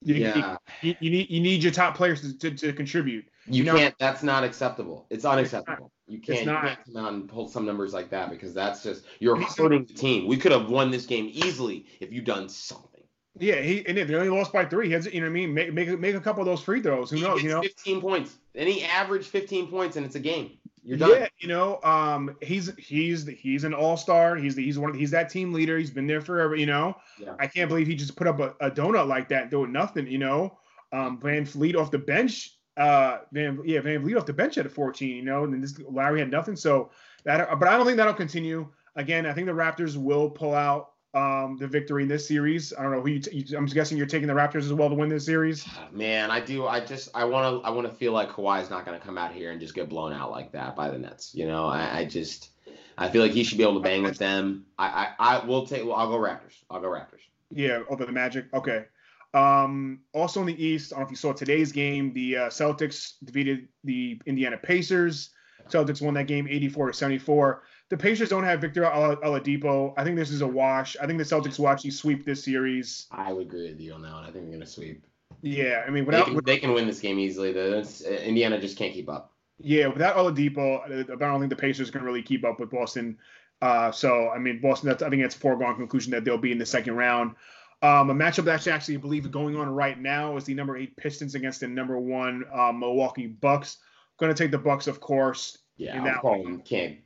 You, 0.05 0.15
yeah. 0.17 0.57
You, 0.83 0.95
you, 1.01 1.11
need 1.11 1.31
you 1.31 1.41
need 1.41 1.63
your 1.63 1.73
top 1.73 1.97
players 1.97 2.21
to, 2.21 2.39
to, 2.39 2.51
to 2.57 2.73
contribute. 2.73 3.25
You, 3.47 3.59
you 3.59 3.65
know, 3.65 3.77
can't. 3.77 3.95
That's 3.99 4.23
not 4.23 4.45
acceptable. 4.45 5.07
It's 5.11 5.25
unacceptable. 5.25 5.91
It's 6.07 6.15
you 6.15 6.21
can't, 6.21 6.41
you 6.41 6.53
can't 6.53 6.79
come 6.85 7.05
out 7.05 7.13
and 7.15 7.29
pull 7.29 7.49
some 7.49 7.65
numbers 7.65 7.95
like 7.95 8.11
that 8.11 8.31
because 8.31 8.53
that's 8.53 8.83
just 8.83 9.05
you're 9.19 9.41
hurting 9.41 9.87
the 9.87 9.95
team. 9.95 10.29
We 10.29 10.37
could 10.37 10.53
have 10.53 10.69
won 10.69 10.91
this 10.91 11.07
game 11.07 11.31
easily 11.33 11.87
if 12.01 12.13
you 12.13 12.21
done 12.21 12.49
something. 12.49 12.91
Yeah, 13.39 13.61
he 13.63 13.85
and 13.87 13.97
they 13.97 14.15
only 14.15 14.29
lost 14.29 14.53
by 14.53 14.65
three. 14.65 14.87
He 14.87 14.93
has, 14.93 15.07
you 15.07 15.21
know 15.21 15.27
what 15.27 15.31
I 15.31 15.33
mean? 15.33 15.55
Make 15.55 15.73
make, 15.73 15.99
make 15.99 16.15
a 16.15 16.21
couple 16.21 16.43
of 16.43 16.47
those 16.47 16.63
free 16.63 16.81
throws. 16.83 17.11
Who 17.11 17.21
knows? 17.21 17.43
You 17.43 17.49
know, 17.49 17.63
15 17.63 18.01
points. 18.01 18.37
Any 18.55 18.85
average 18.85 19.27
15 19.27 19.69
points 19.69 19.97
and 19.97 20.07
it's 20.07 20.15
a 20.15 20.21
game. 20.21 20.59
You're 20.85 20.99
done. 20.99 21.11
Yeah, 21.11 21.29
you 21.39 21.49
know, 21.49 21.81
um, 21.83 22.37
he's 22.43 22.71
he's 22.77 23.27
he's 23.27 23.65
an 23.65 23.73
all 23.73 23.97
star. 23.97 24.37
He's 24.37 24.55
the, 24.55 24.63
he's 24.63 24.79
one 24.79 24.91
of, 24.91 24.97
he's 24.97 25.11
that 25.13 25.31
team 25.31 25.53
leader. 25.53 25.79
He's 25.79 25.91
been 25.91 26.07
there 26.07 26.21
forever. 26.21 26.55
You 26.55 26.67
know, 26.67 26.97
yeah. 27.19 27.35
I 27.39 27.47
can't 27.47 27.69
believe 27.69 27.87
he 27.87 27.95
just 27.95 28.17
put 28.17 28.27
up 28.27 28.39
a, 28.39 28.55
a 28.61 28.71
donut 28.71 29.09
like 29.09 29.29
that 29.31 29.51
doing 29.51 29.73
nothing. 29.73 30.07
You 30.07 30.19
know, 30.19 30.59
um, 30.93 31.19
VanVleet 31.19 31.75
off 31.75 31.91
the 31.91 31.99
bench. 31.99 32.59
Uh, 32.77 33.19
Van 33.33 33.61
yeah, 33.65 33.81
VanVleet 33.81 34.19
off 34.19 34.27
the 34.27 34.35
bench 34.35 34.59
at 34.59 34.67
a 34.67 34.69
14. 34.69 35.17
You 35.17 35.23
know, 35.23 35.45
and 35.45 35.55
then 35.55 35.63
this 35.63 35.79
Larry 35.89 36.21
had 36.21 36.31
nothing. 36.31 36.57
So 36.57 36.91
that, 37.25 37.59
but 37.59 37.67
I 37.67 37.77
don't 37.77 37.87
think 37.87 37.97
that'll 37.97 38.13
continue. 38.13 38.69
Again, 38.97 39.25
I 39.25 39.33
think 39.33 39.47
the 39.47 39.53
Raptors 39.53 39.97
will 39.97 40.29
pull 40.29 40.55
out 40.55 40.91
um, 41.15 41.57
the 41.59 41.69
victory 41.69 42.03
in 42.03 42.09
this 42.09 42.27
series. 42.27 42.73
I 42.77 42.83
don't 42.83 42.93
know 42.93 43.01
who 43.01 43.09
you, 43.09 43.21
t- 43.21 43.37
you 43.37 43.57
I'm 43.57 43.67
guessing 43.67 43.97
you're 43.97 44.07
taking 44.07 44.27
the 44.27 44.35
Raptors 44.35 44.65
as 44.65 44.73
well 44.73 44.89
to 44.89 44.95
win 44.95 45.09
this 45.09 45.25
series. 45.25 45.67
Man, 45.93 46.31
I 46.31 46.41
do. 46.41 46.67
I 46.67 46.81
just 46.81 47.09
I 47.15 47.25
want 47.25 47.63
to 47.63 47.67
I 47.67 47.71
want 47.71 47.89
to 47.89 47.95
feel 47.95 48.13
like 48.13 48.31
Kawhi's 48.31 48.71
not 48.71 48.85
going 48.85 48.99
to 48.99 49.05
come 49.05 49.17
out 49.17 49.33
here 49.33 49.53
and 49.53 49.61
just 49.61 49.75
get 49.75 49.89
blown 49.89 50.13
out 50.13 50.31
like 50.31 50.53
that 50.53 50.75
by 50.75 50.91
the 50.91 50.99
Nets. 50.99 51.35
You 51.35 51.47
know, 51.47 51.67
I, 51.67 52.01
I 52.01 52.05
just 52.05 52.51
I 52.99 53.09
feel 53.09 53.23
like 53.23 53.33
he 53.33 53.45
should 53.45 53.59
be 53.59 53.65
able 53.65 53.75
to 53.75 53.81
bang 53.81 54.03
with 54.03 54.19
them. 54.19 54.67
I 54.79 55.13
I, 55.19 55.37
I 55.37 55.47
will 55.47 55.67
take. 55.67 55.85
Well, 55.85 55.95
I'll 55.95 56.09
go 56.09 56.19
Raptors. 56.19 56.63
I'll 56.69 56.81
go 56.81 56.89
Raptors. 56.89 57.23
Yeah, 57.51 57.83
over 57.89 58.05
the 58.05 58.13
Magic. 58.13 58.47
Okay. 58.53 58.87
Um, 59.33 60.01
also 60.13 60.41
in 60.41 60.47
the 60.47 60.65
East, 60.65 60.93
I 60.93 60.97
don't 60.97 61.03
know 61.03 61.07
if 61.07 61.11
you 61.11 61.17
saw 61.17 61.33
today's 61.33 61.73
game. 61.73 62.13
The 62.13 62.37
uh, 62.37 62.49
Celtics 62.51 63.15
defeated 63.25 63.69
the 63.83 64.21
Indiana 64.27 64.57
Pacers. 64.57 65.31
Celtics 65.69 66.01
won 66.01 66.15
that 66.15 66.27
game 66.27 66.47
84 66.49 66.89
to 66.89 66.93
74 66.93 67.63
the 67.91 67.97
Pacers 67.97 68.29
don't 68.29 68.45
have 68.45 68.61
Victor 68.61 68.83
Oladipo. 68.83 69.93
I 69.97 70.05
think 70.05 70.17
this 70.17 70.31
is 70.31 70.41
a 70.41 70.47
wash. 70.47 70.97
I 71.01 71.07
think 71.07 71.19
the 71.19 71.25
Celtics 71.25 71.59
will 71.59 71.69
actually 71.69 71.91
sweep 71.91 72.25
this 72.25 72.43
series. 72.43 73.07
I 73.11 73.33
would 73.33 73.47
agree 73.47 73.71
with 73.71 73.81
you 73.81 73.93
on 73.93 74.03
that 74.03 74.13
one. 74.13 74.23
I 74.23 74.31
think 74.31 74.45
they're 74.45 74.57
going 74.57 74.61
to 74.61 74.67
sweep. 74.67 75.07
Yeah, 75.43 75.85
I 75.87 75.91
mean, 75.91 76.07
without 76.07 76.27
they 76.27 76.33
can, 76.33 76.45
they 76.45 76.59
can 76.59 76.73
win 76.73 76.87
this 76.87 77.01
game 77.01 77.19
easily. 77.19 77.53
The 77.53 77.79
uh, 77.81 78.11
Indiana 78.23 78.59
just 78.59 78.79
can't 78.79 78.95
keep 78.95 79.11
up. 79.11 79.33
Yeah, 79.59 79.89
without 79.89 80.17
Oladipo, 80.17 80.83
I 80.83 81.17
don't 81.17 81.41
think 81.41 81.51
the 81.51 81.57
Pacers 81.57 81.91
can 81.91 82.03
really 82.03 82.23
keep 82.23 82.45
up 82.45 82.59
with 82.59 82.71
Boston. 82.71 83.19
Uh, 83.61 83.93
so 83.93 84.31
I 84.31 84.39
mean, 84.39 84.61
Boston. 84.61 84.89
That's, 84.89 85.03
I 85.03 85.11
think 85.11 85.23
that's 85.23 85.37
a 85.37 85.39
foregone 85.39 85.77
conclusion 85.77 86.13
that 86.13 86.25
they'll 86.25 86.39
be 86.39 86.53
in 86.53 86.59
the 86.59 86.67
second 86.67 86.97
round. 86.97 87.35
Um, 87.83 88.09
a 88.09 88.15
matchup 88.15 88.45
that's 88.45 88.67
actually, 88.67 88.97
I 88.97 89.01
believe, 89.01 89.31
going 89.31 89.57
on 89.57 89.69
right 89.69 90.01
now 90.01 90.37
is 90.39 90.45
the 90.45 90.55
number 90.55 90.77
eight 90.77 90.97
Pistons 90.97 91.35
against 91.35 91.61
the 91.61 91.69
number 91.69 91.99
one 91.99 92.45
uh, 92.53 92.73
Milwaukee 92.73 93.27
Bucks. 93.27 93.79
Going 94.19 94.35
to 94.35 94.43
take 94.43 94.51
the 94.51 94.59
Bucks, 94.59 94.87
of 94.87 95.01
course. 95.01 95.59
Yeah, 95.77 95.99
in 95.99 96.05
that 96.05 96.25
I'm 96.25 96.61
can't 96.63 96.99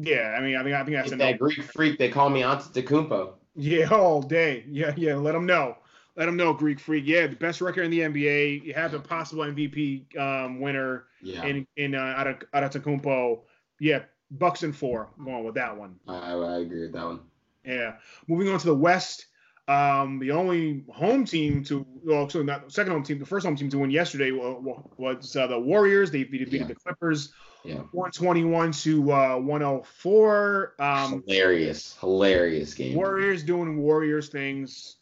yeah, 0.00 0.34
I 0.36 0.40
mean, 0.40 0.56
I 0.56 0.62
think 0.62 0.76
I 0.76 0.84
think 0.84 0.96
that's 0.96 1.10
that 1.10 1.18
no- 1.18 1.36
Greek 1.36 1.62
freak. 1.62 1.98
They 1.98 2.08
call 2.08 2.30
me 2.30 2.42
Antetokounmpo. 2.42 3.32
Yeah, 3.56 3.88
all 3.90 4.22
day. 4.22 4.64
Yeah, 4.68 4.92
yeah. 4.96 5.16
Let 5.16 5.32
them 5.32 5.46
know. 5.46 5.76
Let 6.16 6.26
them 6.26 6.36
know, 6.36 6.52
Greek 6.52 6.80
freak. 6.80 7.04
Yeah, 7.06 7.26
the 7.26 7.36
best 7.36 7.60
record 7.60 7.82
in 7.82 7.90
the 7.90 8.00
NBA. 8.00 8.64
You 8.64 8.74
have 8.74 8.94
a 8.94 8.98
possible 8.98 9.44
MVP 9.44 10.16
um, 10.16 10.60
winner 10.60 11.04
yeah. 11.22 11.44
in 11.44 11.66
in 11.76 11.94
uh, 11.94 12.34
Antetokounmpo. 12.54 13.40
Yeah, 13.80 14.02
Bucks 14.30 14.62
and 14.62 14.74
four. 14.74 15.08
I'm 15.18 15.24
going 15.24 15.44
with 15.44 15.54
that 15.54 15.76
one. 15.76 15.96
I, 16.06 16.32
I 16.32 16.58
agree 16.58 16.82
with 16.82 16.92
that 16.92 17.04
one. 17.04 17.20
Yeah. 17.64 17.96
Moving 18.26 18.48
on 18.48 18.58
to 18.58 18.66
the 18.66 18.74
West. 18.74 19.26
Um, 19.68 20.18
the 20.18 20.30
only 20.30 20.82
home 20.90 21.26
team 21.26 21.62
to, 21.64 21.86
well, 22.02 22.28
so 22.28 22.42
not 22.42 22.72
second 22.72 22.92
home 22.92 23.02
team, 23.02 23.18
the 23.18 23.26
first 23.26 23.44
home 23.44 23.54
team 23.54 23.68
to 23.68 23.78
win 23.78 23.90
yesterday 23.90 24.30
was, 24.30 24.86
was 24.96 25.36
uh, 25.36 25.46
the 25.46 25.58
Warriors. 25.58 26.10
They 26.10 26.24
beat, 26.24 26.48
yeah. 26.50 26.64
the 26.64 26.74
Clippers 26.74 27.32
yeah. 27.64 27.82
121 27.92 28.72
to 28.72 29.12
uh, 29.12 29.36
104. 29.36 30.74
Um, 30.78 31.22
hilarious, 31.26 31.96
hilarious 32.00 32.74
game. 32.74 32.94
Warriors 32.94 33.42
doing 33.42 33.78
Warriors 33.78 34.28
things. 34.28 34.96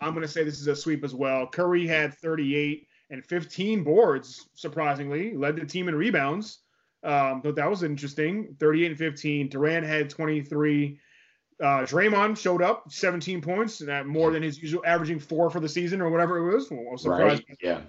I'm 0.00 0.14
going 0.14 0.26
to 0.26 0.32
say 0.32 0.44
this 0.44 0.60
is 0.60 0.66
a 0.66 0.76
sweep 0.76 1.04
as 1.04 1.14
well. 1.14 1.46
Curry 1.46 1.86
had 1.86 2.14
38 2.14 2.86
and 3.10 3.24
15 3.24 3.82
boards, 3.84 4.46
surprisingly, 4.54 5.34
led 5.34 5.56
the 5.56 5.66
team 5.66 5.88
in 5.88 5.94
rebounds. 5.94 6.58
Um, 7.02 7.40
but 7.42 7.54
that 7.56 7.68
was 7.68 7.82
interesting. 7.82 8.56
38 8.58 8.86
and 8.86 8.98
15. 8.98 9.48
Durant 9.48 9.86
had 9.86 10.10
23. 10.10 11.00
Uh, 11.60 11.64
Draymond 11.80 12.38
showed 12.38 12.62
up, 12.62 12.84
17 12.90 13.40
points, 13.40 13.78
that 13.78 14.06
more 14.06 14.30
than 14.30 14.42
his 14.42 14.62
usual, 14.62 14.82
averaging 14.86 15.18
four 15.18 15.50
for 15.50 15.58
the 15.58 15.68
season 15.68 16.00
or 16.00 16.10
whatever 16.10 16.38
it 16.38 16.54
was. 16.54 16.70
was 16.70 17.06
right. 17.06 17.44
Yeah. 17.60 17.80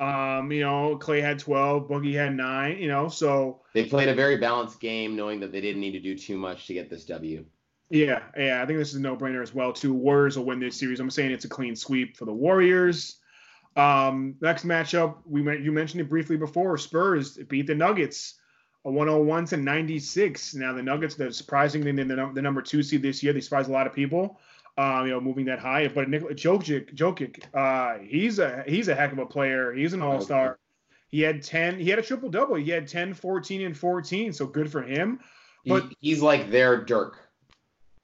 Um, 0.00 0.50
you 0.50 0.62
know, 0.62 0.96
Klay 0.98 1.20
had 1.20 1.38
12, 1.38 1.86
Boogie 1.86 2.14
had 2.14 2.34
nine, 2.34 2.78
you 2.78 2.88
know, 2.88 3.08
so 3.10 3.60
they 3.74 3.84
played 3.84 4.08
a 4.08 4.14
very 4.14 4.38
balanced 4.38 4.80
game, 4.80 5.14
knowing 5.14 5.40
that 5.40 5.52
they 5.52 5.60
didn't 5.60 5.82
need 5.82 5.92
to 5.92 6.00
do 6.00 6.16
too 6.16 6.38
much 6.38 6.66
to 6.66 6.72
get 6.72 6.88
this 6.88 7.04
W. 7.04 7.44
Yeah, 7.90 8.22
yeah, 8.34 8.62
I 8.62 8.66
think 8.66 8.78
this 8.78 8.90
is 8.90 8.94
a 8.94 9.00
no-brainer 9.00 9.42
as 9.42 9.52
well. 9.52 9.74
Too, 9.74 9.92
Warriors 9.92 10.38
will 10.38 10.46
win 10.46 10.58
this 10.58 10.78
series. 10.78 11.00
I'm 11.00 11.10
saying 11.10 11.32
it's 11.32 11.44
a 11.44 11.50
clean 11.50 11.76
sweep 11.76 12.16
for 12.16 12.24
the 12.24 12.32
Warriors. 12.32 13.18
Um, 13.76 14.36
next 14.40 14.64
matchup, 14.64 15.16
we 15.26 15.42
you 15.60 15.70
mentioned 15.70 16.00
it 16.00 16.08
briefly 16.08 16.38
before. 16.38 16.78
Spurs 16.78 17.36
beat 17.36 17.66
the 17.66 17.74
Nuggets, 17.74 18.36
a 18.86 18.90
101 18.90 19.46
to 19.46 19.56
96. 19.58 20.54
Now 20.54 20.72
the 20.72 20.82
Nuggets, 20.82 21.14
they're 21.14 21.30
surprisingly 21.30 21.92
the, 21.92 22.04
the, 22.04 22.30
the 22.34 22.42
number 22.42 22.62
two 22.62 22.82
seed 22.82 23.02
this 23.02 23.22
year. 23.22 23.34
They 23.34 23.40
surprised 23.40 23.68
a 23.68 23.72
lot 23.72 23.86
of 23.86 23.92
people 23.92 24.40
um, 24.78 25.06
you 25.06 25.12
know, 25.12 25.20
moving 25.20 25.44
that 25.46 25.58
high. 25.58 25.88
But 25.88 26.08
Nikola 26.08 26.34
Jokic, 26.34 26.94
Jokic, 26.94 27.44
uh, 27.54 27.98
he's 28.02 28.38
a 28.38 28.64
he's 28.66 28.88
a 28.88 28.94
heck 28.94 29.12
of 29.12 29.18
a 29.18 29.26
player. 29.26 29.72
He's 29.72 29.92
an 29.92 30.02
all 30.02 30.20
star. 30.20 30.58
He 31.10 31.20
had 31.22 31.42
10, 31.42 31.80
he 31.80 31.90
had 31.90 31.98
a 31.98 32.02
triple 32.02 32.28
double. 32.28 32.54
He 32.54 32.70
had 32.70 32.86
10, 32.86 33.14
14, 33.14 33.62
and 33.62 33.76
14. 33.76 34.32
So 34.32 34.46
good 34.46 34.70
for 34.70 34.80
him. 34.80 35.18
But 35.66 35.84
he, 35.88 35.96
he's 36.00 36.22
like 36.22 36.50
their 36.50 36.84
Dirk. 36.84 37.18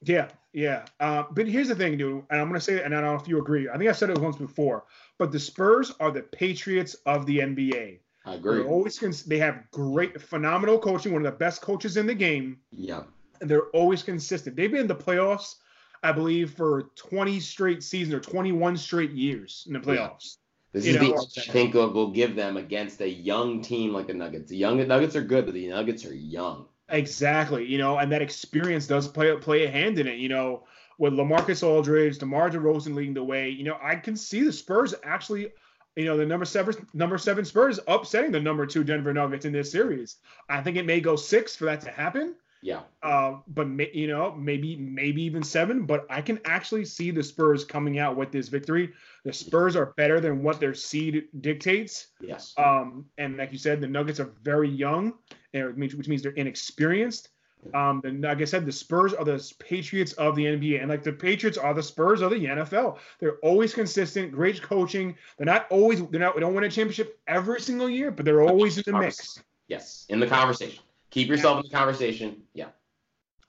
Yeah, 0.02 0.28
yeah. 0.52 0.86
Uh, 1.00 1.24
but 1.30 1.46
here's 1.46 1.68
the 1.68 1.74
thing, 1.74 1.96
dude, 1.96 2.24
and 2.30 2.40
I'm 2.40 2.48
gonna 2.48 2.60
say 2.60 2.74
it, 2.74 2.84
and 2.84 2.94
I 2.94 3.00
don't 3.00 3.14
know 3.14 3.20
if 3.20 3.28
you 3.28 3.38
agree. 3.38 3.68
I 3.68 3.78
think 3.78 3.88
I 3.88 3.92
said 3.92 4.10
it 4.10 4.18
once 4.18 4.36
before, 4.36 4.84
but 5.18 5.32
the 5.32 5.38
Spurs 5.38 5.92
are 6.00 6.10
the 6.10 6.22
Patriots 6.22 6.94
of 7.06 7.26
the 7.26 7.38
NBA. 7.38 8.00
I 8.26 8.34
agree. 8.34 8.58
They're 8.58 8.68
always 8.68 8.98
cons- 8.98 9.22
they 9.22 9.38
have 9.38 9.70
great, 9.70 10.20
phenomenal 10.20 10.78
coaching, 10.78 11.12
one 11.12 11.24
of 11.24 11.32
the 11.32 11.38
best 11.38 11.62
coaches 11.62 11.96
in 11.96 12.06
the 12.06 12.14
game. 12.14 12.58
Yeah. 12.72 13.04
And 13.40 13.48
they're 13.48 13.68
always 13.68 14.02
consistent. 14.02 14.56
They've 14.56 14.70
been 14.70 14.80
in 14.80 14.86
the 14.86 14.96
playoffs 14.96 15.56
I 16.06 16.12
believe, 16.12 16.52
for 16.52 16.90
20 16.94 17.40
straight 17.40 17.82
seasons 17.82 18.14
or 18.14 18.20
21 18.20 18.76
straight 18.76 19.10
years 19.10 19.64
in 19.66 19.72
the 19.72 19.80
playoffs. 19.80 20.36
This 20.72 20.86
you 20.86 20.94
is 20.94 21.00
know, 21.00 21.26
the 21.34 21.40
I 21.40 21.52
think 21.52 21.74
will 21.74 22.10
give 22.10 22.36
them 22.36 22.56
against 22.56 23.00
a 23.00 23.08
young 23.08 23.60
team 23.60 23.92
like 23.92 24.06
the 24.06 24.14
Nuggets. 24.14 24.50
The 24.50 24.56
young 24.56 24.86
Nuggets 24.86 25.16
are 25.16 25.22
good, 25.22 25.46
but 25.46 25.54
the 25.54 25.66
Nuggets 25.68 26.04
are 26.04 26.14
young. 26.14 26.66
Exactly. 26.88 27.64
You 27.64 27.78
know, 27.78 27.98
and 27.98 28.12
that 28.12 28.22
experience 28.22 28.86
does 28.86 29.08
play 29.08 29.34
play 29.38 29.64
a 29.64 29.70
hand 29.70 29.98
in 29.98 30.06
it. 30.06 30.18
You 30.18 30.28
know, 30.28 30.64
with 30.98 31.14
Lamarcus 31.14 31.66
Aldridge, 31.66 32.18
DeMar 32.18 32.50
DeRozan 32.50 32.94
leading 32.94 33.14
the 33.14 33.24
way. 33.24 33.48
You 33.48 33.64
know, 33.64 33.78
I 33.82 33.96
can 33.96 34.16
see 34.16 34.42
the 34.42 34.52
Spurs 34.52 34.94
actually. 35.02 35.52
You 35.96 36.04
know, 36.04 36.16
the 36.16 36.26
number 36.26 36.44
seven 36.44 36.74
number 36.92 37.16
seven 37.18 37.44
Spurs 37.44 37.80
upsetting 37.88 38.30
the 38.30 38.40
number 38.40 38.66
two 38.66 38.84
Denver 38.84 39.14
Nuggets 39.14 39.46
in 39.46 39.52
this 39.52 39.72
series. 39.72 40.16
I 40.48 40.60
think 40.60 40.76
it 40.76 40.86
may 40.86 41.00
go 41.00 41.16
six 41.16 41.56
for 41.56 41.64
that 41.64 41.80
to 41.80 41.90
happen. 41.90 42.34
Yeah. 42.66 42.80
Uh, 43.00 43.36
but 43.46 43.68
may, 43.68 43.92
you 43.94 44.08
know, 44.08 44.32
maybe 44.32 44.74
maybe 44.74 45.22
even 45.22 45.44
seven. 45.44 45.86
But 45.86 46.04
I 46.10 46.20
can 46.20 46.40
actually 46.44 46.84
see 46.84 47.12
the 47.12 47.22
Spurs 47.22 47.64
coming 47.64 48.00
out 48.00 48.16
with 48.16 48.32
this 48.32 48.48
victory. 48.48 48.92
The 49.24 49.32
Spurs 49.32 49.76
are 49.76 49.94
better 49.96 50.18
than 50.18 50.42
what 50.42 50.58
their 50.58 50.74
seed 50.74 51.28
dictates. 51.40 52.08
Yes. 52.20 52.54
Um, 52.58 53.04
and 53.18 53.36
like 53.36 53.52
you 53.52 53.58
said, 53.58 53.80
the 53.80 53.86
Nuggets 53.86 54.18
are 54.18 54.32
very 54.42 54.68
young, 54.68 55.14
and 55.54 55.76
which 55.76 56.08
means 56.08 56.22
they're 56.22 56.32
inexperienced. 56.32 57.28
Um, 57.72 58.00
and 58.04 58.22
like 58.22 58.40
I 58.40 58.44
said, 58.44 58.66
the 58.66 58.72
Spurs 58.72 59.14
are 59.14 59.24
the 59.24 59.52
Patriots 59.60 60.12
of 60.14 60.34
the 60.34 60.46
NBA, 60.46 60.80
and 60.80 60.90
like 60.90 61.04
the 61.04 61.12
Patriots 61.12 61.58
are 61.58 61.72
the 61.72 61.84
Spurs 61.84 62.20
of 62.20 62.30
the 62.30 62.46
NFL. 62.46 62.98
They're 63.20 63.38
always 63.44 63.74
consistent, 63.74 64.32
great 64.32 64.60
coaching. 64.60 65.14
They're 65.38 65.46
not 65.46 65.68
always 65.70 66.04
they're 66.08 66.20
not 66.20 66.34
they 66.34 66.40
don't 66.40 66.54
win 66.54 66.64
a 66.64 66.68
championship 66.68 67.20
every 67.28 67.60
single 67.60 67.88
year, 67.88 68.10
but 68.10 68.24
they're 68.24 68.42
always 68.42 68.76
in 68.76 68.84
the 68.86 68.98
mix. 68.98 69.40
Yes, 69.68 70.04
in 70.08 70.18
the 70.18 70.26
conversation. 70.26 70.82
Keep 71.16 71.28
yourself 71.28 71.64
in 71.64 71.70
the 71.70 71.74
conversation. 71.74 72.42
Yeah. 72.52 72.68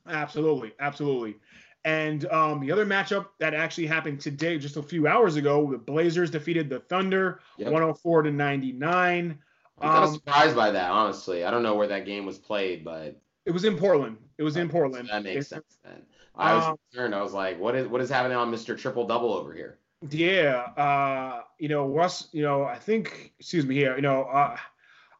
Absolutely, 0.07 0.71
absolutely. 0.79 1.35
And 1.83 2.25
um, 2.31 2.61
the 2.61 2.71
other 2.71 2.85
matchup 2.85 3.25
that 3.39 3.53
actually 3.53 3.87
happened 3.87 4.21
today, 4.21 4.57
just 4.57 4.77
a 4.77 4.81
few 4.81 5.05
hours 5.05 5.35
ago, 5.35 5.69
the 5.69 5.77
Blazers 5.77 6.31
defeated 6.31 6.69
the 6.69 6.79
Thunder, 6.79 7.41
yep. 7.57 7.73
104 7.73 8.21
to 8.21 8.31
99. 8.31 9.37
I'm 9.79 9.89
kind 9.89 10.03
of 10.03 10.09
um, 10.09 10.13
surprised 10.15 10.55
by 10.55 10.71
that, 10.71 10.91
honestly. 10.91 11.43
I 11.43 11.51
don't 11.51 11.61
know 11.61 11.75
where 11.75 11.87
that 11.87 12.05
game 12.05 12.25
was 12.25 12.37
played, 12.37 12.85
but 12.85 13.19
it 13.45 13.51
was 13.51 13.65
in 13.65 13.77
Portland. 13.77 14.15
It 14.37 14.43
was 14.43 14.55
in 14.55 14.69
Portland. 14.69 15.09
That 15.09 15.23
makes 15.23 15.49
sense 15.49 15.77
then. 15.83 16.03
I 16.37 16.53
was 16.53 16.63
um, 16.67 16.77
concerned. 16.89 17.13
I 17.13 17.21
was 17.21 17.33
like, 17.33 17.59
what 17.59 17.75
is 17.75 17.89
what 17.89 17.99
is 17.99 18.09
happening 18.09 18.37
on 18.37 18.49
Mr. 18.49 18.77
Triple 18.77 19.05
Double 19.05 19.33
over 19.33 19.53
here? 19.53 19.79
Yeah, 20.09 20.67
uh, 20.77 21.41
you 21.59 21.67
know, 21.67 21.85
Russ. 21.85 22.29
You 22.31 22.43
know, 22.43 22.63
I 22.63 22.79
think. 22.79 23.33
Excuse 23.39 23.65
me 23.65 23.75
here. 23.75 23.95
You 23.97 24.03
know, 24.03 24.23
uh, 24.23 24.55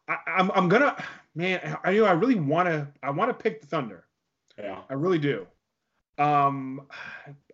I, 0.08 0.18
I'm 0.28 0.52
I'm 0.52 0.70
gonna 0.70 1.04
man. 1.38 1.78
I 1.84 1.92
you 1.92 2.02
know 2.02 2.08
I 2.08 2.14
really 2.14 2.36
want 2.36 2.68
to 2.68 2.88
I 3.02 3.12
want 3.12 3.30
to 3.30 3.34
pick 3.34 3.62
the 3.62 3.68
Thunder. 3.68 4.06
Yeah, 4.58 4.80
I 4.90 4.94
really 4.94 5.20
do. 5.20 5.46
Um, 6.18 6.88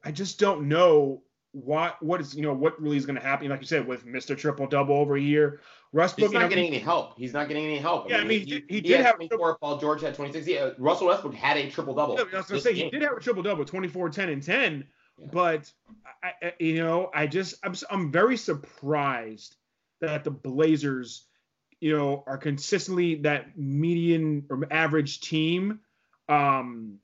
I 0.03 0.11
just 0.11 0.39
don't 0.39 0.69
know 0.69 1.21
what 1.51 2.01
what 2.01 2.19
is 2.21 2.33
you 2.33 2.41
know 2.41 2.53
what 2.53 2.81
really 2.81 2.97
is 2.97 3.05
going 3.05 3.19
to 3.19 3.21
happen. 3.21 3.49
Like 3.49 3.59
you 3.59 3.67
said, 3.67 3.85
with 3.85 4.05
Mr. 4.05 4.37
Triple 4.37 4.67
Double 4.67 4.95
over 4.95 5.15
here, 5.15 5.59
Westbrook. 5.91 6.31
He's 6.31 6.39
not 6.39 6.49
getting 6.49 6.67
any 6.67 6.79
help. 6.79 7.17
He's 7.17 7.33
not 7.33 7.47
getting 7.47 7.65
any 7.65 7.77
help. 7.77 8.09
Yeah, 8.09 8.17
I 8.17 8.19
mean, 8.21 8.27
mean 8.27 8.47
he, 8.47 8.53
he, 8.67 8.75
he, 8.75 8.81
did 8.81 9.01
have 9.01 9.15
24. 9.15 9.57
Paul 9.59 9.77
George 9.77 10.01
had 10.01 10.15
26. 10.15 10.47
Yeah, 10.47 10.71
Russell 10.77 11.07
Westbrook 11.07 11.35
had 11.35 11.57
a 11.57 11.69
triple 11.69 11.93
double. 11.93 12.15
Yeah, 12.15 12.23
I 12.33 12.37
was 12.37 12.47
going 12.47 12.59
to 12.59 12.61
say 12.61 12.73
game. 12.73 12.85
he 12.85 12.91
did 12.91 13.03
have 13.03 13.17
a 13.17 13.19
triple 13.19 13.43
double, 13.43 13.65
24, 13.65 14.09
10, 14.09 14.29
and 14.29 14.41
10. 14.41 14.85
Yeah. 15.19 15.27
But 15.31 15.71
I, 16.23 16.31
I, 16.41 16.53
you 16.59 16.77
know, 16.77 17.11
I 17.13 17.27
just 17.27 17.55
I'm 17.63 17.75
I'm 17.91 18.11
very 18.11 18.37
surprised 18.37 19.55
that 20.01 20.23
the 20.23 20.31
Blazers, 20.31 21.25
you 21.83 21.97
know, 21.97 22.23
are 22.25 22.37
consistently 22.37 23.15
that 23.15 23.57
median 23.57 24.45
or 24.49 24.65
average 24.71 25.19
team. 25.19 25.81
Um, 26.29 26.99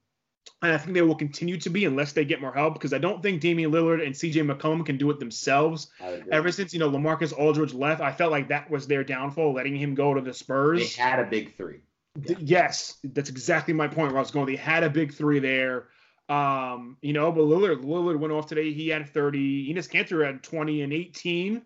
and 0.61 0.71
I 0.71 0.77
think 0.77 0.93
they 0.93 1.01
will 1.01 1.15
continue 1.15 1.57
to 1.59 1.69
be 1.69 1.83
unless 1.83 2.13
they 2.13 2.23
get 2.23 2.39
more 2.39 2.53
help 2.53 2.75
because 2.75 2.93
I 2.93 2.97
don't 2.97 3.21
think 3.21 3.41
Damian 3.41 3.73
Lillard 3.73 4.05
and 4.05 4.15
CJ 4.15 4.49
McCollum 4.49 4.85
can 4.85 4.97
do 4.97 5.11
it 5.11 5.19
themselves. 5.19 5.91
Ever 6.31 6.53
since 6.53 6.73
you 6.73 6.79
know 6.79 6.89
LaMarcus 6.89 7.37
Aldridge 7.37 7.73
left, 7.73 7.99
I 7.99 8.13
felt 8.13 8.31
like 8.31 8.47
that 8.47 8.69
was 8.71 8.87
their 8.87 9.03
downfall, 9.03 9.53
letting 9.53 9.75
him 9.75 9.95
go 9.95 10.13
to 10.13 10.21
the 10.21 10.33
Spurs. 10.33 10.95
They 10.95 11.01
had 11.01 11.19
a 11.19 11.25
big 11.25 11.57
three. 11.57 11.79
Yeah. 12.23 12.37
Yes, 12.39 12.97
that's 13.03 13.29
exactly 13.29 13.73
my 13.73 13.89
point. 13.89 14.13
Where 14.13 14.17
I 14.17 14.21
was 14.21 14.31
going, 14.31 14.45
they 14.45 14.55
had 14.55 14.83
a 14.83 14.89
big 14.89 15.13
three 15.13 15.39
there. 15.39 15.87
Um, 16.29 16.95
you 17.01 17.11
know, 17.11 17.33
but 17.33 17.41
Lillard 17.41 17.83
Lillard 17.83 18.17
went 18.17 18.31
off 18.31 18.47
today. 18.47 18.71
He 18.71 18.87
had 18.87 19.09
30. 19.09 19.73
Enes 19.73 19.89
Kanter 19.89 20.25
had 20.25 20.41
20 20.41 20.83
and 20.83 20.93
18. 20.93 21.63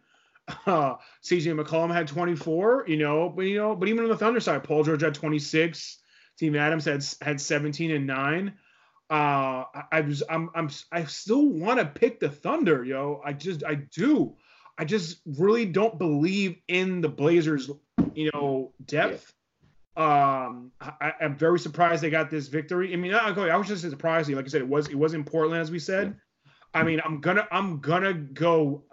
Uh, 0.66 0.96
CJ 1.24 1.58
McCollum 1.60 1.94
had 1.94 2.08
24. 2.08 2.86
You 2.88 2.98
know, 2.98 3.30
but 3.30 3.44
you 3.44 3.58
know, 3.58 3.76
but 3.76 3.88
even 3.88 4.04
on 4.04 4.10
the 4.10 4.18
Thunder 4.18 4.40
side, 4.40 4.64
Paul 4.64 4.84
George 4.84 5.02
had 5.02 5.16
26. 5.16 6.00
Team 6.38 6.56
Adams 6.56 6.86
had 6.86 7.06
had 7.22 7.40
17 7.40 7.92
and 7.92 8.08
nine. 8.08 8.54
Uh, 9.10 9.66
I, 9.74 9.84
I 9.92 10.02
was 10.02 10.24
I'm 10.30 10.50
I'm 10.56 10.70
I 10.92 11.06
still 11.06 11.48
want 11.48 11.80
to 11.80 11.86
pick 11.86 12.20
the 12.20 12.30
Thunder, 12.30 12.84
yo. 12.84 13.22
I 13.24 13.34
just 13.34 13.64
I 13.64 13.76
do. 13.76 14.36
I 14.78 14.86
just 14.86 15.20
really 15.26 15.66
don't 15.66 16.00
believe 16.00 16.58
in 16.68 17.02
the 17.02 17.10
Blazers, 17.10 17.70
you 18.16 18.32
know, 18.34 18.74
depth. 18.86 19.32
Yeah. 19.96 20.46
Um, 20.46 20.72
I, 20.82 21.14
am 21.22 21.36
very 21.36 21.60
surprised 21.60 22.02
they 22.02 22.10
got 22.10 22.32
this 22.32 22.48
victory. 22.48 22.92
I 22.92 22.96
mean, 22.96 23.14
I, 23.14 23.30
I 23.30 23.56
was 23.56 23.68
just 23.68 23.88
surprised. 23.88 24.32
Like 24.32 24.46
I 24.46 24.48
said, 24.48 24.62
it 24.62 24.68
was 24.68 24.88
it 24.88 24.98
was 24.98 25.14
in 25.14 25.24
Portland, 25.24 25.62
as 25.62 25.70
we 25.70 25.78
said. 25.78 26.08
Yeah. 26.08 26.82
I 26.82 26.84
mean, 26.84 27.00
I'm 27.06 27.22
gonna 27.22 27.48
I'm 27.52 27.80
gonna 27.80 28.14
go. 28.14 28.84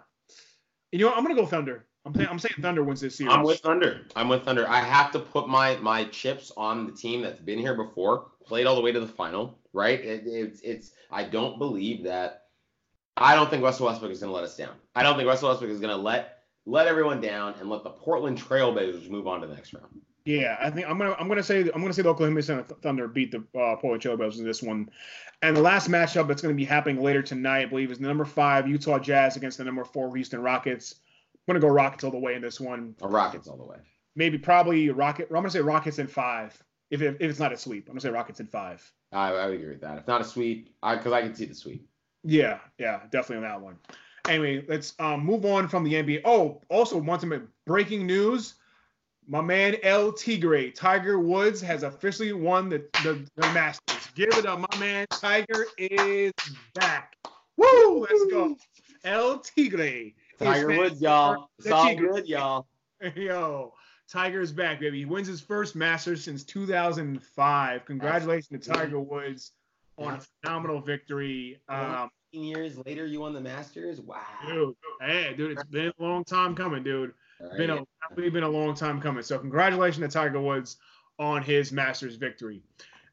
You 0.91 0.99
know, 0.99 1.13
I'm 1.13 1.23
gonna 1.23 1.35
go 1.35 1.45
Thunder. 1.45 1.85
I'm 2.05 2.13
I'm 2.19 2.39
saying 2.39 2.55
Thunder 2.61 2.83
wins 2.83 3.01
this 3.01 3.15
series. 3.15 3.33
I'm 3.33 3.43
with 3.43 3.59
Thunder. 3.59 4.07
I'm 4.15 4.27
with 4.27 4.43
Thunder. 4.43 4.67
I 4.67 4.81
have 4.81 5.11
to 5.11 5.19
put 5.19 5.47
my 5.47 5.75
my 5.77 6.05
chips 6.05 6.51
on 6.57 6.87
the 6.87 6.91
team 6.91 7.21
that's 7.21 7.39
been 7.39 7.59
here 7.59 7.75
before, 7.75 8.27
played 8.45 8.65
all 8.65 8.75
the 8.75 8.81
way 8.81 8.91
to 8.91 8.99
the 8.99 9.07
final, 9.07 9.59
right? 9.73 9.99
It, 9.99 10.23
it's 10.25 10.61
it's 10.61 10.91
I 11.09 11.23
don't 11.23 11.59
believe 11.59 12.03
that. 12.03 12.45
I 13.17 13.35
don't 13.35 13.49
think 13.49 13.63
Russell 13.63 13.87
Westbrook 13.87 14.11
is 14.11 14.19
going 14.19 14.31
to 14.31 14.35
let 14.35 14.45
us 14.45 14.55
down. 14.55 14.73
I 14.95 15.03
don't 15.03 15.17
think 15.17 15.27
Russell 15.27 15.49
Westbrook 15.49 15.69
is 15.69 15.79
going 15.79 15.95
to 15.95 16.01
let 16.01 16.39
let 16.65 16.87
everyone 16.87 17.21
down 17.21 17.55
and 17.59 17.69
let 17.69 17.83
the 17.83 17.89
Portland 17.89 18.41
Trailblazers 18.41 19.09
move 19.09 19.27
on 19.27 19.41
to 19.41 19.47
the 19.47 19.53
next 19.53 19.73
round. 19.73 20.01
Yeah, 20.25 20.57
I 20.59 20.69
think 20.69 20.87
I'm 20.87 20.97
gonna 20.97 21.15
I'm 21.17 21.27
gonna 21.27 21.41
say 21.41 21.61
I'm 21.73 21.81
gonna 21.81 21.93
say 21.93 22.03
the 22.03 22.09
Oklahoma 22.09 22.41
City 22.43 22.63
Thunder 22.81 23.07
beat 23.07 23.31
the 23.31 23.39
uh, 23.59 23.75
Portland 23.77 24.03
Trailblazers 24.03 24.37
in 24.37 24.45
this 24.45 24.61
one, 24.61 24.89
and 25.41 25.57
the 25.57 25.61
last 25.61 25.89
matchup 25.89 26.27
that's 26.27 26.41
going 26.41 26.53
to 26.53 26.57
be 26.57 26.65
happening 26.65 27.01
later 27.01 27.23
tonight, 27.23 27.61
I 27.61 27.65
believe, 27.65 27.91
is 27.91 27.97
the 27.97 28.07
number 28.07 28.25
five 28.25 28.67
Utah 28.67 28.99
Jazz 28.99 29.35
against 29.35 29.57
the 29.57 29.63
number 29.63 29.83
four 29.83 30.15
Houston 30.15 30.41
Rockets. 30.41 30.95
I'm 31.35 31.53
gonna 31.53 31.59
go 31.59 31.73
Rockets 31.73 32.03
all 32.03 32.11
the 32.11 32.19
way 32.19 32.35
in 32.35 32.41
this 32.41 32.59
one. 32.59 32.95
A 33.01 33.07
Rockets 33.07 33.47
all 33.47 33.57
the 33.57 33.65
way. 33.65 33.77
Maybe 34.15 34.37
probably 34.37 34.89
Rocket. 34.91 35.27
I'm 35.29 35.35
gonna 35.35 35.49
say 35.49 35.61
Rockets 35.61 35.97
in 35.97 36.07
five. 36.07 36.61
If, 36.91 37.01
if, 37.01 37.15
if 37.15 37.31
it's 37.31 37.39
not 37.39 37.53
a 37.53 37.57
sweep, 37.57 37.87
I'm 37.87 37.93
gonna 37.93 38.01
say 38.01 38.09
Rockets 38.09 38.39
in 38.39 38.47
five. 38.47 38.91
I, 39.11 39.31
I 39.31 39.45
would 39.47 39.55
agree 39.55 39.69
with 39.69 39.81
that. 39.81 39.97
If 39.97 40.07
not 40.07 40.21
a 40.21 40.25
sweep, 40.25 40.69
I 40.83 40.97
because 40.97 41.13
I 41.13 41.21
can 41.21 41.33
see 41.33 41.45
the 41.45 41.55
sweep. 41.55 41.87
Yeah, 42.23 42.59
yeah, 42.77 42.99
definitely 43.09 43.37
on 43.37 43.51
that 43.51 43.61
one. 43.61 43.77
Anyway, 44.27 44.63
let's 44.67 44.93
um, 44.99 45.25
move 45.25 45.45
on 45.45 45.67
from 45.67 45.83
the 45.83 45.93
NBA. 45.93 46.21
Oh, 46.25 46.61
also 46.69 47.01
to 47.01 47.25
make 47.25 47.41
breaking 47.65 48.05
news. 48.05 48.55
My 49.31 49.39
man 49.39 49.77
El 49.81 50.11
Tigre, 50.11 50.71
Tiger 50.71 51.17
Woods, 51.17 51.61
has 51.61 51.83
officially 51.83 52.33
won 52.33 52.67
the, 52.67 52.79
the, 53.01 53.25
the 53.37 53.47
Masters. 53.53 54.09
Give 54.13 54.27
it 54.37 54.45
up, 54.45 54.59
my 54.59 54.77
man. 54.77 55.05
Tiger 55.09 55.67
is 55.77 56.33
back. 56.75 57.15
Woo! 57.55 58.01
Let's 58.01 58.25
go. 58.29 58.57
El 59.05 59.39
Tigre 59.39 60.11
Tiger 60.37 60.67
Woods, 60.67 61.01
y'all. 61.01 61.47
It's 61.59 61.71
all 61.71 61.95
good, 61.95 62.27
y'all. 62.27 62.67
Yo, 63.15 63.73
Tiger's 64.11 64.51
back, 64.51 64.81
baby. 64.81 64.99
He 64.99 65.05
wins 65.05 65.29
his 65.29 65.39
first 65.39 65.77
Masters 65.77 66.25
since 66.25 66.43
2005. 66.43 67.85
Congratulations 67.85 68.67
to 68.67 68.73
Tiger 68.73 68.99
Woods 68.99 69.53
on 69.97 70.15
a 70.15 70.19
phenomenal 70.41 70.81
victory. 70.81 71.61
Um, 71.69 72.09
years 72.33 72.77
later, 72.85 73.05
you 73.05 73.21
won 73.21 73.31
the 73.31 73.39
Masters. 73.39 74.01
Wow. 74.01 74.25
Dude, 74.45 74.75
hey, 74.99 75.33
dude, 75.37 75.51
it's 75.51 75.63
been 75.63 75.93
a 75.97 76.03
long 76.03 76.25
time 76.25 76.53
coming, 76.53 76.83
dude. 76.83 77.13
Been 77.57 77.69
a 77.69 77.83
really 78.15 78.29
been 78.29 78.43
a 78.43 78.49
long 78.49 78.73
time 78.75 79.01
coming. 79.01 79.23
So 79.23 79.37
congratulations 79.39 80.05
to 80.05 80.07
Tiger 80.07 80.41
Woods 80.41 80.77
on 81.19 81.41
his 81.41 81.71
Masters 81.71 82.15
victory. 82.15 82.61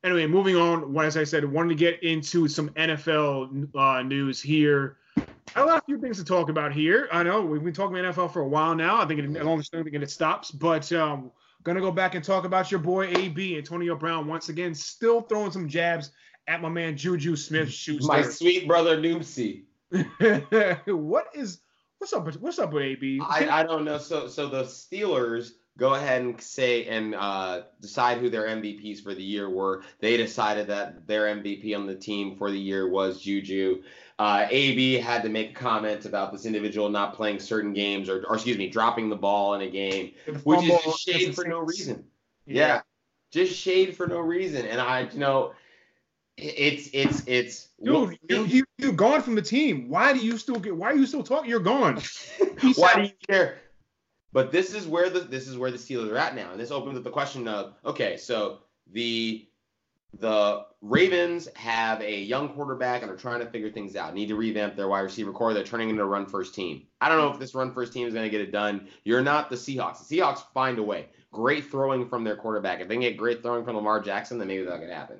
Anyway, 0.04 0.26
moving 0.26 0.56
on. 0.56 0.96
As 0.98 1.16
I 1.16 1.24
said, 1.24 1.44
wanted 1.44 1.70
to 1.70 1.74
get 1.74 2.02
into 2.02 2.48
some 2.48 2.70
NFL 2.70 3.68
uh, 3.74 4.02
news 4.02 4.40
here. 4.40 4.98
I 5.54 5.60
have 5.60 5.68
a 5.68 5.82
few 5.86 5.98
things 5.98 6.18
to 6.18 6.24
talk 6.24 6.50
about 6.50 6.72
here. 6.72 7.08
I 7.10 7.22
know 7.22 7.42
we've 7.42 7.62
been 7.62 7.72
talking 7.72 7.98
about 7.98 8.14
NFL 8.14 8.32
for 8.32 8.40
a 8.40 8.48
while 8.48 8.74
now. 8.74 9.00
I 9.00 9.06
think 9.06 9.20
it, 9.20 9.30
I 9.30 9.42
don't 9.42 9.62
think 9.62 9.94
it 9.94 10.10
stops, 10.10 10.50
but 10.50 10.92
um, 10.92 11.32
gonna 11.64 11.80
go 11.80 11.90
back 11.90 12.14
and 12.14 12.24
talk 12.24 12.44
about 12.44 12.70
your 12.70 12.80
boy 12.80 13.08
AB 13.08 13.56
Antonio 13.56 13.96
Brown 13.96 14.26
once 14.26 14.50
again, 14.50 14.74
still 14.74 15.22
throwing 15.22 15.50
some 15.50 15.68
jabs 15.68 16.12
at 16.46 16.60
my 16.60 16.68
man 16.68 16.96
Juju 16.96 17.34
Smith 17.34 17.70
Schuster. 17.70 18.06
My 18.06 18.22
sweet 18.22 18.68
brother 18.68 18.98
Noopsy. 18.98 19.64
what 20.86 21.26
is 21.34 21.60
what's 21.98 22.12
up? 22.12 22.34
What's 22.40 22.58
up 22.58 22.72
with 22.72 22.82
AB? 22.82 23.20
I, 23.22 23.48
I 23.48 23.62
don't 23.62 23.84
know. 23.84 23.98
So 23.98 24.28
so 24.28 24.48
the 24.48 24.64
Steelers 24.64 25.52
go 25.78 25.94
ahead 25.94 26.22
and 26.22 26.40
say 26.40 26.86
and 26.86 27.14
uh, 27.14 27.62
decide 27.80 28.18
who 28.18 28.28
their 28.28 28.46
MVPs 28.46 29.02
for 29.02 29.14
the 29.14 29.22
year 29.22 29.48
were. 29.48 29.82
They 30.00 30.16
decided 30.16 30.66
that 30.66 31.06
their 31.06 31.24
MVP 31.36 31.74
on 31.76 31.86
the 31.86 31.94
team 31.94 32.36
for 32.36 32.50
the 32.50 32.58
year 32.58 32.88
was 32.88 33.20
Juju. 33.20 33.82
Uh, 34.18 34.48
AB 34.50 34.94
had 34.94 35.22
to 35.22 35.28
make 35.28 35.50
a 35.50 35.54
comment 35.54 36.04
about 36.04 36.32
this 36.32 36.44
individual 36.44 36.88
not 36.88 37.14
playing 37.14 37.38
certain 37.38 37.72
games 37.72 38.08
or, 38.08 38.24
or 38.28 38.34
excuse 38.34 38.58
me, 38.58 38.68
dropping 38.68 39.08
the 39.08 39.16
ball 39.16 39.54
in 39.54 39.60
a 39.60 39.70
game, 39.70 40.12
which 40.42 40.64
is 40.64 40.82
just 40.82 41.00
shade 41.00 41.34
for 41.36 41.44
no 41.44 41.60
reason. 41.60 42.04
Yeah. 42.44 42.66
yeah. 42.66 42.80
just 43.30 43.54
shade 43.54 43.96
for 43.96 44.08
no 44.08 44.18
reason. 44.18 44.66
And 44.66 44.80
I, 44.80 45.08
you 45.12 45.20
know, 45.20 45.52
it's 46.38 46.88
it's 46.92 47.22
it's 47.26 47.68
dude, 47.82 48.18
you, 48.28 48.44
you 48.44 48.64
you 48.78 48.92
gone 48.92 49.22
from 49.22 49.34
the 49.34 49.42
team. 49.42 49.88
Why 49.88 50.12
do 50.12 50.20
you 50.20 50.38
still 50.38 50.56
get? 50.56 50.76
Why 50.76 50.92
are 50.92 50.96
you 50.96 51.06
still 51.06 51.22
talking? 51.22 51.50
You're 51.50 51.60
gone. 51.60 52.00
why 52.76 52.94
do 52.94 53.02
you 53.02 53.12
care? 53.28 53.58
But 54.32 54.52
this 54.52 54.74
is 54.74 54.86
where 54.86 55.10
the 55.10 55.20
this 55.20 55.48
is 55.48 55.56
where 55.56 55.70
the 55.70 55.78
Steelers 55.78 56.10
are 56.12 56.18
at 56.18 56.34
now, 56.34 56.52
and 56.52 56.60
this 56.60 56.70
opens 56.70 56.96
up 56.96 57.04
the 57.04 57.10
question 57.10 57.48
of 57.48 57.74
okay, 57.84 58.16
so 58.16 58.58
the 58.92 59.48
the 60.18 60.64
Ravens 60.80 61.48
have 61.54 62.00
a 62.00 62.20
young 62.20 62.50
quarterback 62.50 63.02
and 63.02 63.10
are 63.10 63.16
trying 63.16 63.40
to 63.40 63.46
figure 63.46 63.70
things 63.70 63.96
out. 63.96 64.14
Need 64.14 64.28
to 64.28 64.36
revamp 64.36 64.76
their 64.76 64.88
wide 64.88 65.00
receiver 65.00 65.32
core. 65.32 65.52
They're 65.52 65.64
turning 65.64 65.90
into 65.90 66.02
a 66.02 66.06
run 66.06 66.24
first 66.24 66.54
team. 66.54 66.86
I 67.00 67.08
don't 67.08 67.18
know 67.18 67.32
if 67.32 67.38
this 67.38 67.54
run 67.54 67.72
first 67.74 67.92
team 67.92 68.06
is 68.06 68.14
going 68.14 68.24
to 68.24 68.30
get 68.30 68.40
it 68.40 68.52
done. 68.52 68.88
You're 69.04 69.22
not 69.22 69.50
the 69.50 69.56
Seahawks. 69.56 70.06
The 70.06 70.18
Seahawks 70.18 70.44
find 70.54 70.78
a 70.78 70.82
way. 70.82 71.08
Great 71.30 71.70
throwing 71.70 72.08
from 72.08 72.24
their 72.24 72.36
quarterback. 72.36 72.80
If 72.80 72.88
they 72.88 72.94
can 72.94 73.02
get 73.02 73.16
great 73.16 73.42
throwing 73.42 73.64
from 73.64 73.76
Lamar 73.76 74.00
Jackson, 74.00 74.38
then 74.38 74.48
maybe 74.48 74.64
that 74.64 74.80
could 74.80 74.88
happen. 74.88 75.18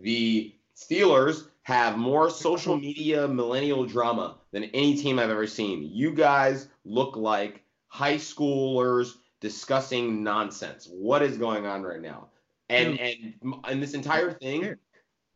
The 0.00 0.54
Steelers 0.76 1.48
have 1.62 1.98
more 1.98 2.30
social 2.30 2.76
media 2.76 3.26
millennial 3.26 3.84
drama 3.84 4.36
than 4.52 4.64
any 4.64 4.96
team 4.96 5.18
I've 5.18 5.30
ever 5.30 5.46
seen. 5.46 5.88
You 5.92 6.12
guys 6.12 6.68
look 6.84 7.16
like 7.16 7.62
high 7.88 8.16
schoolers 8.16 9.14
discussing 9.40 10.22
nonsense. 10.22 10.88
What 10.90 11.22
is 11.22 11.36
going 11.38 11.66
on 11.66 11.82
right 11.82 12.00
now? 12.00 12.28
And 12.68 12.98
and 13.00 13.34
and 13.64 13.82
this 13.82 13.94
entire 13.94 14.32
thing, 14.32 14.76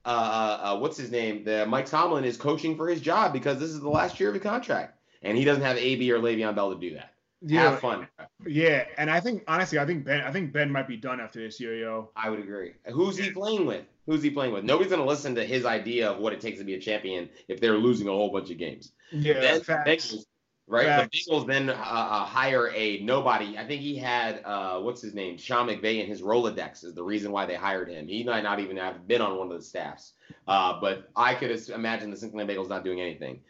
uh, 0.04 0.08
uh, 0.08 0.61
uh, 0.62 0.78
what's 0.78 0.96
his 0.96 1.11
name? 1.11 1.44
The 1.44 1.66
Mike 1.66 1.86
Tomlin 1.86 2.24
is 2.24 2.36
coaching 2.36 2.76
for 2.76 2.88
his 2.88 3.00
job 3.00 3.32
because 3.32 3.58
this 3.58 3.70
is 3.70 3.80
the 3.80 3.88
last 3.88 4.18
year 4.18 4.30
of 4.30 4.34
his 4.34 4.42
contract, 4.42 4.98
and 5.22 5.38
he 5.38 5.44
doesn't 5.44 5.62
have 5.62 5.76
AB 5.76 6.11
or 6.12 6.18
Le'Veon 6.18 6.54
Bell 6.54 6.74
to 6.74 6.80
do 6.80 6.94
that. 6.94 7.14
Yeah, 7.42 7.70
Have 7.70 7.80
fun. 7.80 8.06
Yeah, 8.46 8.84
and 8.98 9.11
I 9.11 9.20
think 9.20 9.44
honestly, 9.48 9.78
I 9.78 9.86
think 9.86 10.04
Ben, 10.04 10.20
I 10.20 10.30
think 10.30 10.52
Ben 10.52 10.70
might 10.70 10.86
be 10.86 10.96
done 10.96 11.20
after 11.20 11.40
this 11.40 11.58
year, 11.58 11.74
yo. 11.74 12.11
I 12.14 12.28
would 12.28 12.40
agree. 12.40 12.72
Who's 12.92 13.16
he 13.16 13.30
playing 13.30 13.64
with? 13.64 13.84
Who's 14.11 14.24
he 14.24 14.30
playing 14.30 14.52
with? 14.52 14.64
Nobody's 14.64 14.90
gonna 14.90 15.06
listen 15.06 15.36
to 15.36 15.44
his 15.44 15.64
idea 15.64 16.11
of 16.11 16.18
what 16.18 16.32
it 16.32 16.40
takes 16.40 16.58
to 16.58 16.64
be 16.64 16.74
a 16.74 16.80
champion 16.80 17.28
if 17.46 17.61
they're 17.61 17.78
losing 17.78 18.08
a 18.08 18.11
whole 18.11 18.32
bunch 18.32 18.50
of 18.50 18.58
games. 18.58 18.90
Yeah, 19.12 19.34
then 19.34 19.61
facts. 19.61 19.88
Bengals, 19.88 20.24
right? 20.66 20.86
Facts. 20.86 21.24
The 21.24 21.30
Bengals 21.30 21.46
then 21.46 21.70
uh, 21.70 21.74
uh, 21.74 22.24
hire 22.24 22.72
a 22.74 22.98
nobody. 23.04 23.56
I 23.56 23.64
think 23.64 23.82
he 23.82 23.96
had 23.96 24.42
uh, 24.44 24.80
what's 24.80 25.00
his 25.00 25.14
name, 25.14 25.38
Sean 25.38 25.68
McVay 25.68 26.00
in 26.02 26.08
his 26.08 26.22
Rolodex 26.22 26.82
is 26.82 26.92
the 26.92 27.04
reason 27.04 27.30
why 27.30 27.46
they 27.46 27.54
hired 27.54 27.88
him. 27.88 28.08
He 28.08 28.24
might 28.24 28.42
not 28.42 28.58
even 28.58 28.76
have 28.78 29.06
been 29.06 29.20
on 29.20 29.38
one 29.38 29.52
of 29.52 29.56
the 29.56 29.64
staffs, 29.64 30.14
uh, 30.48 30.80
but 30.80 31.08
I 31.14 31.34
could 31.34 31.52
imagine 31.68 32.11
the 32.11 32.16
Cincinnati 32.16 32.52
Bengals 32.52 32.68
not 32.68 32.82
doing 32.82 33.00
anything. 33.00 33.42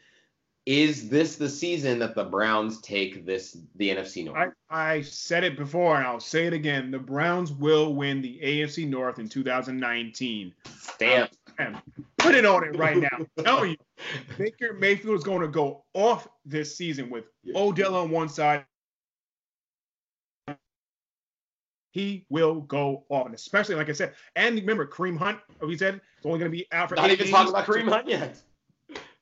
Is 0.71 1.09
this 1.09 1.35
the 1.35 1.49
season 1.49 1.99
that 1.99 2.15
the 2.15 2.23
Browns 2.23 2.81
take 2.81 3.27
this 3.27 3.57
the 3.75 3.89
NFC 3.91 4.25
North? 4.25 4.53
I, 4.71 4.93
I 4.93 5.01
said 5.03 5.43
it 5.43 5.57
before 5.57 5.97
and 5.97 6.07
I'll 6.07 6.21
say 6.21 6.47
it 6.47 6.53
again. 6.53 6.93
The 6.93 6.99
Browns 7.01 7.51
will 7.51 7.93
win 7.93 8.23
the 8.23 8.39
AFC 8.41 8.89
North 8.89 9.19
in 9.19 9.29
2019. 9.29 10.55
Damn. 10.97 11.27
Man, 11.59 11.83
Put 12.19 12.37
it 12.37 12.47
on 12.47 12.63
it 12.63 12.79
right 12.79 12.97
now. 12.97 13.09
Telling 13.43 13.71
you, 13.71 13.77
Baker 14.39 14.73
Mayfield 14.75 15.17
is 15.17 15.25
going 15.25 15.41
to 15.41 15.49
go 15.49 15.83
off 15.93 16.29
this 16.45 16.77
season 16.77 17.11
with 17.11 17.25
Yeah. 17.43 17.59
Odell 17.59 17.97
on 17.97 18.09
one 18.11 18.29
side. 18.29 18.65
He 21.91 22.25
will 22.29 22.61
go 22.61 23.07
off, 23.09 23.27
and 23.27 23.35
especially 23.35 23.75
like 23.75 23.89
I 23.89 23.93
said, 23.93 24.15
and 24.37 24.55
remember 24.55 24.87
Kareem 24.87 25.19
Hunt. 25.19 25.41
We 25.61 25.77
said 25.77 25.97
it's 26.17 26.25
only 26.25 26.39
going 26.39 26.49
to 26.49 26.57
be 26.57 26.65
out 26.71 26.91
for 26.91 26.95
Not 26.95 27.07
even 27.07 27.19
games. 27.19 27.31
talking 27.33 27.49
about 27.51 27.67
Kareem 27.67 27.89
Hunt 27.89 28.07
yet. 28.07 28.41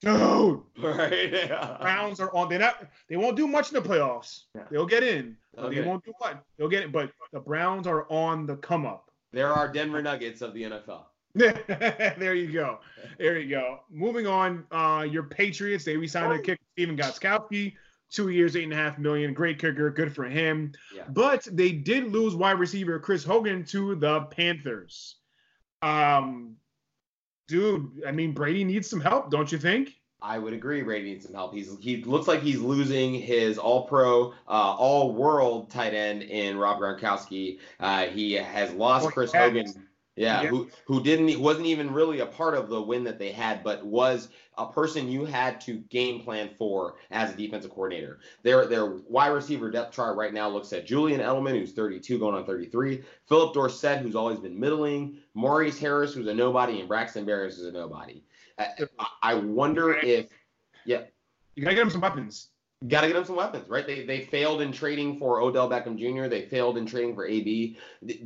Dude, 0.01 0.61
Right. 0.79 1.33
Yeah. 1.33 1.77
Browns 1.81 2.21
are 2.21 2.33
on. 2.35 2.49
They're 2.49 2.59
not. 2.59 2.89
They 3.09 3.17
won't 3.17 3.37
do 3.37 3.49
much 3.49 3.73
in 3.73 3.83
the 3.83 3.89
playoffs. 3.89 4.45
Yeah. 4.55 4.63
They'll 4.71 4.87
get 4.87 5.03
in. 5.03 5.37
They'll 5.55 5.71
they 5.71 5.83
won't 5.83 6.05
do 6.05 6.13
much. 6.21 6.37
They'll 6.57 6.69
get 6.69 6.85
it. 6.85 6.93
But 6.93 7.11
the 7.33 7.41
Browns 7.41 7.87
are 7.87 8.11
on 8.11 8.47
the 8.47 8.57
come 8.57 8.87
up. 8.87 9.11
There 9.33 9.53
are 9.53 9.71
Denver 9.71 10.01
Nuggets 10.01 10.41
of 10.41 10.55
the 10.55 10.63
NFL. 10.63 11.03
there 11.35 12.35
you 12.35 12.51
go. 12.51 12.79
There 13.19 13.39
you 13.39 13.51
go. 13.51 13.81
Moving 13.91 14.27
on, 14.27 14.65
uh, 14.71 15.07
your 15.09 15.25
Patriots, 15.25 15.85
they 15.85 15.97
re-signed 15.97 16.33
their 16.33 16.41
kicker 16.41 16.63
Stephen 16.73 16.97
Gostkowski, 16.97 17.75
two 18.11 18.31
years, 18.31 18.57
eight 18.57 18.65
and 18.65 18.73
a 18.73 18.77
half 18.77 18.99
million. 18.99 19.35
Great 19.35 19.59
kicker, 19.59 19.91
good 19.91 20.15
for 20.15 20.25
him. 20.25 20.73
Yeah. 20.95 21.05
But 21.09 21.47
they 21.53 21.71
did 21.73 22.11
lose 22.13 22.35
wide 22.35 22.59
receiver 22.59 22.99
Chris 22.99 23.25
Hogan 23.25 23.65
to 23.67 23.95
the 23.97 24.23
Panthers. 24.23 25.17
Um, 25.83 26.57
dude, 27.49 27.91
I 28.07 28.13
mean 28.13 28.33
Brady 28.33 28.63
needs 28.63 28.89
some 28.89 29.01
help, 29.01 29.31
don't 29.31 29.51
you 29.51 29.59
think? 29.59 29.95
I 30.21 30.39
would 30.39 30.53
agree. 30.53 30.83
Brady 30.83 31.11
needs 31.13 31.25
some 31.25 31.35
help. 31.35 31.55
He's 31.55 31.77
he 31.81 32.03
looks 32.05 32.27
like 32.27 32.41
he's 32.43 32.59
losing 32.61 33.15
his 33.15 33.57
All 33.59 33.87
Pro, 33.87 34.33
uh, 34.49 34.75
All 34.77 35.13
World 35.13 35.71
tight 35.71 35.95
end 35.95 36.23
in 36.23 36.57
Rob 36.59 36.81
Gronkowski. 36.81 37.59
Uh, 37.79 38.07
he 38.07 38.33
has 38.33 38.73
lost 38.73 39.07
Oh, 39.07 39.11
Chris. 39.11 39.33
Hogan. 39.33 39.88
Yeah, 40.19 40.43
Yeah. 40.43 40.49
who 40.49 40.69
who 40.87 41.03
didn't 41.03 41.41
wasn't 41.41 41.67
even 41.67 41.93
really 41.93 42.21
a 42.21 42.27
part 42.27 42.55
of 42.55 42.69
the 42.69 42.83
win 42.83 43.05
that 43.05 43.19
they 43.19 43.31
had, 43.31 43.63
but 43.63 43.87
was 43.87 44.29
a 44.57 44.67
person 44.67 45.09
you 45.09 45.25
had 45.25 45.61
to 45.63 45.75
game 45.89 46.21
plan 46.23 46.51
for 46.59 46.97
as 47.13 47.33
a 47.33 47.37
defensive 47.37 47.71
coordinator. 47.71 48.19
Their 48.43 48.67
their 48.67 48.87
wide 49.09 49.29
receiver 49.29 49.71
depth 49.71 49.95
chart 49.95 50.17
right 50.17 50.35
now 50.35 50.49
looks 50.49 50.73
at 50.73 50.87
Julian 50.87 51.21
Edelman, 51.21 51.59
who's 51.59 51.73
32, 51.73 52.19
going 52.19 52.35
on 52.35 52.45
33, 52.45 53.03
Phillip 53.29 53.55
Dorsett, 53.55 54.01
who's 54.01 54.17
always 54.17 54.41
been 54.41 54.59
middling, 54.59 55.19
Maurice 55.35 55.79
Harris, 55.79 56.15
who's 56.15 56.27
a 56.27 56.35
nobody, 56.35 56.81
and 56.81 56.89
Braxton 56.89 57.25
Berrios, 57.25 57.57
who's 57.57 57.67
a 57.67 57.73
nobody. 57.73 58.23
I, 58.59 58.71
I 59.23 59.35
wonder 59.35 59.97
if 59.97 60.27
yeah, 60.85 61.03
You 61.55 61.63
gotta 61.63 61.77
get 61.77 61.83
him 61.83 61.91
some 61.91 62.01
weapons. 62.01 62.49
Got 62.87 63.01
to 63.01 63.07
get 63.09 63.15
them 63.15 63.25
some 63.25 63.35
weapons, 63.35 63.69
right? 63.69 63.85
They 63.85 64.05
they 64.05 64.21
failed 64.21 64.61
in 64.61 64.71
trading 64.71 65.19
for 65.19 65.41
Odell 65.41 65.69
Beckham 65.69 65.97
Jr. 65.99 66.29
They 66.29 66.43
failed 66.47 66.79
in 66.79 66.87
trading 66.87 67.13
for 67.15 67.27
AB. 67.27 67.77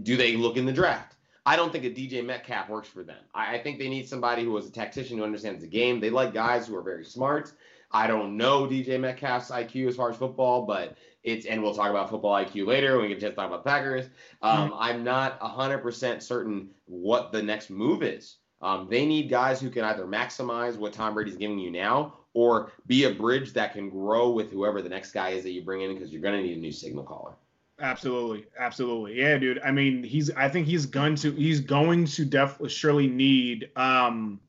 Do 0.03 0.16
they 0.16 0.36
look 0.36 0.59
in 0.59 0.66
the 0.66 0.72
draft? 0.72 1.16
I 1.45 1.57
don't 1.57 1.72
think 1.72 1.84
a 1.84 1.90
DJ 1.90 2.24
Metcalf 2.24 2.68
works 2.68 2.88
for 2.88 3.03
them. 3.03 3.18
I, 3.34 3.57
I 3.57 3.62
think 3.62 3.78
they 3.78 3.88
need 3.88 4.09
somebody 4.09 4.45
who 4.45 4.57
is 4.57 4.66
a 4.66 4.72
tactician 4.72 5.18
who 5.18 5.24
understands 5.24 5.61
the 5.61 5.68
game. 5.68 6.01
They 6.01 6.11
like 6.11 6.32
guys 6.32 6.66
who 6.66 6.76
are 6.76 6.82
very 6.82 7.05
smart. 7.05 7.53
I 7.90 8.07
don't 8.07 8.36
know 8.36 8.66
DJ 8.66 8.99
Metcalf's 8.99 9.51
IQ 9.51 9.88
as 9.88 9.97
far 9.97 10.11
as 10.11 10.16
football, 10.16 10.64
but 10.64 10.97
it's 11.24 11.47
and 11.47 11.62
we'll 11.62 11.74
talk 11.74 11.90
about 11.90 12.11
football 12.11 12.32
IQ 12.32 12.66
later 12.66 12.97
when 12.97 13.03
we 13.03 13.09
get 13.09 13.20
to 13.20 13.30
talk 13.32 13.47
about 13.49 13.64
Packers. 13.64 14.07
Um, 14.40 14.72
I'm 14.76 15.05
not 15.05 15.38
100% 15.40 16.22
certain 16.22 16.70
what 16.86 17.32
the 17.32 17.43
next 17.43 17.70
move 17.70 18.03
is. 18.03 18.36
Um, 18.62 18.86
they 18.88 19.05
need 19.05 19.28
guys 19.28 19.61
who 19.61 19.70
can 19.70 19.84
either 19.84 20.07
maximize 20.07 20.76
what 20.76 20.93
Tom 20.93 21.14
Brady's 21.14 21.36
giving 21.36 21.59
you 21.59 21.70
now 21.70 22.14
or 22.32 22.72
be 22.86 23.05
a 23.05 23.11
bridge 23.11 23.53
that 23.53 23.72
can 23.72 23.90
grow 23.90 24.30
with 24.30 24.51
whoever 24.51 24.80
the 24.80 24.88
next 24.88 25.12
guy 25.12 25.30
is 25.30 25.43
that 25.43 25.51
you 25.51 25.62
bring 25.62 25.82
in 25.82 25.93
because 25.93 26.12
you're 26.12 26.22
going 26.22 26.40
to 26.40 26.43
need 26.43 26.57
a 26.57 26.61
new 26.61 26.72
signal 26.72 27.05
caller. 27.05 27.34
Absolutely, 27.83 28.47
absolutely. 28.59 29.18
Yeah, 29.18 29.37
dude. 29.39 29.61
I 29.64 29.72
mean, 29.72 30.05
he's. 30.05 30.30
I 30.30 30.49
think 30.49 30.68
he's 30.68 30.87
going 30.87 31.16
to. 31.16 31.33
He's 31.33 31.61
going 31.61 32.07
to 32.07 32.24
definitely 32.24 32.70
surely 32.70 33.09
need 33.09 33.70
um 33.76 34.41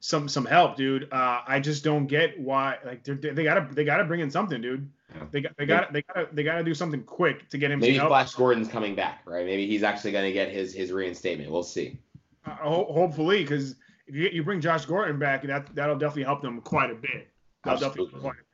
some 0.00 0.28
some 0.28 0.44
help, 0.44 0.76
dude. 0.76 1.08
Uh, 1.10 1.40
I 1.46 1.58
just 1.58 1.82
don't 1.82 2.06
get 2.06 2.38
why. 2.38 2.76
Like 2.84 3.02
they're, 3.02 3.14
they 3.14 3.44
gotta 3.44 3.72
they 3.72 3.84
gotta 3.84 4.04
bring 4.04 4.20
in 4.20 4.30
something, 4.30 4.60
dude. 4.60 4.90
Yeah. 5.14 5.22
They 5.30 5.40
got 5.40 5.56
they 5.56 5.66
got 5.66 5.92
they 5.92 6.02
got 6.02 6.36
they 6.36 6.42
got 6.42 6.56
to 6.56 6.64
do 6.64 6.74
something 6.74 7.02
quick 7.04 7.48
to 7.48 7.58
get 7.58 7.70
him 7.70 7.80
Maybe. 7.80 7.98
Flash 7.98 8.34
Gordon's 8.34 8.68
coming 8.68 8.94
back, 8.94 9.22
right? 9.24 9.46
Maybe 9.46 9.66
he's 9.66 9.82
actually 9.82 10.12
going 10.12 10.26
to 10.26 10.32
get 10.32 10.50
his 10.50 10.74
his 10.74 10.92
reinstatement. 10.92 11.50
We'll 11.50 11.62
see. 11.62 11.98
Uh, 12.44 12.56
ho- 12.56 12.92
hopefully, 12.92 13.42
because 13.42 13.76
if 14.06 14.14
you 14.14 14.28
you 14.30 14.42
bring 14.42 14.60
Josh 14.60 14.84
Gordon 14.84 15.18
back, 15.18 15.44
that 15.44 15.74
that'll 15.74 15.96
definitely 15.96 16.24
help 16.24 16.42
them 16.42 16.60
quite 16.60 16.90
a 16.90 16.94
bit. 16.94 17.28
That'll 17.64 17.78
definitely 17.80 18.06
Absolutely. 18.06 18.20
quite 18.20 18.34
a 18.34 18.36
bit. 18.36 18.51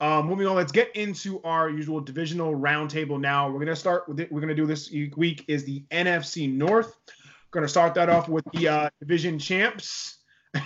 Um, 0.00 0.26
moving 0.26 0.46
on, 0.46 0.56
let's 0.56 0.72
get 0.72 0.94
into 0.96 1.42
our 1.42 1.68
usual 1.68 2.00
divisional 2.00 2.54
roundtable 2.54 3.20
now. 3.20 3.50
We're 3.50 3.58
gonna 3.58 3.76
start 3.76 4.08
with 4.08 4.18
it. 4.20 4.32
We're 4.32 4.40
gonna 4.40 4.54
do 4.54 4.66
this 4.66 4.90
week 5.16 5.44
is 5.46 5.64
the 5.64 5.84
NFC 5.90 6.50
North. 6.52 6.96
Gonna 7.50 7.68
start 7.68 7.94
that 7.94 8.08
off 8.08 8.28
with 8.28 8.44
the 8.54 8.68
uh, 8.68 8.90
division 9.00 9.38
champs, 9.38 10.18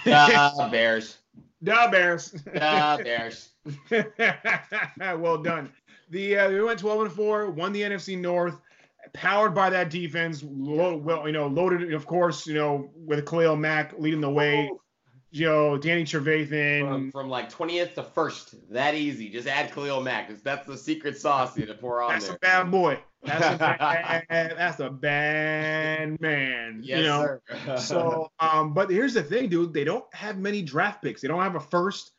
Ah, 0.07 0.68
Bears. 0.72 1.18
the 1.62 1.89
Bears. 1.91 2.37
Ah, 2.61 2.99
Bears. 3.03 3.49
well 5.18 5.39
done. 5.43 5.72
The 6.11 6.37
uh, 6.39 6.51
we 6.51 6.62
went 6.62 6.78
12 6.78 7.01
and 7.03 7.12
four, 7.12 7.51
won 7.51 7.72
the 7.72 7.82
NFC 7.82 8.18
North, 8.18 8.61
powered 9.14 9.55
by 9.55 9.70
that 9.70 9.91
defense. 9.91 10.45
Lo- 10.47 10.97
well, 10.97 11.26
you 11.26 11.32
know, 11.32 11.47
loaded 11.47 11.93
of 11.93 12.07
course, 12.07 12.47
you 12.47 12.55
know, 12.55 12.91
with 12.95 13.26
Khalil 13.26 13.57
Mack 13.57 13.95
leading 13.99 14.20
the 14.20 14.30
way. 14.30 14.70
You 15.35 15.47
know, 15.47 15.76
Danny 15.76 16.05
Trevathan. 16.05 16.89
From, 16.89 17.11
from 17.11 17.28
like 17.28 17.53
20th 17.53 17.95
to 17.95 18.05
first, 18.05 18.55
that 18.72 18.95
easy. 18.95 19.28
Just 19.30 19.49
add 19.49 19.72
Khalil 19.72 20.01
Mack. 20.01 20.30
That's 20.45 20.64
the 20.64 20.78
secret 20.78 21.18
sauce 21.18 21.59
you 21.59 21.66
to 21.66 21.74
pour 21.74 22.05
on 22.05 22.12
That's 22.12 22.28
there. 22.28 22.37
a 22.37 22.39
bad 22.39 22.70
boy. 22.70 23.01
That's 23.24 23.45
a 23.45 23.59
bad, 23.59 24.26
that's 24.28 24.78
a 24.78 24.91
bad 24.91 26.20
man. 26.20 26.82
yes, 26.85 26.99
you 26.99 27.05
know. 27.05 27.41
sir. 27.64 27.76
So, 27.78 28.30
um, 28.39 28.74
but 28.74 28.89
here's 28.91 29.14
the 29.14 29.24
thing, 29.24 29.49
dude. 29.49 29.74
They 29.74 29.82
don't 29.82 30.05
have 30.14 30.39
many 30.39 30.62
draft 30.62 31.03
picks. 31.03 31.20
They 31.20 31.26
don't 31.26 31.43
have 31.43 31.57
a 31.57 31.61
first, 31.61 32.12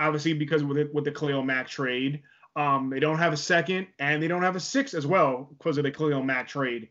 obviously, 0.00 0.32
because 0.32 0.64
with 0.64 0.76
it 0.76 0.92
with 0.92 1.04
the 1.04 1.12
Khalil 1.12 1.44
Mack 1.44 1.68
trade. 1.68 2.22
Um, 2.56 2.90
they 2.90 2.98
don't 2.98 3.18
have 3.18 3.32
a 3.32 3.36
second, 3.36 3.86
and 4.00 4.20
they 4.20 4.26
don't 4.26 4.42
have 4.42 4.56
a 4.56 4.60
sixth 4.60 4.94
as 4.94 5.06
well 5.06 5.50
because 5.56 5.78
of 5.78 5.84
the 5.84 5.92
Khalil 5.92 6.24
Mack 6.24 6.48
trade. 6.48 6.88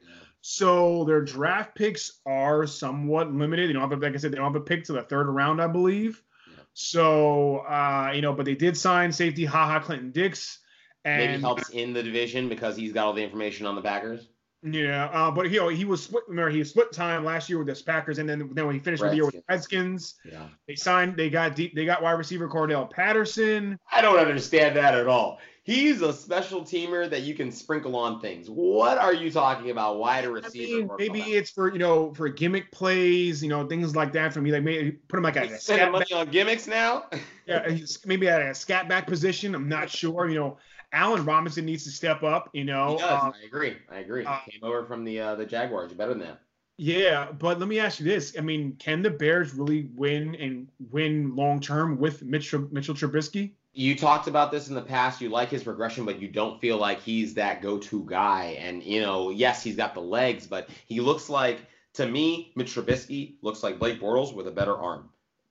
So 0.47 1.05
their 1.05 1.21
draft 1.21 1.73
picks 1.73 2.19
are 2.23 2.67
somewhat 2.67 3.33
limited. 3.33 3.67
They 3.67 3.73
don't 3.73 3.89
have, 3.89 3.99
like 3.99 4.13
I 4.13 4.17
said, 4.17 4.31
they 4.31 4.35
don't 4.35 4.53
have 4.53 4.55
a 4.55 4.63
pick 4.63 4.83
to 4.83 4.93
the 4.93 5.01
third 5.01 5.27
round, 5.27 5.59
I 5.59 5.65
believe. 5.65 6.21
Yeah. 6.47 6.61
So, 6.73 7.57
uh, 7.61 8.11
you 8.13 8.21
know, 8.21 8.31
but 8.31 8.45
they 8.45 8.53
did 8.53 8.77
sign 8.77 9.11
safety 9.11 9.43
Haha 9.43 9.79
Clinton 9.79 10.11
Dix, 10.11 10.59
and 11.03 11.31
Maybe 11.31 11.41
helps 11.41 11.69
in 11.69 11.93
the 11.93 12.03
division 12.03 12.47
because 12.47 12.77
he's 12.77 12.93
got 12.93 13.07
all 13.07 13.13
the 13.13 13.23
information 13.23 13.65
on 13.65 13.73
the 13.73 13.81
Packers. 13.81 14.27
Yeah, 14.61 15.05
uh, 15.05 15.31
but 15.31 15.49
you 15.49 15.59
know 15.59 15.67
he 15.69 15.83
was 15.83 16.03
split. 16.03 16.25
Remember, 16.27 16.51
he 16.51 16.63
split 16.63 16.91
time 16.91 17.25
last 17.25 17.49
year 17.49 17.57
with 17.57 17.67
the 17.67 17.83
Packers, 17.83 18.19
and 18.19 18.29
then 18.29 18.51
then 18.53 18.67
when 18.67 18.75
he 18.75 18.79
finished 18.79 19.01
with 19.01 19.11
the 19.11 19.15
year 19.15 19.25
with 19.25 19.33
the 19.33 19.43
Redskins, 19.49 20.13
Yeah. 20.23 20.47
they 20.67 20.75
signed. 20.75 21.17
They 21.17 21.31
got 21.31 21.55
deep. 21.55 21.73
They 21.73 21.85
got 21.85 22.03
wide 22.03 22.13
receiver 22.13 22.47
Cordarrelle 22.47 22.89
Patterson. 22.91 23.79
I 23.91 24.01
don't 24.01 24.19
understand 24.19 24.75
that 24.75 24.93
at 24.93 25.07
all. 25.07 25.39
He's 25.65 26.01
a 26.01 26.13
special 26.13 26.61
teamer 26.61 27.09
that 27.09 27.23
you 27.23 27.33
can 27.33 27.51
sprinkle 27.51 27.95
on 27.95 28.21
things. 28.21 28.49
What 28.49 28.97
are 28.97 29.13
you 29.13 29.29
talking 29.31 29.71
about? 29.71 29.97
Wide 29.97 30.25
receiver? 30.25 30.93
I 30.93 30.97
mean, 30.97 31.13
maybe 31.13 31.33
it's 31.33 31.49
for 31.49 31.73
you 31.73 31.79
know 31.79 32.13
for 32.13 32.29
gimmick 32.29 32.71
plays, 32.71 33.43
you 33.43 33.49
know 33.49 33.67
things 33.67 33.95
like 33.95 34.13
that. 34.13 34.33
For 34.33 34.41
me, 34.41 34.53
like 34.53 34.63
maybe 34.63 34.91
put 34.91 35.17
him 35.17 35.23
like 35.23 35.35
at 35.35 35.47
a 35.47 35.57
spending 35.57 35.91
money 35.91 36.05
back. 36.09 36.19
on 36.19 36.31
gimmicks 36.31 36.67
now. 36.67 37.05
yeah, 37.45 37.77
maybe 38.05 38.29
at 38.29 38.41
a 38.41 38.55
scat 38.55 38.87
back 38.87 39.07
position. 39.07 39.53
I'm 39.53 39.67
not 39.67 39.89
sure. 39.89 40.29
You 40.29 40.39
know, 40.39 40.57
Allen 40.93 41.25
Robinson 41.25 41.65
needs 41.65 41.83
to 41.83 41.89
step 41.89 42.23
up. 42.23 42.49
You 42.53 42.63
know, 42.63 42.99
um, 42.99 43.33
I 43.35 43.45
agree. 43.45 43.75
I 43.91 43.97
agree. 43.97 44.25
Uh, 44.25 44.39
Came 44.49 44.63
over 44.63 44.85
from 44.85 45.03
the 45.03 45.19
uh, 45.19 45.35
the 45.35 45.45
Jaguars. 45.45 45.91
you 45.91 45.97
Better 45.97 46.11
than 46.11 46.21
that. 46.21 46.39
Yeah, 46.77 47.31
but 47.31 47.57
let 47.57 47.69
me 47.69 47.79
ask 47.79 47.99
you 47.99 48.05
this: 48.05 48.35
I 48.37 48.41
mean, 48.41 48.75
can 48.77 49.01
the 49.01 49.09
Bears 49.09 49.53
really 49.53 49.89
win 49.95 50.35
and 50.35 50.67
win 50.91 51.35
long 51.35 51.59
term 51.59 51.97
with 51.97 52.21
Mitchell 52.23 52.67
Mitchell 52.71 52.93
Trubisky? 52.93 53.53
You 53.77 53.95
talked 53.95 54.27
about 54.27 54.51
this 54.51 54.69
in 54.69 54.75
the 54.75 54.81
past. 54.81 55.19
You 55.19 55.29
like 55.29 55.49
his 55.49 55.63
progression, 55.63 56.05
but 56.05 56.21
you 56.21 56.29
don't 56.29 56.61
feel 56.61 56.77
like 56.77 57.01
he's 57.01 57.33
that 57.33 57.61
go-to 57.61 58.05
guy. 58.05 58.57
And 58.59 58.81
you 58.81 59.01
know, 59.01 59.29
yes, 59.29 59.61
he's 59.61 59.75
got 59.75 59.93
the 59.93 59.99
legs, 59.99 60.47
but 60.47 60.69
he 60.87 61.01
looks 61.01 61.29
like 61.29 61.59
to 61.95 62.05
me, 62.05 62.51
Mitch 62.55 62.75
Trubisky 62.75 63.35
looks 63.41 63.63
like 63.63 63.79
Blake 63.79 63.99
Bortles 64.01 64.33
with 64.33 64.47
a 64.47 64.51
better 64.51 64.77
arm. 64.77 65.09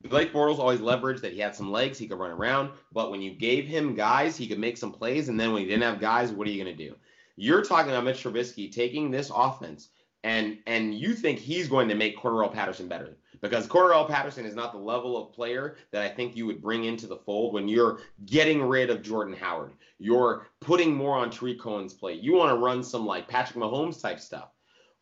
Blake 0.09 0.33
Bortles 0.33 0.59
always 0.59 0.81
leveraged 0.81 1.23
that 1.23 1.33
he 1.33 1.39
had 1.39 1.57
some 1.57 1.73
legs, 1.73 1.99
he 1.99 2.07
could 2.07 2.19
run 2.19 2.31
around, 2.31 2.71
but 2.93 3.11
when 3.11 3.23
you 3.23 3.33
gave 3.33 3.67
him 3.67 3.95
guys, 3.95 4.37
he 4.37 4.47
could 4.47 4.59
make 4.59 4.77
some 4.77 4.93
plays. 4.93 5.31
And 5.31 5.41
then 5.41 5.53
when 5.53 5.63
he 5.63 5.69
didn't 5.69 5.83
have 5.83 6.01
guys, 6.01 6.31
what 6.31 6.47
are 6.47 6.51
you 6.51 6.63
going 6.63 6.77
to 6.77 6.89
do? 6.89 6.95
You're 7.37 7.65
talking 7.65 7.91
about 7.91 8.05
Mitch 8.05 8.23
Trubisky 8.23 8.71
taking 8.71 9.11
this 9.11 9.31
offense, 9.35 9.89
and 10.23 10.59
and 10.67 10.95
you 10.95 11.15
think 11.15 11.39
he's 11.39 11.69
going 11.69 11.89
to 11.89 11.95
make 11.95 12.19
Cordarrelle 12.19 12.53
Patterson 12.53 12.89
better 12.89 13.17
because 13.41 13.67
Cordarrelle 13.67 14.09
Patterson 14.09 14.45
is 14.45 14.55
not 14.55 14.73
the 14.73 14.79
level 14.79 15.17
of 15.17 15.33
player 15.33 15.77
that 15.93 16.03
I 16.03 16.09
think 16.09 16.37
you 16.37 16.47
would 16.47 16.63
bring 16.63 16.85
into 16.85 17.07
the 17.07 17.17
fold 17.17 17.55
when 17.55 17.69
you're 17.69 18.01
getting 18.27 18.63
rid 18.63 18.91
of 18.91 19.03
Jordan 19.03 19.35
Howard. 19.35 19.73
You're 19.99 20.49
putting 20.61 20.95
more 20.95 21.17
on 21.17 21.31
Tarik 21.31 21.61
Cohen's 21.61 21.95
plate. 21.95 22.21
You 22.23 22.35
want 22.35 22.51
to 22.51 22.63
run 22.63 22.83
some 22.83 23.07
like 23.07 23.29
Patrick 23.29 23.59
Mahomes 23.59 24.01
type 24.01 24.21
stuff. 24.21 24.51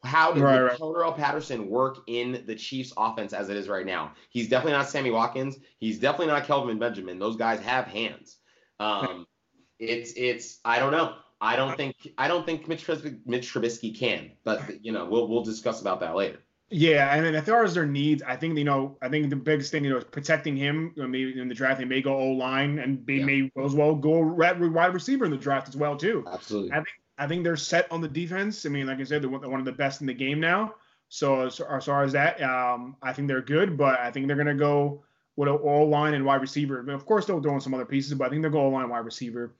How 0.05 0.33
did 0.33 0.43
right, 0.43 0.61
right. 0.61 1.17
Patterson 1.17 1.69
work 1.69 1.99
in 2.09 2.43
the 2.47 2.57
Chiefs 2.57 2.93
offense 2.97 3.33
as 3.33 3.49
it 3.51 3.57
is 3.57 3.69
right 3.69 3.87
now? 3.87 4.13
He's 4.31 4.49
definitely 4.49 4.73
not 4.73 4.89
Sammy 4.89 5.13
Watkins. 5.13 5.59
He's 5.79 6.01
definitely 6.01 6.27
not 6.27 6.45
Kelvin 6.45 6.79
Benjamin. 6.79 7.21
Those 7.21 7.37
guys 7.37 7.61
have 7.61 7.87
hands. 7.87 8.39
Um, 8.81 9.27
it's 9.79 10.13
it's 10.17 10.59
I 10.65 10.81
don't 10.81 10.93
know. 10.93 11.15
I 11.41 11.57
don't 11.57 11.77
think 11.77 11.97
I 12.19 12.29
don't 12.29 12.45
think 12.45 12.69
Mitch 12.69 12.87
Trubisky, 12.87 13.19
Mitch 13.27 13.53
Trubisky 13.53 13.97
can, 13.97 14.33
but 14.45 14.85
you 14.85 14.93
know 14.93 15.07
we'll 15.07 15.29
we'll 15.29 15.45
discuss 15.45 15.81
about 15.81 16.01
that 16.01 16.17
later. 16.17 16.39
Yeah, 16.75 17.15
and 17.15 17.23
then 17.23 17.35
as 17.35 17.45
far 17.45 17.65
as 17.65 17.75
their 17.75 17.85
needs, 17.85 18.23
I 18.23 18.35
think 18.35 18.57
you 18.57 18.65
know, 18.65 18.97
I 19.03 19.11
think 19.11 19.29
the 19.29 19.37
biggest 19.37 19.71
thing 19.71 19.85
you 19.85 19.91
know 19.91 19.99
is 19.99 20.05
protecting 20.05 20.57
him. 20.57 20.95
You 20.97 21.03
know, 21.03 21.09
maybe 21.09 21.39
in 21.39 21.47
the 21.47 21.55
draft 21.55 21.79
they 21.79 21.85
may 21.85 22.01
go 22.01 22.17
O 22.17 22.29
line, 22.33 22.79
and 22.79 23.07
they 23.07 23.17
yeah. 23.17 23.25
may 23.27 23.51
as 23.63 23.75
well 23.75 23.95
go 23.95 24.21
wide 24.21 24.95
receiver 24.95 25.27
in 25.27 25.31
the 25.31 25.37
draft 25.37 25.69
as 25.69 25.77
well 25.77 25.99
too. 25.99 26.25
Absolutely. 26.33 26.73
I 26.73 26.77
think 26.77 26.89
I 27.19 27.27
think 27.27 27.45
they're 27.45 27.59
set 27.59 27.93
on 27.93 28.01
the 28.01 28.09
defense. 28.09 28.65
I 28.65 28.71
mean, 28.71 28.87
like 28.87 29.01
I 29.01 29.05
said, 29.05 29.21
they're 29.21 29.29
one 29.29 29.61
of 29.61 29.67
the 29.67 29.73
best 29.73 30.01
in 30.01 30.07
the 30.07 30.15
game 30.15 30.41
now. 30.41 30.75
So 31.11 31.43
as, 31.43 31.61
as 31.61 31.85
far 31.85 32.05
as 32.05 32.13
that, 32.13 32.41
um, 32.43 32.97
I 33.03 33.13
think 33.13 33.29
they're 33.29 33.43
good, 33.43 33.77
but 33.77 34.01
I 34.01 34.11
think 34.11 34.27
they're 34.27 34.37
gonna 34.37 34.55
go 34.55 35.05
with 35.37 35.51
an 35.51 35.59
O 35.63 35.85
line 35.85 36.15
and 36.15 36.25
wide 36.25 36.41
receiver. 36.41 36.79
I 36.79 36.83
mean, 36.83 36.95
of 36.95 37.05
course, 37.05 37.27
they'll 37.27 37.43
throw 37.43 37.55
in 37.55 37.61
some 37.61 37.75
other 37.75 37.85
pieces, 37.85 38.15
but 38.15 38.29
I 38.29 38.31
think 38.31 38.41
they'll 38.41 38.51
go 38.51 38.63
O 38.63 38.71
line 38.71 38.89
wide 38.89 39.05
receiver. 39.05 39.55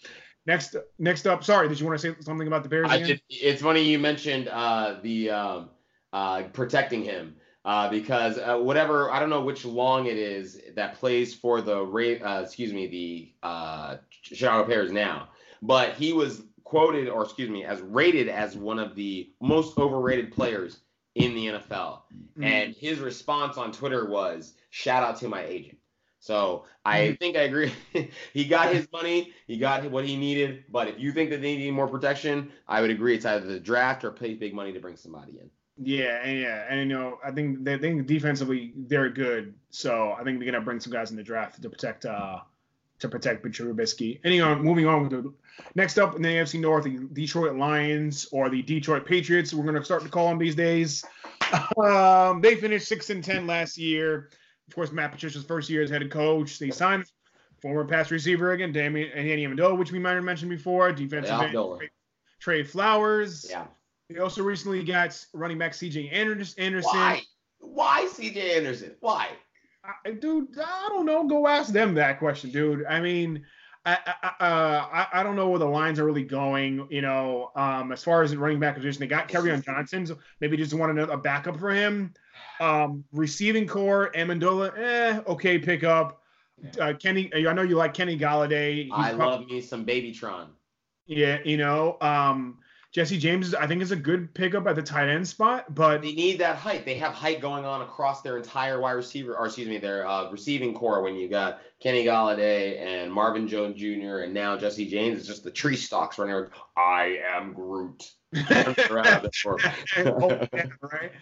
Next, 0.47 0.77
next 0.99 1.27
up. 1.27 1.45
Sorry, 1.45 1.69
did 1.69 1.79
you 1.79 1.85
want 1.85 2.01
to 2.01 2.11
say 2.11 2.17
something 2.21 2.47
about 2.47 2.63
the 2.63 2.71
Bears? 2.71 2.91
I 2.91 3.03
just, 3.03 3.23
it's 3.29 3.61
funny 3.61 3.83
you 3.83 3.99
mentioned 3.99 4.49
uh, 4.49 4.99
the. 5.03 5.29
Um, 5.29 5.69
uh, 6.13 6.43
protecting 6.53 7.03
him 7.03 7.37
uh, 7.65 7.89
because 7.89 8.39
uh, 8.39 8.59
whatever 8.59 9.11
I 9.11 9.21
don't 9.21 9.31
know 9.31 9.43
which 9.43 9.65
long 9.65 10.07
it 10.07 10.17
is 10.17 10.61
that 10.75 10.97
plays 10.97 11.35
for 11.35 11.61
the 11.61 11.83
uh, 12.25 12.41
excuse 12.43 12.73
me 12.73 12.87
the 12.87 13.33
uh, 13.43 13.97
Chicago 14.23 14.67
Bears 14.67 14.91
now, 14.91 15.29
but 15.61 15.95
he 15.95 16.13
was 16.13 16.43
quoted 16.65 17.09
or 17.09 17.23
excuse 17.23 17.51
me 17.51 17.65
as 17.65 17.81
rated 17.81 18.29
as 18.29 18.57
one 18.57 18.79
of 18.79 18.95
the 18.95 19.31
most 19.41 19.79
overrated 19.79 20.33
players 20.33 20.81
in 21.15 21.35
the 21.35 21.47
NFL, 21.47 22.01
mm-hmm. 22.15 22.43
and 22.43 22.75
his 22.75 22.99
response 22.99 23.59
on 23.59 23.71
Twitter 23.71 24.09
was 24.09 24.55
shout 24.71 25.03
out 25.03 25.19
to 25.21 25.29
my 25.29 25.45
agent. 25.45 25.79
So 26.19 26.65
I 26.85 27.01
mm-hmm. 27.01 27.15
think 27.17 27.37
I 27.37 27.43
agree. 27.43 27.73
he 28.33 28.45
got 28.45 28.73
his 28.73 28.89
money, 28.93 29.33
he 29.47 29.59
got 29.59 29.89
what 29.91 30.07
he 30.07 30.17
needed. 30.17 30.65
But 30.71 30.89
if 30.89 30.99
you 30.99 31.13
think 31.13 31.31
that 31.31 31.43
they 31.43 31.57
need 31.57 31.73
more 31.73 31.89
protection, 31.89 32.53
I 32.67 32.81
would 32.81 32.91
agree 32.91 33.17
it's 33.17 33.27
either 33.27 33.47
the 33.47 33.61
draft 33.61 34.05
or 34.05 34.13
pay 34.13 34.35
big 34.35 34.55
money 34.55 34.73
to 34.73 34.81
bring 34.81 34.97
somebody 34.97 35.39
in. 35.41 35.51
Yeah, 35.85 36.23
and 36.23 36.39
yeah, 36.39 36.67
and 36.69 36.79
you 36.81 36.87
know, 36.87 37.19
I 37.25 37.31
think 37.31 37.65
they 37.65 37.79
think 37.79 38.07
defensively 38.07 38.73
they're 38.77 39.11
good, 39.11 39.55
so 39.71 40.13
I 40.13 40.23
think 40.23 40.39
they're 40.39 40.51
gonna 40.51 40.65
bring 40.65 40.81
some 40.81 40.93
guys 40.93 41.11
in 41.11 41.17
the 41.17 41.23
draft 41.23 41.61
to 41.61 41.71
protect 41.71 42.05
uh 42.05 42.41
to 43.01 43.09
protect 43.09 43.45
Mitchell 43.45 43.67
Trubisky. 43.67 44.21
Anyway, 44.25 44.55
moving 44.55 44.87
on 44.87 45.03
with 45.03 45.11
the 45.11 45.33
next 45.75 45.99
up 45.99 46.15
in 46.15 46.23
the 46.23 46.29
AFC 46.29 46.61
North, 46.61 46.85
the 46.85 47.09
Detroit 47.13 47.57
Lions 47.57 48.27
or 48.33 48.49
the 48.49 48.63
Detroit 48.63 49.07
Patriots. 49.07 49.53
We're 49.53 49.65
gonna 49.65 49.85
start 49.85 50.03
to 50.03 50.09
call 50.09 50.29
them 50.29 50.39
these 50.39 50.55
days. 50.55 51.05
Um, 51.77 52.41
they 52.41 52.55
finished 52.55 52.89
six 52.89 53.11
and 53.11 53.23
ten 53.23 53.47
last 53.47 53.77
year. 53.77 54.31
Of 54.69 54.75
course, 54.75 54.91
Matt 54.91 55.13
Patricia's 55.13 55.45
first 55.45 55.69
year 55.69 55.83
as 55.83 55.91
head 55.91 56.11
coach. 56.11 56.59
They 56.59 56.71
signed 56.71 57.05
former 57.61 57.85
pass 57.85 58.11
receiver 58.11 58.53
again, 58.53 58.73
Damian 58.73 59.11
and 59.15 59.29
Danny 59.29 59.47
Amendola, 59.47 59.77
which 59.77 59.93
we 59.93 59.99
might 59.99 60.15
have 60.15 60.25
mentioned 60.25 60.51
before. 60.51 60.93
Defensive 60.93 61.37
yeah, 61.53 61.61
end, 61.61 61.91
Trey 62.41 62.63
Flowers. 62.63 63.47
Yeah. 63.51 63.67
They 64.09 64.19
also 64.19 64.43
recently 64.43 64.83
got 64.85 65.25
running 65.33 65.59
back 65.59 65.75
C.J. 65.75 66.09
Anderson. 66.11 66.83
Why? 66.83 67.23
Why 67.61 68.07
C.J. 68.07 68.57
Anderson? 68.57 68.95
Why? 69.01 69.29
I, 69.85 70.11
dude, 70.13 70.49
I 70.59 70.89
don't 70.91 71.07
know. 71.07 71.27
Go 71.27 71.47
ask 71.49 71.73
them 71.73 71.95
that 71.95 72.19
question, 72.19 72.51
dude. 72.51 72.85
I 72.87 73.01
mean, 73.01 73.45
I, 73.85 73.99
I, 74.23 74.45
uh, 74.45 74.87
I, 74.93 75.21
I, 75.21 75.23
don't 75.25 75.35
know 75.35 75.49
where 75.49 75.59
the 75.59 75.67
lines 75.67 75.99
are 75.99 76.05
really 76.05 76.23
going. 76.23 76.87
You 76.89 77.03
know, 77.03 77.51
um, 77.57 77.91
as 77.91 78.05
far 78.05 78.23
as 78.23 78.37
running 78.37 78.61
back 78.61 78.77
position, 78.77 79.01
they 79.01 79.09
got 79.09 79.29
Kerryon 79.29 79.65
Johnson, 79.65 80.07
so 80.07 80.19
maybe 80.41 80.57
just 80.57 80.73
want 80.73 80.97
a 80.99 81.17
backup 81.17 81.59
for 81.59 81.71
him. 81.71 82.15
Um, 82.61 83.05
receiving 83.13 83.67
core, 83.67 84.13
Amendola, 84.15 84.79
eh, 84.79 85.21
okay 85.27 85.59
pickup. 85.59 86.23
Uh, 86.81 86.93
Kenny, 86.95 87.29
I 87.35 87.53
know 87.53 87.63
you 87.63 87.75
like 87.75 87.93
Kenny 87.93 88.17
Golladay. 88.17 88.85
He's 88.85 88.93
I 88.95 89.15
probably, 89.15 89.39
love 89.39 89.47
me 89.49 89.61
some 89.61 89.85
Babytron. 89.85 90.47
Yeah, 91.07 91.39
you 91.45 91.57
know, 91.57 91.97
um, 92.01 92.59
Jesse 92.93 93.17
James, 93.17 93.55
I 93.55 93.67
think, 93.67 93.81
is 93.81 93.91
a 93.91 93.97
good 93.97 94.35
pickup 94.35 94.67
at 94.67 94.77
the 94.77 94.83
tight 94.83 95.09
end 95.09 95.27
spot, 95.27 95.75
but 95.75 96.03
they 96.03 96.13
need 96.13 96.39
that 96.41 96.57
height. 96.57 96.85
They 96.85 96.97
have 96.97 97.15
height 97.15 97.41
going 97.41 97.65
on 97.65 97.81
across 97.81 98.21
their 98.21 98.37
entire 98.37 98.79
wide 98.79 98.93
receiver, 98.93 99.35
or 99.35 99.47
excuse 99.47 99.67
me, 99.67 99.79
their 99.79 100.07
uh, 100.07 100.31
receiving 100.31 100.75
core. 100.75 101.01
When 101.01 101.17
you 101.17 101.27
got 101.27 101.61
Kenny 101.81 102.05
Golladay 102.05 102.79
and 102.79 103.11
Marvin 103.11 103.49
Jones 103.49 103.81
Jr. 103.81 104.19
and 104.19 104.35
now 104.35 104.59
Jesse 104.59 104.87
James, 104.87 105.19
it's 105.19 105.27
just 105.27 105.43
the 105.43 105.51
tree 105.51 105.75
stalks 105.75 106.19
running 106.19 106.35
around. 106.35 106.51
I 106.77 107.21
am 107.35 107.55
Groot. 107.55 108.13
right? 110.83 111.13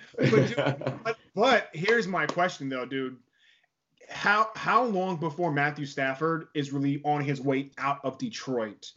but, 1.05 1.17
but 1.37 1.69
here's 1.73 2.09
my 2.09 2.27
question 2.27 2.69
though, 2.69 2.85
dude. 2.85 3.17
How 4.09 4.51
how 4.57 4.83
long 4.83 5.19
before 5.19 5.53
Matthew 5.53 5.87
Stafford 5.87 6.49
is 6.53 6.73
really 6.73 7.01
on 7.05 7.23
his 7.23 7.41
way 7.41 7.71
out 7.79 8.01
of 8.03 8.19
Detroit? 8.19 8.91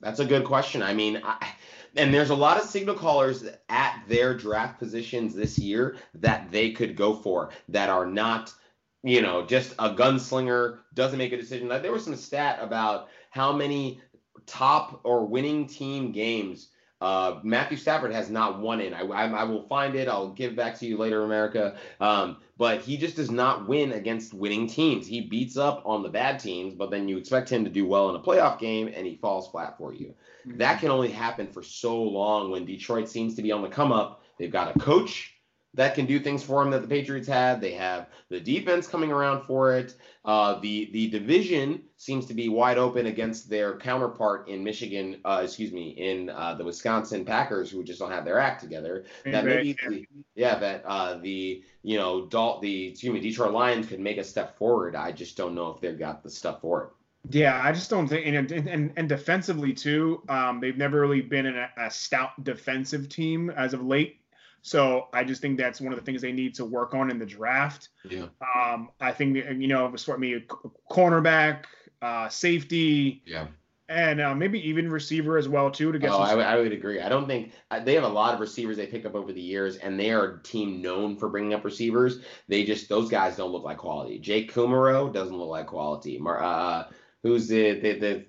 That's 0.00 0.20
a 0.20 0.24
good 0.24 0.44
question. 0.44 0.82
I 0.82 0.94
mean, 0.94 1.20
I, 1.22 1.52
and 1.96 2.12
there's 2.14 2.30
a 2.30 2.34
lot 2.34 2.58
of 2.58 2.68
signal 2.68 2.94
callers 2.94 3.44
at 3.68 4.02
their 4.08 4.34
draft 4.36 4.78
positions 4.78 5.34
this 5.34 5.58
year 5.58 5.96
that 6.14 6.50
they 6.50 6.72
could 6.72 6.96
go 6.96 7.14
for 7.14 7.50
that 7.68 7.90
are 7.90 8.06
not, 8.06 8.54
you 9.02 9.20
know, 9.20 9.44
just 9.44 9.72
a 9.78 9.94
gunslinger 9.94 10.78
doesn't 10.94 11.18
make 11.18 11.32
a 11.32 11.36
decision. 11.36 11.68
Like 11.68 11.82
there 11.82 11.92
was 11.92 12.04
some 12.04 12.16
stat 12.16 12.58
about 12.60 13.08
how 13.30 13.52
many 13.52 14.00
top 14.46 15.00
or 15.04 15.26
winning 15.26 15.66
team 15.66 16.12
games 16.12 16.68
uh, 17.00 17.40
Matthew 17.42 17.78
Stafford 17.78 18.12
has 18.12 18.28
not 18.28 18.60
won 18.60 18.80
in. 18.80 18.92
I, 18.92 19.00
I, 19.00 19.26
I, 19.26 19.44
will 19.44 19.62
find 19.62 19.94
it. 19.94 20.06
I'll 20.06 20.28
give 20.28 20.54
back 20.54 20.78
to 20.80 20.86
you 20.86 20.98
later, 20.98 21.24
America. 21.24 21.76
Um, 21.98 22.36
but 22.58 22.82
he 22.82 22.98
just 22.98 23.16
does 23.16 23.30
not 23.30 23.66
win 23.66 23.92
against 23.92 24.34
winning 24.34 24.66
teams. 24.66 25.06
He 25.06 25.22
beats 25.22 25.56
up 25.56 25.82
on 25.86 26.02
the 26.02 26.10
bad 26.10 26.38
teams, 26.38 26.74
but 26.74 26.90
then 26.90 27.08
you 27.08 27.16
expect 27.16 27.48
him 27.48 27.64
to 27.64 27.70
do 27.70 27.86
well 27.86 28.10
in 28.10 28.16
a 28.16 28.18
playoff 28.18 28.58
game, 28.58 28.92
and 28.94 29.06
he 29.06 29.16
falls 29.16 29.48
flat 29.48 29.78
for 29.78 29.94
you. 29.94 30.14
Mm-hmm. 30.46 30.58
That 30.58 30.80
can 30.80 30.90
only 30.90 31.10
happen 31.10 31.46
for 31.46 31.62
so 31.62 32.02
long 32.02 32.50
when 32.50 32.66
Detroit 32.66 33.08
seems 33.08 33.34
to 33.36 33.42
be 33.42 33.50
on 33.50 33.62
the 33.62 33.68
come 33.68 33.92
up. 33.92 34.22
They've 34.38 34.52
got 34.52 34.76
a 34.76 34.78
coach 34.78 35.34
that 35.74 35.94
can 35.94 36.06
do 36.06 36.18
things 36.18 36.42
for 36.42 36.62
them 36.62 36.72
that 36.72 36.82
the 36.82 36.88
Patriots 36.88 37.28
had. 37.28 37.60
They 37.60 37.72
have 37.72 38.08
the 38.28 38.40
defense 38.40 38.88
coming 38.88 39.12
around 39.12 39.42
for 39.42 39.76
it. 39.76 39.94
Uh, 40.24 40.58
the 40.60 40.90
the 40.92 41.08
division 41.08 41.82
seems 41.96 42.26
to 42.26 42.34
be 42.34 42.48
wide 42.48 42.76
open 42.76 43.06
against 43.06 43.48
their 43.48 43.78
counterpart 43.78 44.48
in 44.48 44.64
Michigan. 44.64 45.20
Uh, 45.24 45.42
excuse 45.44 45.72
me, 45.72 45.90
in 45.90 46.28
uh, 46.30 46.54
the 46.54 46.64
Wisconsin 46.64 47.24
Packers, 47.24 47.70
who 47.70 47.84
just 47.84 48.00
don't 48.00 48.10
have 48.10 48.24
their 48.24 48.38
act 48.38 48.60
together. 48.60 49.04
That 49.24 49.44
maybe, 49.44 49.76
the, 49.88 50.06
yeah, 50.34 50.58
that 50.58 50.84
uh, 50.84 51.18
the 51.18 51.62
you 51.82 51.98
know 51.98 52.26
Dalt, 52.26 52.62
the 52.62 52.88
excuse 52.88 53.12
me, 53.12 53.20
Detroit 53.20 53.52
Lions 53.52 53.86
could 53.86 54.00
make 54.00 54.18
a 54.18 54.24
step 54.24 54.58
forward. 54.58 54.96
I 54.96 55.12
just 55.12 55.36
don't 55.36 55.54
know 55.54 55.70
if 55.70 55.80
they've 55.80 55.98
got 55.98 56.22
the 56.22 56.30
stuff 56.30 56.60
for 56.60 56.82
it. 56.82 56.90
Yeah, 57.28 57.60
I 57.62 57.72
just 57.72 57.90
don't 57.90 58.08
think, 58.08 58.26
and 58.26 58.50
and, 58.50 58.92
and 58.96 59.08
defensively 59.08 59.72
too, 59.72 60.22
um, 60.28 60.58
they've 60.60 60.76
never 60.76 61.00
really 61.00 61.20
been 61.20 61.46
in 61.46 61.56
a, 61.56 61.68
a 61.76 61.90
stout 61.90 62.42
defensive 62.44 63.08
team 63.08 63.50
as 63.50 63.74
of 63.74 63.84
late. 63.84 64.19
So 64.62 65.08
I 65.12 65.24
just 65.24 65.40
think 65.40 65.58
that's 65.58 65.80
one 65.80 65.92
of 65.92 65.98
the 65.98 66.04
things 66.04 66.20
they 66.22 66.32
need 66.32 66.54
to 66.56 66.64
work 66.64 66.94
on 66.94 67.10
in 67.10 67.18
the 67.18 67.26
draft. 67.26 67.88
Yeah. 68.08 68.26
Um, 68.56 68.90
I 69.00 69.12
think 69.12 69.36
you 69.36 69.68
know, 69.68 69.94
for 69.96 70.18
me, 70.18 70.44
cornerback, 70.90 71.64
uh, 72.02 72.28
safety, 72.28 73.22
Yeah. 73.26 73.46
and 73.88 74.20
uh, 74.20 74.34
maybe 74.34 74.60
even 74.68 74.90
receiver 74.90 75.36
as 75.38 75.48
well 75.48 75.70
too 75.70 75.92
to 75.92 75.98
get 75.98 76.10
Oh, 76.10 76.14
some 76.14 76.22
I, 76.22 76.34
would- 76.34 76.44
I 76.46 76.56
would 76.58 76.72
agree. 76.72 77.00
I 77.00 77.08
don't 77.08 77.26
think 77.26 77.52
uh, 77.70 77.80
they 77.80 77.94
have 77.94 78.04
a 78.04 78.08
lot 78.08 78.34
of 78.34 78.40
receivers 78.40 78.76
they 78.76 78.86
pick 78.86 79.04
up 79.06 79.14
over 79.14 79.32
the 79.32 79.40
years, 79.40 79.76
and 79.76 79.98
they 79.98 80.10
are 80.12 80.24
a 80.36 80.42
team 80.42 80.80
known 80.82 81.16
for 81.16 81.28
bringing 81.28 81.54
up 81.54 81.64
receivers. 81.64 82.20
They 82.48 82.64
just 82.64 82.88
those 82.88 83.08
guys 83.10 83.36
don't 83.36 83.52
look 83.52 83.64
like 83.64 83.78
quality. 83.78 84.18
Jake 84.18 84.52
Kumerow 84.52 85.12
doesn't 85.12 85.36
look 85.36 85.48
like 85.48 85.66
quality. 85.66 86.18
Mar, 86.18 86.42
uh, 86.42 86.84
who's 87.22 87.48
the 87.48 87.80
the, 87.80 87.92
the 87.98 88.24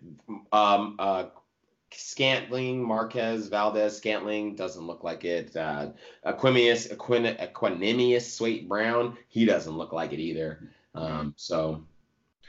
um 0.58 0.96
uh 1.00 1.26
Scantling, 1.94 2.84
Marquez, 2.84 3.48
Valdes, 3.48 3.98
Scantling 3.98 4.56
doesn't 4.56 4.86
look 4.86 5.04
like 5.04 5.26
it. 5.26 5.56
Uh, 5.56 5.90
Aquimius, 6.26 6.92
Aquin, 6.92 7.38
Equanimeous, 7.38 8.30
Swaite 8.32 8.68
Brown, 8.68 9.18
he 9.30 9.46
doesn't 9.46 9.78
look 9.78 9.94
like 9.94 10.14
it 10.14 10.20
either. 10.20 10.70
Um, 10.96 11.34
so 11.38 11.84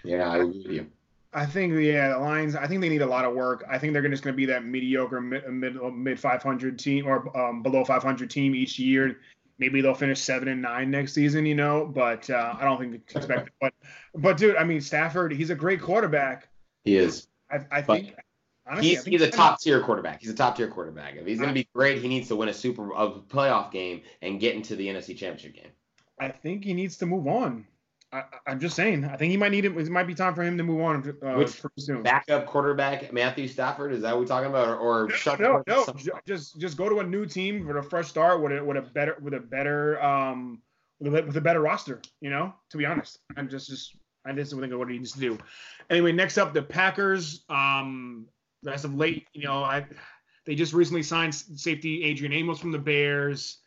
yeah, 0.04 0.28
I 0.28 0.38
agree 0.38 0.62
with 0.62 0.72
you. 0.72 0.86
I 1.34 1.46
think 1.46 1.72
yeah, 1.80 2.10
the 2.10 2.18
Lions. 2.18 2.54
I 2.54 2.66
think 2.66 2.80
they 2.82 2.88
need 2.88 3.02
a 3.02 3.06
lot 3.06 3.24
of 3.24 3.34
work. 3.34 3.64
I 3.70 3.78
think 3.78 3.94
they're 3.94 4.06
just 4.06 4.22
going 4.22 4.34
to 4.34 4.36
be 4.36 4.46
that 4.46 4.64
mediocre 4.64 5.20
mid 5.20 5.48
mid, 5.48 5.76
mid 5.94 6.20
500 6.20 6.78
team 6.78 7.06
or 7.06 7.36
um, 7.36 7.62
below 7.62 7.84
500 7.84 8.28
team 8.28 8.54
each 8.54 8.78
year. 8.78 9.18
Maybe 9.58 9.80
they'll 9.80 9.94
finish 9.94 10.20
seven 10.20 10.48
and 10.48 10.60
nine 10.60 10.90
next 10.90 11.14
season, 11.14 11.46
you 11.46 11.54
know. 11.54 11.86
But 11.86 12.28
uh, 12.28 12.54
I 12.58 12.64
don't 12.64 12.78
think 12.78 12.94
expect 12.94 13.48
it. 13.48 13.54
But 13.60 13.72
but 14.14 14.36
dude, 14.36 14.56
I 14.56 14.64
mean 14.64 14.80
Stafford, 14.80 15.32
he's 15.32 15.50
a 15.50 15.54
great 15.54 15.80
quarterback. 15.80 16.48
He 16.84 16.96
is. 16.96 17.28
I, 17.50 17.60
I 17.70 17.82
think. 17.82 18.14
Honestly, 18.72 18.90
He's, 18.90 19.04
he's 19.04 19.22
a 19.22 19.30
top 19.30 19.60
tier 19.60 19.80
quarterback. 19.80 20.20
He's 20.20 20.30
a 20.30 20.34
top 20.34 20.56
tier 20.56 20.68
quarterback. 20.68 21.16
If 21.16 21.26
he's 21.26 21.38
going 21.38 21.50
to 21.50 21.54
be 21.54 21.68
great, 21.74 22.00
he 22.00 22.08
needs 22.08 22.28
to 22.28 22.36
win 22.36 22.48
a 22.48 22.54
super 22.54 22.90
a 22.92 23.10
playoff 23.10 23.70
game 23.70 24.02
and 24.22 24.40
get 24.40 24.54
into 24.54 24.76
the 24.76 24.88
NFC 24.88 25.16
Championship 25.16 25.54
game. 25.54 25.70
I 26.18 26.28
think 26.28 26.64
he 26.64 26.72
needs 26.72 26.96
to 26.98 27.06
move 27.06 27.26
on. 27.26 27.66
I, 28.12 28.24
I'm 28.46 28.60
just 28.60 28.76
saying. 28.76 29.04
I 29.04 29.16
think 29.16 29.30
he 29.30 29.36
might 29.36 29.52
need 29.52 29.64
it. 29.64 29.76
It 29.76 29.88
might 29.88 30.06
be 30.06 30.14
time 30.14 30.34
for 30.34 30.42
him 30.42 30.58
to 30.58 30.64
move 30.64 30.82
on 30.82 31.16
uh, 31.22 31.34
Which 31.34 31.62
soon. 31.78 32.02
Backup 32.02 32.46
quarterback 32.46 33.12
Matthew 33.12 33.48
Stafford. 33.48 33.92
Is 33.92 34.02
that 34.02 34.12
what 34.12 34.20
we're 34.20 34.26
talking 34.26 34.50
about, 34.50 34.68
or, 34.68 34.76
or 34.76 35.10
shut 35.10 35.40
no, 35.40 35.62
no, 35.66 35.86
just 36.26 36.58
just 36.58 36.76
go 36.76 36.88
to 36.88 37.00
a 37.00 37.04
new 37.04 37.24
team 37.26 37.66
with 37.66 37.76
a 37.76 37.82
fresh 37.82 38.08
start 38.08 38.42
with 38.42 38.52
a 38.52 38.62
with 38.62 38.76
a 38.76 38.82
better 38.82 39.16
with 39.22 39.34
a 39.34 39.40
better 39.40 40.02
um 40.02 40.60
with 41.00 41.14
a, 41.14 41.22
with 41.22 41.36
a 41.36 41.40
better 41.40 41.60
roster. 41.60 42.02
You 42.20 42.30
know, 42.30 42.54
to 42.70 42.76
be 42.76 42.84
honest, 42.84 43.18
I'm 43.36 43.48
just 43.48 43.68
just 43.68 43.96
I 44.26 44.32
just 44.32 44.52
think 44.52 44.72
of 44.72 44.78
what 44.78 44.90
he 44.90 44.98
needs 44.98 45.12
to 45.12 45.20
do. 45.20 45.38
Anyway, 45.90 46.12
next 46.12 46.38
up, 46.38 46.52
the 46.52 46.62
Packers. 46.62 47.44
Um, 47.48 48.26
as 48.70 48.84
of 48.84 48.94
late, 48.94 49.26
you 49.32 49.44
know, 49.44 49.62
I 49.62 49.86
they 50.44 50.54
just 50.54 50.72
recently 50.72 51.02
signed 51.02 51.34
safety 51.34 52.04
Adrian 52.04 52.32
Amos 52.32 52.58
from 52.58 52.72
the 52.72 52.78
Bears. 52.78 53.58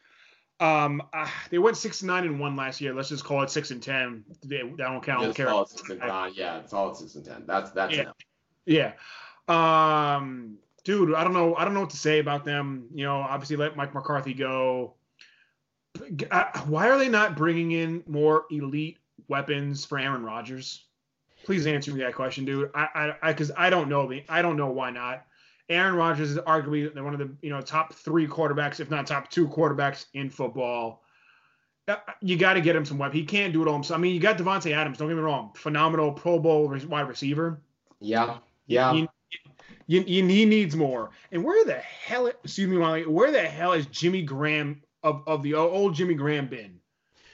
Um, 0.60 1.02
uh, 1.14 1.28
they 1.50 1.58
went 1.58 1.78
six 1.78 2.02
and 2.02 2.08
nine 2.08 2.24
and 2.24 2.40
one 2.40 2.56
last 2.56 2.80
year. 2.80 2.94
Let's 2.94 3.10
just 3.10 3.24
call 3.24 3.44
it 3.44 3.50
six 3.50 3.72
and 3.72 3.82
ten. 3.82 4.24
They, 4.46 4.58
that 4.58 4.78
don't 4.78 5.04
count. 5.04 5.24
Just 5.24 5.38
care. 5.38 5.48
call 5.48 5.64
it 5.64 5.70
six 5.70 5.90
and 5.90 6.00
nine. 6.00 6.32
Yeah, 6.36 6.60
it's 6.60 6.74
all 6.74 6.94
six 6.94 7.16
and 7.16 7.26
ten. 7.26 7.44
That's 7.46 7.72
that's 7.72 7.96
Yeah. 7.96 8.12
Yeah. 8.66 8.94
Um, 9.48 10.58
dude, 10.84 11.14
I 11.14 11.24
don't 11.24 11.34
know. 11.34 11.56
I 11.56 11.66
don't 11.66 11.74
know 11.74 11.82
what 11.82 11.90
to 11.92 11.98
say 11.98 12.20
about 12.20 12.46
them. 12.46 12.88
You 12.94 13.06
know, 13.06 13.18
obviously 13.18 13.58
let 13.58 13.76
Mike 13.76 13.94
McCarthy 13.94 14.34
go. 14.34 14.96
Uh, 16.32 16.46
Why 16.66 16.90
are 16.90 16.98
they 16.98 17.10
not 17.10 17.38
bringing 17.38 17.72
in 17.72 18.04
more 18.08 18.46
elite 18.50 18.98
weapons 19.28 19.86
for 19.86 19.98
Aaron 19.98 20.24
Rodgers? 20.24 20.86
Please 21.46 21.68
answer 21.68 21.92
me 21.94 22.02
that 22.02 22.16
question, 22.16 22.44
dude. 22.44 22.72
I, 22.74 22.88
I, 22.96 23.16
I, 23.22 23.32
because 23.32 23.52
I 23.56 23.70
don't 23.70 23.88
know. 23.88 24.08
the- 24.10 24.24
I 24.28 24.42
don't 24.42 24.58
know 24.58 24.68
why 24.72 24.90
not. 24.90 25.26
Aaron 25.70 25.96
Rodgers 25.96 26.32
is 26.32 26.38
arguably 26.40 26.94
one 27.02 27.14
of 27.14 27.20
the 27.20 27.30
you 27.42 27.50
know 27.50 27.62
top 27.62 27.94
three 27.94 28.28
quarterbacks, 28.28 28.80
if 28.80 28.90
not 28.92 29.08
top 29.08 29.30
two 29.30 29.48
quarterbacks 29.48 30.06
in 30.14 30.30
football. 30.30 31.02
Uh, 31.88 31.96
You 32.22 32.36
got 32.38 32.54
to 32.54 32.62
get 32.62 32.76
him 32.76 32.84
some 32.86 32.98
weapons. 32.98 33.20
He 33.20 33.26
can't 33.26 33.54
do 33.54 33.62
it 33.62 33.68
all 33.68 33.76
himself. 33.76 34.00
I 34.00 34.02
mean, 34.02 34.14
you 34.16 34.20
got 34.20 34.38
Davante 34.38 34.72
Adams. 34.74 34.98
Don't 34.98 35.08
get 35.08 35.16
me 35.16 35.22
wrong, 35.22 35.52
phenomenal 35.56 36.12
Pro 36.12 36.40
Bowl 36.40 36.68
wide 36.88 37.08
receiver. 37.08 37.62
Yeah, 38.00 38.38
yeah. 38.68 38.94
You, 38.94 39.08
you, 39.88 40.04
you, 40.08 40.28
he 40.28 40.46
needs 40.46 40.76
more. 40.76 41.12
And 41.32 41.44
where 41.44 41.64
the 41.64 41.76
hell, 41.76 42.26
excuse 42.28 42.68
me, 42.68 42.78
Molly, 42.78 43.06
where 43.06 43.32
the 43.32 43.42
hell 43.42 43.74
is 43.74 43.86
Jimmy 43.88 44.24
Graham 44.24 44.82
of, 45.04 45.24
of 45.28 45.44
the 45.44 45.54
old 45.54 45.94
Jimmy 45.94 46.16
Graham 46.16 46.48
been? 46.48 46.80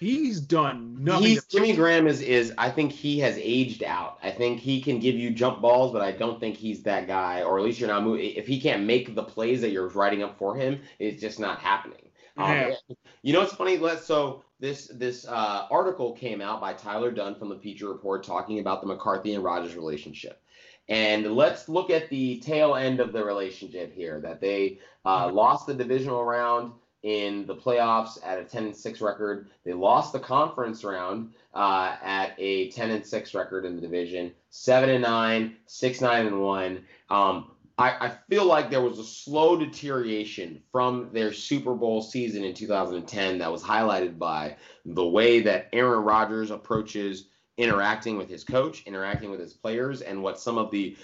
He's 0.02 0.41
done 0.41 0.97
nothing. 1.04 1.28
He's, 1.28 1.45
Jimmy 1.45 1.76
Graham 1.76 2.08
is 2.08 2.22
is 2.22 2.52
I 2.58 2.72
think 2.72 2.91
he 2.91 3.20
has 3.20 3.38
aged 3.38 3.84
out. 3.84 4.18
I 4.24 4.32
think 4.32 4.60
he 4.60 4.82
can 4.82 4.97
give 4.97 5.14
you 5.14 5.30
jump 5.30 5.62
balls, 5.62 5.93
but 5.93 6.02
I 6.02 6.12
don't 6.12 6.39
think 6.39 6.58
he's 6.58 6.82
that 6.84 7.06
guy. 7.06 7.43
Or 7.43 7.60
at 7.60 7.64
least 7.64 7.80
you're 7.80 7.88
not 7.88 8.04
moving. 8.04 8.32
If 8.32 8.47
he 8.47 8.60
can't 8.60 8.86
make 8.86 9.14
the 9.14 9.22
plays 9.22 9.62
that 9.62 9.70
you're 9.70 9.89
writing 9.89 10.24
up 10.24 10.39
for 10.39 10.56
him, 10.56 10.82
it's 10.97 11.22
just 11.22 11.39
not 11.39 11.60
happening. 11.60 12.10
Um, 12.36 12.49
Yeah. 12.49 12.76
You 13.22 13.34
know 13.34 13.41
what's 13.41 13.54
funny? 13.54 13.78
Let's 13.78 14.04
so 14.04 14.43
this 14.60 14.88
this 14.88 15.28
uh, 15.28 15.68
article 15.70 16.14
came 16.14 16.41
out 16.41 16.60
by 16.60 16.74
Tyler 16.74 17.12
Dunne 17.12 17.36
from 17.36 17.49
the 17.49 17.56
Bleacher 17.56 17.88
Report 17.88 18.24
talking 18.24 18.58
about 18.58 18.82
the 18.82 18.88
McCarthy 18.88 19.36
and 19.36 19.43
Rodgers 19.43 19.76
relationship. 19.76 20.41
And 20.89 21.36
let's 21.36 21.70
look 21.70 21.91
at 21.91 22.10
the 22.10 22.39
tail 22.39 22.74
end 22.74 22.99
of 23.02 23.14
the 23.14 23.24
relationship 23.24 23.93
here. 23.93 24.20
That 24.20 24.41
they 24.41 24.80
uh, 25.06 25.30
lost 25.32 25.68
the 25.68 25.76
divisional 25.76 26.26
round 26.26 26.74
in 27.04 27.47
the 27.47 27.56
playoffs 27.56 28.20
at 28.24 28.39
a 28.39 28.43
10 28.43 28.66
and 28.66 28.76
6 28.76 29.02
record. 29.02 29.49
They 29.64 29.74
lost 29.74 30.14
the 30.14 30.20
conference 30.20 30.84
round 30.84 31.34
uh, 31.54 31.95
at 32.02 32.34
a 32.38 32.70
10 32.70 32.91
and 32.91 33.06
6 33.06 33.34
record 33.34 33.66
in 33.66 33.76
the 33.76 33.82
division. 33.82 34.32
7 34.49 34.89
and 34.89 35.02
9, 35.02 35.56
6 35.66 36.02
9 36.02 36.26
and 36.28 36.41
1. 36.41 36.84
Um, 37.10 37.52
I, 37.78 38.08
I 38.08 38.10
feel 38.30 38.45
like 38.45 38.70
there 38.70 38.82
was 38.82 38.99
a 38.99 39.04
slow 39.04 39.58
deterioration 39.58 40.62
from 40.72 41.10
their 41.14 41.34
Super 41.34 41.74
Bowl 41.74 42.02
season 42.02 42.43
in 42.43 42.54
2010 42.54 43.39
that 43.39 43.52
was 43.52 43.64
highlighted 43.64 44.20
by 44.20 44.56
the 44.86 45.06
way 45.06 45.41
that 45.41 45.70
Aaron 45.74 46.04
Rodgers 46.04 46.52
approaches 46.52 47.30
interacting 47.58 48.18
with 48.18 48.30
his 48.30 48.43
coach, 48.43 48.84
interacting 48.86 49.32
with 49.32 49.39
his 49.39 49.54
players, 49.54 50.02
and 50.02 50.22
what 50.22 50.39
some 50.39 50.58
of 50.58 50.70
the, 50.70 50.95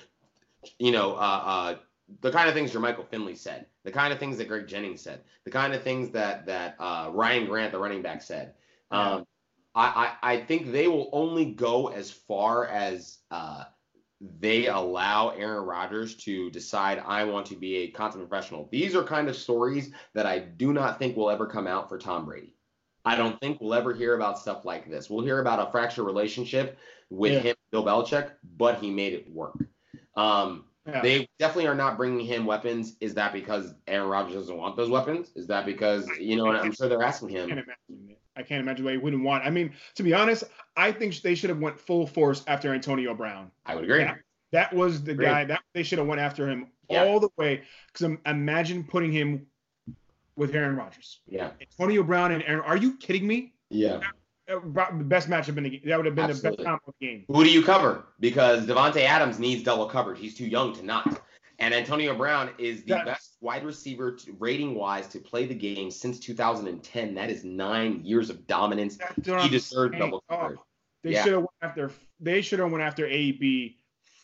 you 0.78 0.91
know, 0.91 1.16
uh, 1.16 1.41
uh, 1.45 1.76
the 2.22 2.32
kind 2.32 2.48
of 2.48 2.54
things 2.54 2.72
Jermichael 2.72 3.08
Finley 3.08 3.36
said, 3.36 3.66
the 3.88 3.94
kind 3.94 4.12
of 4.12 4.20
things 4.20 4.38
that 4.38 4.50
Greg 4.50 4.68
Jennings 4.68 5.00
said, 5.00 5.22
the 5.46 5.50
kind 5.50 5.74
of 5.74 5.82
things 5.82 6.10
that 6.10 6.46
that 6.46 6.76
uh, 6.78 7.10
Ryan 7.14 7.46
Grant, 7.46 7.72
the 7.72 7.80
running 7.80 8.02
back, 8.02 8.22
said. 8.22 8.54
Um, 8.92 9.26
I, 9.74 10.14
I 10.22 10.34
I 10.34 10.42
think 10.42 10.74
they 10.74 10.90
will 10.90 11.10
only 11.14 11.46
go 11.46 11.88
as 11.88 12.12
far 12.12 12.68
as 12.68 13.20
uh, 13.32 13.64
they 14.42 14.68
allow 14.68 15.30
Aaron 15.30 15.64
Rodgers 15.64 16.16
to 16.26 16.52
decide 16.52 17.02
I 17.08 17.24
want 17.24 17.46
to 17.46 17.56
be 17.56 17.78
a 17.78 17.88
consummate 17.92 18.28
professional. 18.30 18.68
These 18.74 18.94
are 18.94 19.04
kind 19.04 19.30
of 19.30 19.38
stories 19.38 19.92
that 20.14 20.26
I 20.26 20.40
do 20.40 20.74
not 20.74 21.00
think 21.00 21.16
will 21.16 21.30
ever 21.30 21.48
come 21.48 21.66
out 21.66 21.88
for 21.88 21.98
Tom 21.98 22.26
Brady. 22.26 22.56
I 23.06 23.16
don't 23.16 23.40
think 23.40 23.62
we'll 23.62 23.74
ever 23.74 23.94
hear 23.94 24.16
about 24.16 24.38
stuff 24.38 24.66
like 24.66 24.90
this. 24.90 25.10
We'll 25.10 25.24
hear 25.24 25.40
about 25.40 25.66
a 25.66 25.72
fractured 25.72 26.06
relationship 26.06 26.78
with 27.10 27.32
Yeah. 27.32 27.40
him, 27.40 27.56
Bill 27.72 27.86
Belichick, 27.86 28.32
but 28.58 28.80
he 28.82 28.92
made 28.92 29.14
it 29.14 29.32
work. 29.32 29.56
Um, 30.18 30.66
Yeah. 30.88 31.02
they 31.02 31.28
definitely 31.38 31.68
are 31.68 31.76
not 31.76 31.98
bringing 31.98 32.26
him 32.26 32.46
weapons. 32.46 32.96
Is 33.02 33.14
that 33.16 33.34
because 33.34 33.74
Aaron 33.88 34.08
Rodgers 34.10 34.36
doesn't 34.36 34.58
want 34.58 34.78
those 34.78 34.90
weapons? 34.90 35.32
Is 35.36 35.48
that 35.48 35.66
because 35.66 36.08
you 36.20 36.38
know? 36.38 36.48
I'm 36.50 36.72
sure 36.72 36.88
they're 36.88 37.04
asking 37.04 37.30
him. 37.30 37.46
I 37.46 37.48
can't 37.56 37.60
imagine 37.60 38.10
it. 38.12 38.20
I 38.38 38.44
can't 38.44 38.62
imagine 38.62 38.86
why 38.86 38.92
he 38.92 38.98
wouldn't 38.98 39.24
want. 39.24 39.44
I 39.46 39.50
mean, 39.50 39.74
to 39.96 40.04
be 40.04 40.14
honest, 40.14 40.44
I 40.76 40.92
think 40.92 41.20
they 41.22 41.36
should 41.36 41.50
have 41.50 41.60
went 41.60 41.80
full 41.80 42.06
force 42.08 42.44
after 42.48 42.74
Antonio 42.74 43.14
Brown. 43.16 43.52
I 43.66 43.76
would 43.76 43.84
agree. 43.84 44.00
Yeah. 44.00 44.16
That 44.52 44.74
was 44.74 45.04
the 45.04 45.12
Agreed. 45.12 45.26
guy 45.26 45.46
that 45.46 45.62
they 45.74 45.84
should 45.84 45.98
have 45.98 46.08
went 46.08 46.22
after 46.22 46.48
him 46.48 46.68
Yeah. 46.90 47.04
all 47.04 47.20
the 47.20 47.30
way. 47.38 47.64
Because 47.92 48.16
imagine 48.26 48.84
putting 48.86 49.12
him 49.12 49.48
with 50.36 50.54
Aaron 50.56 50.76
Rodgers, 50.76 51.20
Yeah, 51.28 51.50
Antonio 51.60 52.04
Brown, 52.04 52.32
and 52.32 52.44
Aaron. 52.44 52.62
Are 52.62 52.78
you 52.78 52.96
kidding 52.98 53.28
me? 53.28 53.54
yeah. 53.70 54.00
The 54.48 55.04
best 55.04 55.30
matchup 55.30 55.58
in 55.58 55.64
the 55.64 55.70
game. 55.70 55.82
That 55.86 55.98
would 55.98 56.06
have 56.06 56.16
been 56.16 56.30
Absolutely. 56.30 56.64
the 56.64 56.70
best 56.72 56.82
of 56.88 56.93
the 57.00 57.06
game. 57.06 57.26
Who 57.28 57.43
do 57.43 57.52
you 57.52 57.62
cover? 57.64 58.06
Because 58.20 58.66
Davante 58.66 59.02
Adams 59.04 59.39
needs 59.39 59.62
double 59.64 59.88
coverage. 59.88 60.20
He's 60.20 60.36
too 60.36 60.45
young 60.48 60.74
to 60.76 60.84
not. 60.86 61.22
And 61.60 61.74
Antonio 61.74 62.16
Brown 62.16 62.52
is 62.58 62.82
the 62.84 62.93
That- 62.93 63.06
best 63.06 63.38
wide 63.41 63.66
receiver 63.66 64.12
to, 64.16 64.32
rating 64.39 64.76
wise 64.76 65.08
to 65.08 65.20
play 65.20 65.45
the 65.48 65.56
game 65.56 65.91
since 65.91 66.20
2010. 66.20 67.14
That 67.16 67.30
is 67.30 67.43
nine 67.43 68.06
years 68.06 68.30
of 68.30 68.45
dominance. 68.48 68.98
That's 68.98 69.43
He 69.43 69.50
deserved 69.50 69.93
saying. 69.95 70.04
double 70.06 70.24
Oh, 70.30 70.36
coverage. 70.36 70.60
They 71.04 71.12
Yeah. 71.14 71.24
should 71.24 71.32
have 71.34 71.41
went 71.41 71.52
after. 71.62 71.91
They 72.20 72.41
should 72.41 72.60
have 72.60 72.72
went 72.72 72.84
after 72.84 73.06
AB 73.08 73.78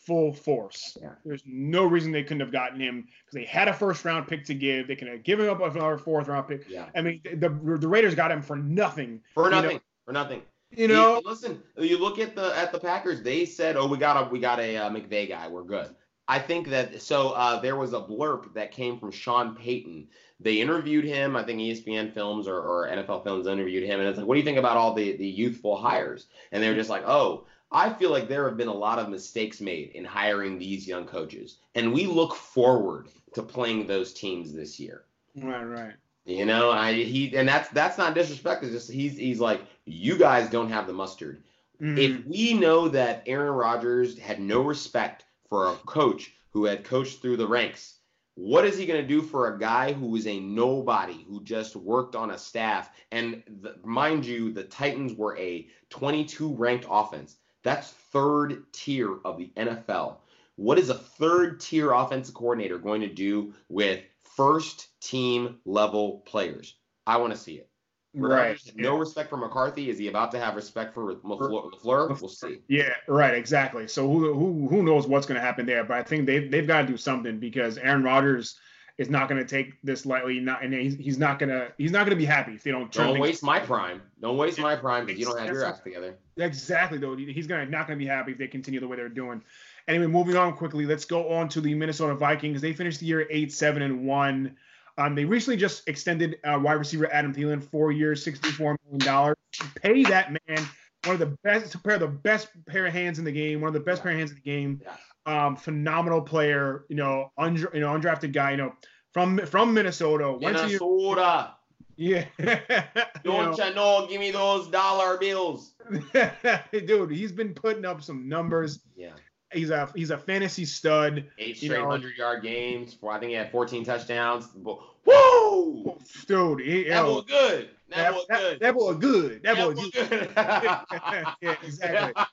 full 0.06 0.32
force. 0.32 0.96
Yeah. 1.00 1.14
There's 1.24 1.42
no 1.46 1.86
reason 1.86 2.12
they 2.12 2.22
couldn't 2.22 2.40
have 2.40 2.52
gotten 2.52 2.78
him 2.80 3.02
because 3.02 3.32
they 3.34 3.44
had 3.44 3.68
a 3.68 3.72
first 3.74 4.04
round 4.04 4.28
pick 4.28 4.44
to 4.44 4.54
give. 4.54 4.86
They 4.86 4.96
could 4.96 5.08
have 5.08 5.22
given 5.22 5.48
up 5.48 5.60
another 5.60 5.98
fourth 5.98 6.28
round 6.28 6.46
pick. 6.48 6.68
Yeah. 6.68 6.88
I 6.94 7.00
mean, 7.02 7.20
the 7.24 7.48
the 7.48 7.88
Raiders 7.88 8.14
got 8.14 8.30
him 8.30 8.42
for 8.42 8.56
nothing. 8.56 9.22
For 9.34 9.44
You 9.52 9.62
know- 9.62 9.80
For 10.04 10.12
nothing. 10.12 10.42
You 10.76 10.88
know, 10.88 11.16
You- 11.16 11.22
listen, 11.24 11.62
you 11.78 11.98
look 11.98 12.18
at 12.18 12.34
the 12.34 12.56
at 12.56 12.72
the 12.72 12.80
Packers. 12.80 13.22
They 13.22 13.44
said, 13.44 13.76
"Oh, 13.76 13.86
we 13.86 13.96
got 13.96 14.26
a 14.26 14.30
we 14.30 14.40
got 14.40 14.58
a 14.60 14.76
uh, 14.76 14.90
McVay 14.90 15.28
guy. 15.28 15.48
We're 15.48 15.62
good." 15.62 15.94
I 16.26 16.38
think 16.38 16.68
that 16.70 17.00
so. 17.02 17.30
Uh, 17.30 17.60
there 17.60 17.76
was 17.76 17.92
a 17.92 18.00
blurb 18.00 18.54
that 18.54 18.72
came 18.72 18.98
from 18.98 19.10
Sean 19.10 19.54
Payton. 19.54 20.08
They 20.40 20.60
interviewed 20.60 21.04
him. 21.04 21.36
I 21.36 21.44
think 21.44 21.60
ESPN 21.60 22.12
Films 22.12 22.48
or, 22.48 22.58
or 22.60 22.88
NFL 22.88 23.22
Films 23.22 23.46
interviewed 23.46 23.84
him, 23.84 24.00
and 24.00 24.08
it's 24.08 24.18
like, 24.18 24.26
"What 24.26 24.34
do 24.34 24.40
you 24.40 24.44
think 24.44 24.58
about 24.58 24.76
all 24.76 24.94
the 24.94 25.16
the 25.16 25.26
youthful 25.26 25.76
hires?" 25.76 26.26
And 26.50 26.62
they 26.62 26.68
were 26.68 26.76
just 26.76 26.90
like, 26.90 27.04
"Oh." 27.06 27.46
I 27.72 27.92
feel 27.92 28.10
like 28.10 28.28
there 28.28 28.46
have 28.48 28.56
been 28.56 28.68
a 28.68 28.72
lot 28.72 29.00
of 29.00 29.08
mistakes 29.08 29.60
made 29.60 29.90
in 29.96 30.04
hiring 30.04 30.58
these 30.58 30.86
young 30.86 31.06
coaches, 31.06 31.58
and 31.74 31.92
we 31.92 32.06
look 32.06 32.36
forward 32.36 33.08
to 33.32 33.42
playing 33.42 33.88
those 33.88 34.12
teams 34.12 34.52
this 34.52 34.78
year. 34.78 35.06
right, 35.34 35.64
right. 35.64 35.94
You 36.24 36.46
know, 36.46 36.70
I 36.70 36.94
he 36.94 37.36
and 37.36 37.46
that's 37.46 37.68
that's 37.70 37.98
not 37.98 38.14
disrespect. 38.14 38.64
It's 38.64 38.72
just 38.72 38.90
he's 38.90 39.16
he's 39.16 39.40
like 39.40 39.60
you 39.84 40.16
guys 40.16 40.48
don't 40.48 40.70
have 40.70 40.86
the 40.86 40.92
mustard. 40.92 41.42
Mm. 41.80 41.98
If 41.98 42.26
we 42.26 42.54
know 42.54 42.88
that 42.88 43.24
Aaron 43.26 43.52
Rodgers 43.52 44.18
had 44.18 44.40
no 44.40 44.62
respect 44.62 45.24
for 45.48 45.68
a 45.68 45.76
coach 45.86 46.32
who 46.50 46.64
had 46.64 46.84
coached 46.84 47.20
through 47.20 47.36
the 47.36 47.46
ranks, 47.46 47.98
what 48.36 48.64
is 48.64 48.78
he 48.78 48.86
going 48.86 49.00
to 49.00 49.06
do 49.06 49.22
for 49.22 49.48
a 49.48 49.58
guy 49.58 49.92
who 49.92 50.16
is 50.16 50.26
a 50.26 50.40
nobody 50.40 51.24
who 51.28 51.42
just 51.42 51.76
worked 51.76 52.16
on 52.16 52.30
a 52.30 52.38
staff? 52.38 52.90
And 53.12 53.42
the, 53.60 53.76
mind 53.84 54.24
you, 54.24 54.52
the 54.52 54.64
Titans 54.64 55.14
were 55.14 55.36
a 55.36 55.68
22 55.90 56.54
ranked 56.54 56.86
offense. 56.88 57.36
That's 57.62 57.90
third 57.90 58.64
tier 58.72 59.18
of 59.24 59.38
the 59.38 59.52
NFL. 59.56 60.16
What 60.56 60.78
is 60.78 60.88
a 60.88 60.94
third 60.94 61.60
tier 61.60 61.92
offensive 61.92 62.34
coordinator 62.34 62.78
going 62.78 63.00
to 63.00 63.08
do 63.08 63.54
with 63.68 64.00
first 64.36 64.88
team 65.00 65.56
level 65.64 66.22
players? 66.26 66.76
I 67.06 67.18
want 67.18 67.32
to 67.32 67.38
see 67.38 67.54
it. 67.54 67.68
Right. 68.16 68.60
No 68.76 68.96
respect 68.96 69.28
for 69.28 69.36
McCarthy. 69.36 69.90
Is 69.90 69.98
he 69.98 70.08
about 70.08 70.30
to 70.32 70.38
have 70.38 70.54
respect 70.54 70.94
for 70.94 71.14
LaFleur? 71.16 72.20
We'll 72.20 72.28
see. 72.28 72.60
Yeah, 72.68 72.94
right. 73.08 73.34
Exactly. 73.34 73.88
So 73.88 74.08
who 74.08 74.32
who 74.34 74.68
who 74.68 74.82
knows 74.84 75.06
what's 75.06 75.26
going 75.26 75.40
to 75.40 75.44
happen 75.44 75.66
there? 75.66 75.84
But 75.84 75.96
I 75.96 76.02
think 76.04 76.26
they 76.26 76.46
they've 76.46 76.66
got 76.66 76.82
to 76.82 76.86
do 76.86 76.96
something 76.96 77.40
because 77.40 77.76
Aaron 77.76 78.04
Rodgers 78.04 78.56
is 78.98 79.10
not 79.10 79.28
going 79.28 79.44
to 79.44 79.48
take 79.48 79.74
this 79.82 80.06
lightly. 80.06 80.38
Not 80.38 80.62
and 80.62 80.72
he's, 80.72 80.94
he's 80.94 81.18
not 81.18 81.40
gonna 81.40 81.68
he's 81.76 81.90
not 81.90 82.06
gonna 82.06 82.14
be 82.14 82.24
happy 82.24 82.52
if 82.52 82.62
they 82.62 82.70
don't. 82.70 82.92
Don't 82.92 83.18
waste 83.18 83.42
my 83.42 83.58
prime. 83.58 84.00
Don't 84.20 84.36
waste 84.36 84.60
my 84.60 84.76
prime 84.76 85.06
because 85.06 85.18
you 85.18 85.26
don't 85.26 85.38
have 85.38 85.48
your 85.48 85.64
act 85.64 85.82
together. 85.82 86.16
Exactly. 86.36 86.98
Though 86.98 87.16
he's 87.16 87.48
gonna 87.48 87.66
not 87.66 87.88
gonna 87.88 87.98
be 87.98 88.06
happy 88.06 88.32
if 88.32 88.38
they 88.38 88.46
continue 88.46 88.78
the 88.78 88.86
way 88.86 88.96
they're 88.96 89.08
doing. 89.08 89.42
Anyway, 89.86 90.06
moving 90.06 90.36
on 90.36 90.56
quickly. 90.56 90.86
Let's 90.86 91.04
go 91.04 91.30
on 91.30 91.48
to 91.50 91.60
the 91.60 91.74
Minnesota 91.74 92.14
Vikings. 92.14 92.60
They 92.60 92.72
finished 92.72 93.00
the 93.00 93.06
year 93.06 93.26
eight 93.30 93.52
seven 93.52 93.82
and 93.82 94.06
one. 94.06 94.56
Um, 94.96 95.14
they 95.14 95.24
recently 95.24 95.56
just 95.56 95.88
extended 95.88 96.36
uh, 96.44 96.58
wide 96.62 96.74
receiver 96.74 97.12
Adam 97.12 97.34
Thielen 97.34 97.62
four 97.62 97.90
years, 97.90 98.24
$64 98.24 98.76
million. 98.88 99.34
Pay 99.82 100.04
that 100.04 100.30
man 100.46 100.68
one 101.06 101.14
of 101.14 101.20
the 101.20 101.36
best 101.42 101.82
pair 101.82 101.94
of 101.94 102.00
the 102.00 102.06
best 102.06 102.48
pair 102.66 102.86
of 102.86 102.92
hands 102.92 103.18
in 103.18 103.24
the 103.24 103.32
game, 103.32 103.60
one 103.60 103.68
of 103.68 103.74
the 103.74 103.80
best 103.80 104.02
pair 104.02 104.12
of 104.12 104.18
hands 104.18 104.30
in 104.30 104.36
the 104.36 104.42
game. 104.42 104.80
Um, 105.26 105.56
phenomenal 105.56 106.20
player, 106.20 106.84
you 106.88 106.96
know, 106.96 107.32
un, 107.38 107.56
you 107.56 107.80
know, 107.80 107.88
undrafted 107.88 108.32
guy, 108.32 108.52
you 108.52 108.56
know, 108.56 108.74
from 109.12 109.38
from 109.46 109.72
Minnesota. 109.74 110.36
Minnesota. 110.40 111.54
Yeah. 111.96 112.24
Don't 113.24 113.56
you 113.56 113.74
know? 113.74 114.06
Give 114.08 114.20
me 114.20 114.30
those 114.30 114.68
dollar 114.68 115.16
bills. 115.16 115.74
Dude, 116.72 117.10
he's 117.10 117.32
been 117.32 117.54
putting 117.54 117.84
up 117.84 118.02
some 118.02 118.28
numbers. 118.28 118.80
Yeah. 118.96 119.12
He's 119.54 119.70
a 119.70 119.90
he's 119.94 120.10
a 120.10 120.18
fantasy 120.18 120.64
stud. 120.64 121.24
Eight 121.38 121.56
straight 121.56 121.80
hundred 121.80 122.16
yard 122.16 122.42
games. 122.42 122.94
For 122.94 123.12
I 123.12 123.18
think 123.18 123.30
he 123.30 123.36
had 123.36 123.50
14 123.50 123.84
touchdowns. 123.84 124.48
Woo! 124.54 125.98
Dude, 126.26 126.60
he, 126.60 126.88
that 126.88 127.04
was 127.04 127.24
good. 127.24 127.70
That, 127.90 128.12
was 128.12 128.26
good. 128.28 128.60
That, 128.60 128.74
boy 128.74 128.94
good. 128.94 129.42
That, 129.42 129.56
boy 129.56 129.74
good. 129.74 130.30
yeah, 130.36 131.56
exactly. 131.62 132.24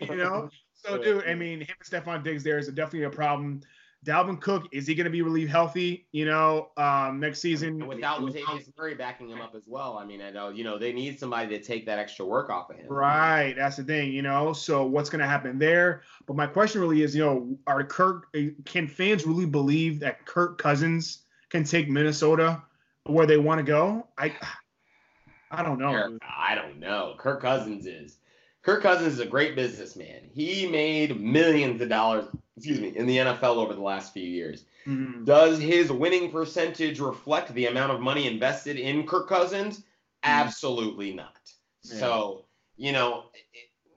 you 0.10 0.16
know. 0.16 0.50
So, 0.74 0.98
dude, 0.98 1.24
I 1.26 1.34
mean, 1.34 1.60
him 1.60 1.74
and 1.78 2.04
Stefon 2.04 2.24
Diggs 2.24 2.42
there 2.42 2.58
is 2.58 2.66
definitely 2.68 3.04
a 3.04 3.10
problem. 3.10 3.60
Dalvin 4.04 4.40
Cook, 4.40 4.66
is 4.72 4.86
he 4.86 4.94
going 4.96 5.04
to 5.04 5.10
be 5.10 5.22
really 5.22 5.46
healthy? 5.46 6.06
You 6.10 6.24
know, 6.24 6.70
um, 6.76 7.20
next 7.20 7.40
season. 7.40 7.80
And 7.80 7.86
without 7.86 8.20
Latavius 8.20 8.68
Murray 8.76 8.94
backing 8.94 9.28
him 9.28 9.40
up 9.40 9.54
as 9.54 9.62
well. 9.66 9.96
I 9.96 10.04
mean, 10.04 10.20
I 10.20 10.30
know 10.30 10.48
you 10.48 10.64
know 10.64 10.76
they 10.76 10.92
need 10.92 11.20
somebody 11.20 11.56
to 11.56 11.62
take 11.62 11.86
that 11.86 11.98
extra 11.98 12.26
work 12.26 12.50
off 12.50 12.70
of 12.70 12.76
him. 12.76 12.86
Right, 12.88 13.54
that's 13.56 13.76
the 13.76 13.84
thing. 13.84 14.12
You 14.12 14.22
know, 14.22 14.52
so 14.52 14.84
what's 14.84 15.08
going 15.08 15.20
to 15.20 15.26
happen 15.26 15.58
there? 15.58 16.02
But 16.26 16.36
my 16.36 16.46
question 16.46 16.80
really 16.80 17.02
is, 17.02 17.14
you 17.14 17.24
know, 17.24 17.56
are 17.68 17.84
Kirk? 17.84 18.26
Can 18.64 18.88
fans 18.88 19.24
really 19.24 19.46
believe 19.46 20.00
that 20.00 20.26
Kirk 20.26 20.58
Cousins 20.58 21.20
can 21.50 21.62
take 21.62 21.88
Minnesota 21.88 22.60
where 23.04 23.26
they 23.26 23.36
want 23.36 23.58
to 23.58 23.64
go? 23.64 24.08
I, 24.18 24.34
I 25.52 25.62
don't 25.62 25.78
know. 25.78 26.18
I 26.22 26.56
don't 26.56 26.80
know. 26.80 27.14
Kirk 27.18 27.40
Cousins 27.40 27.86
is. 27.86 28.18
Kirk 28.62 28.82
Cousins 28.82 29.14
is 29.14 29.18
a 29.18 29.26
great 29.26 29.56
businessman. 29.56 30.30
He 30.32 30.68
made 30.68 31.20
millions 31.20 31.80
of 31.80 31.88
dollars 31.88 32.26
excuse 32.56 32.80
me, 32.80 32.88
in 32.96 33.06
the 33.06 33.18
NFL 33.18 33.56
over 33.56 33.74
the 33.74 33.82
last 33.82 34.12
few 34.12 34.26
years. 34.26 34.64
Mm-hmm. 34.86 35.24
Does 35.24 35.58
his 35.58 35.90
winning 35.90 36.30
percentage 36.30 37.00
reflect 37.00 37.52
the 37.54 37.66
amount 37.66 37.92
of 37.92 38.00
money 38.00 38.26
invested 38.26 38.76
in 38.76 39.06
Kirk 39.06 39.28
Cousins? 39.28 39.78
Mm-hmm. 39.78 39.84
Absolutely 40.24 41.14
not. 41.14 41.38
Yeah. 41.84 41.98
So, 41.98 42.44
you 42.76 42.92
know, 42.92 43.24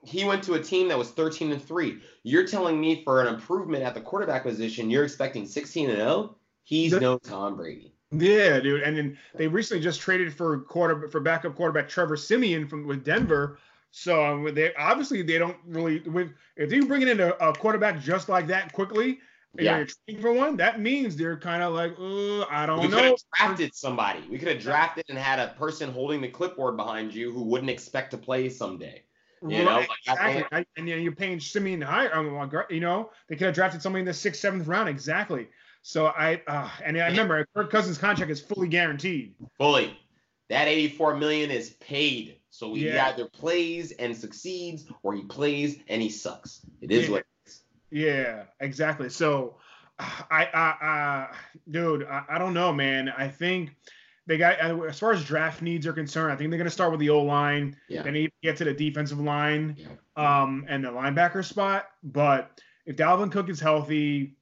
he 0.04 0.24
went 0.24 0.42
to 0.44 0.54
a 0.54 0.62
team 0.62 0.88
that 0.88 0.98
was 0.98 1.10
13 1.10 1.52
and 1.52 1.62
3. 1.62 1.98
You're 2.22 2.46
telling 2.46 2.80
me 2.80 3.02
for 3.04 3.22
an 3.22 3.32
improvement 3.32 3.82
at 3.82 3.94
the 3.94 4.00
quarterback 4.00 4.44
position, 4.44 4.90
you're 4.90 5.04
expecting 5.04 5.46
16 5.46 5.90
and 5.90 5.98
0? 5.98 6.36
He's 6.62 6.92
the, 6.92 7.00
no 7.00 7.18
Tom 7.18 7.56
Brady. 7.56 7.92
Yeah, 8.12 8.60
dude. 8.60 8.82
And 8.82 8.96
then 8.96 9.18
they 9.34 9.48
recently 9.48 9.82
just 9.82 10.00
traded 10.00 10.32
for 10.32 10.60
quarter 10.60 11.08
for 11.08 11.20
backup 11.20 11.56
quarterback 11.56 11.88
Trevor 11.88 12.16
Siemian 12.16 12.68
from 12.68 12.86
with 12.86 13.04
Denver 13.04 13.58
so 13.90 14.24
um, 14.24 14.54
they 14.54 14.74
obviously 14.74 15.22
they 15.22 15.38
don't 15.38 15.56
really. 15.66 16.00
With, 16.00 16.32
if 16.56 16.72
you 16.72 16.86
bring 16.86 17.02
in 17.02 17.20
a, 17.20 17.30
a 17.40 17.52
quarterback 17.52 18.00
just 18.00 18.28
like 18.28 18.46
that 18.48 18.72
quickly, 18.72 19.18
yeah. 19.58 19.78
you're 19.78 19.86
trading 19.86 20.22
for 20.22 20.32
one. 20.32 20.56
That 20.56 20.80
means 20.80 21.16
they're 21.16 21.38
kind 21.38 21.62
of 21.62 21.74
like, 21.74 21.92
I 22.50 22.66
don't 22.66 22.80
we 22.80 22.88
know. 22.88 22.96
We 22.96 23.02
could 23.02 23.04
have 23.04 23.18
drafted 23.36 23.74
somebody. 23.74 24.20
We 24.30 24.38
could 24.38 24.48
have 24.48 24.60
drafted 24.60 25.04
and 25.08 25.18
had 25.18 25.38
a 25.38 25.54
person 25.54 25.92
holding 25.92 26.20
the 26.20 26.28
clipboard 26.28 26.76
behind 26.76 27.14
you 27.14 27.32
who 27.32 27.42
wouldn't 27.42 27.70
expect 27.70 28.10
to 28.12 28.18
play 28.18 28.48
someday. 28.48 29.02
You 29.42 29.58
right, 29.58 29.64
know, 29.64 29.74
like 29.76 29.88
exactly. 30.06 30.58
I, 30.58 30.66
and 30.76 30.88
you're 30.88 31.12
paying 31.12 31.38
Siemian 31.38 31.82
higher. 31.82 32.14
Um, 32.14 32.50
you 32.70 32.80
know, 32.80 33.10
they 33.28 33.36
could 33.36 33.46
have 33.46 33.54
drafted 33.54 33.82
somebody 33.82 34.00
in 34.00 34.06
the 34.06 34.14
sixth, 34.14 34.40
seventh 34.40 34.66
round. 34.66 34.88
Exactly. 34.88 35.48
So 35.82 36.06
I 36.06 36.40
uh, 36.46 36.68
and 36.84 36.98
I 36.98 37.08
remember 37.08 37.46
Kirk 37.54 37.70
Cousins' 37.70 37.98
contract 37.98 38.30
is 38.30 38.40
fully 38.40 38.66
guaranteed. 38.66 39.34
Fully. 39.58 39.96
That 40.48 40.68
84 40.68 41.16
million 41.16 41.50
is 41.50 41.70
paid. 41.70 42.38
So 42.56 42.72
he 42.72 42.86
yeah. 42.88 43.08
either 43.08 43.26
plays 43.26 43.92
and 43.92 44.16
succeeds, 44.16 44.86
or 45.02 45.14
he 45.14 45.22
plays 45.24 45.78
and 45.88 46.00
he 46.00 46.08
sucks. 46.08 46.62
It 46.80 46.90
is 46.90 47.04
yeah. 47.04 47.10
what 47.10 47.20
it 47.20 47.26
is. 47.46 47.60
Yeah, 47.90 48.44
exactly. 48.60 49.10
So, 49.10 49.56
I, 49.98 50.48
I, 50.54 50.86
I 50.86 51.36
dude, 51.70 52.06
I, 52.06 52.22
I 52.30 52.38
don't 52.38 52.54
know, 52.54 52.72
man. 52.72 53.10
I 53.10 53.28
think 53.28 53.76
they 54.26 54.38
got 54.38 54.58
as 54.58 54.98
far 54.98 55.12
as 55.12 55.22
draft 55.22 55.60
needs 55.60 55.86
are 55.86 55.92
concerned. 55.92 56.32
I 56.32 56.36
think 56.36 56.50
they're 56.50 56.58
going 56.58 56.64
to 56.64 56.70
start 56.70 56.92
with 56.92 57.00
the 57.00 57.10
O 57.10 57.22
line. 57.22 57.76
Yeah. 57.88 58.02
Then 58.02 58.28
get 58.42 58.56
to 58.56 58.64
the 58.64 58.72
defensive 58.72 59.20
line, 59.20 59.76
yeah. 59.76 60.42
um, 60.42 60.64
and 60.66 60.82
the 60.82 60.88
linebacker 60.88 61.44
spot. 61.44 61.90
But 62.02 62.58
if 62.86 62.96
Dalvin 62.96 63.30
Cook 63.30 63.50
is 63.50 63.60
healthy, 63.60 64.35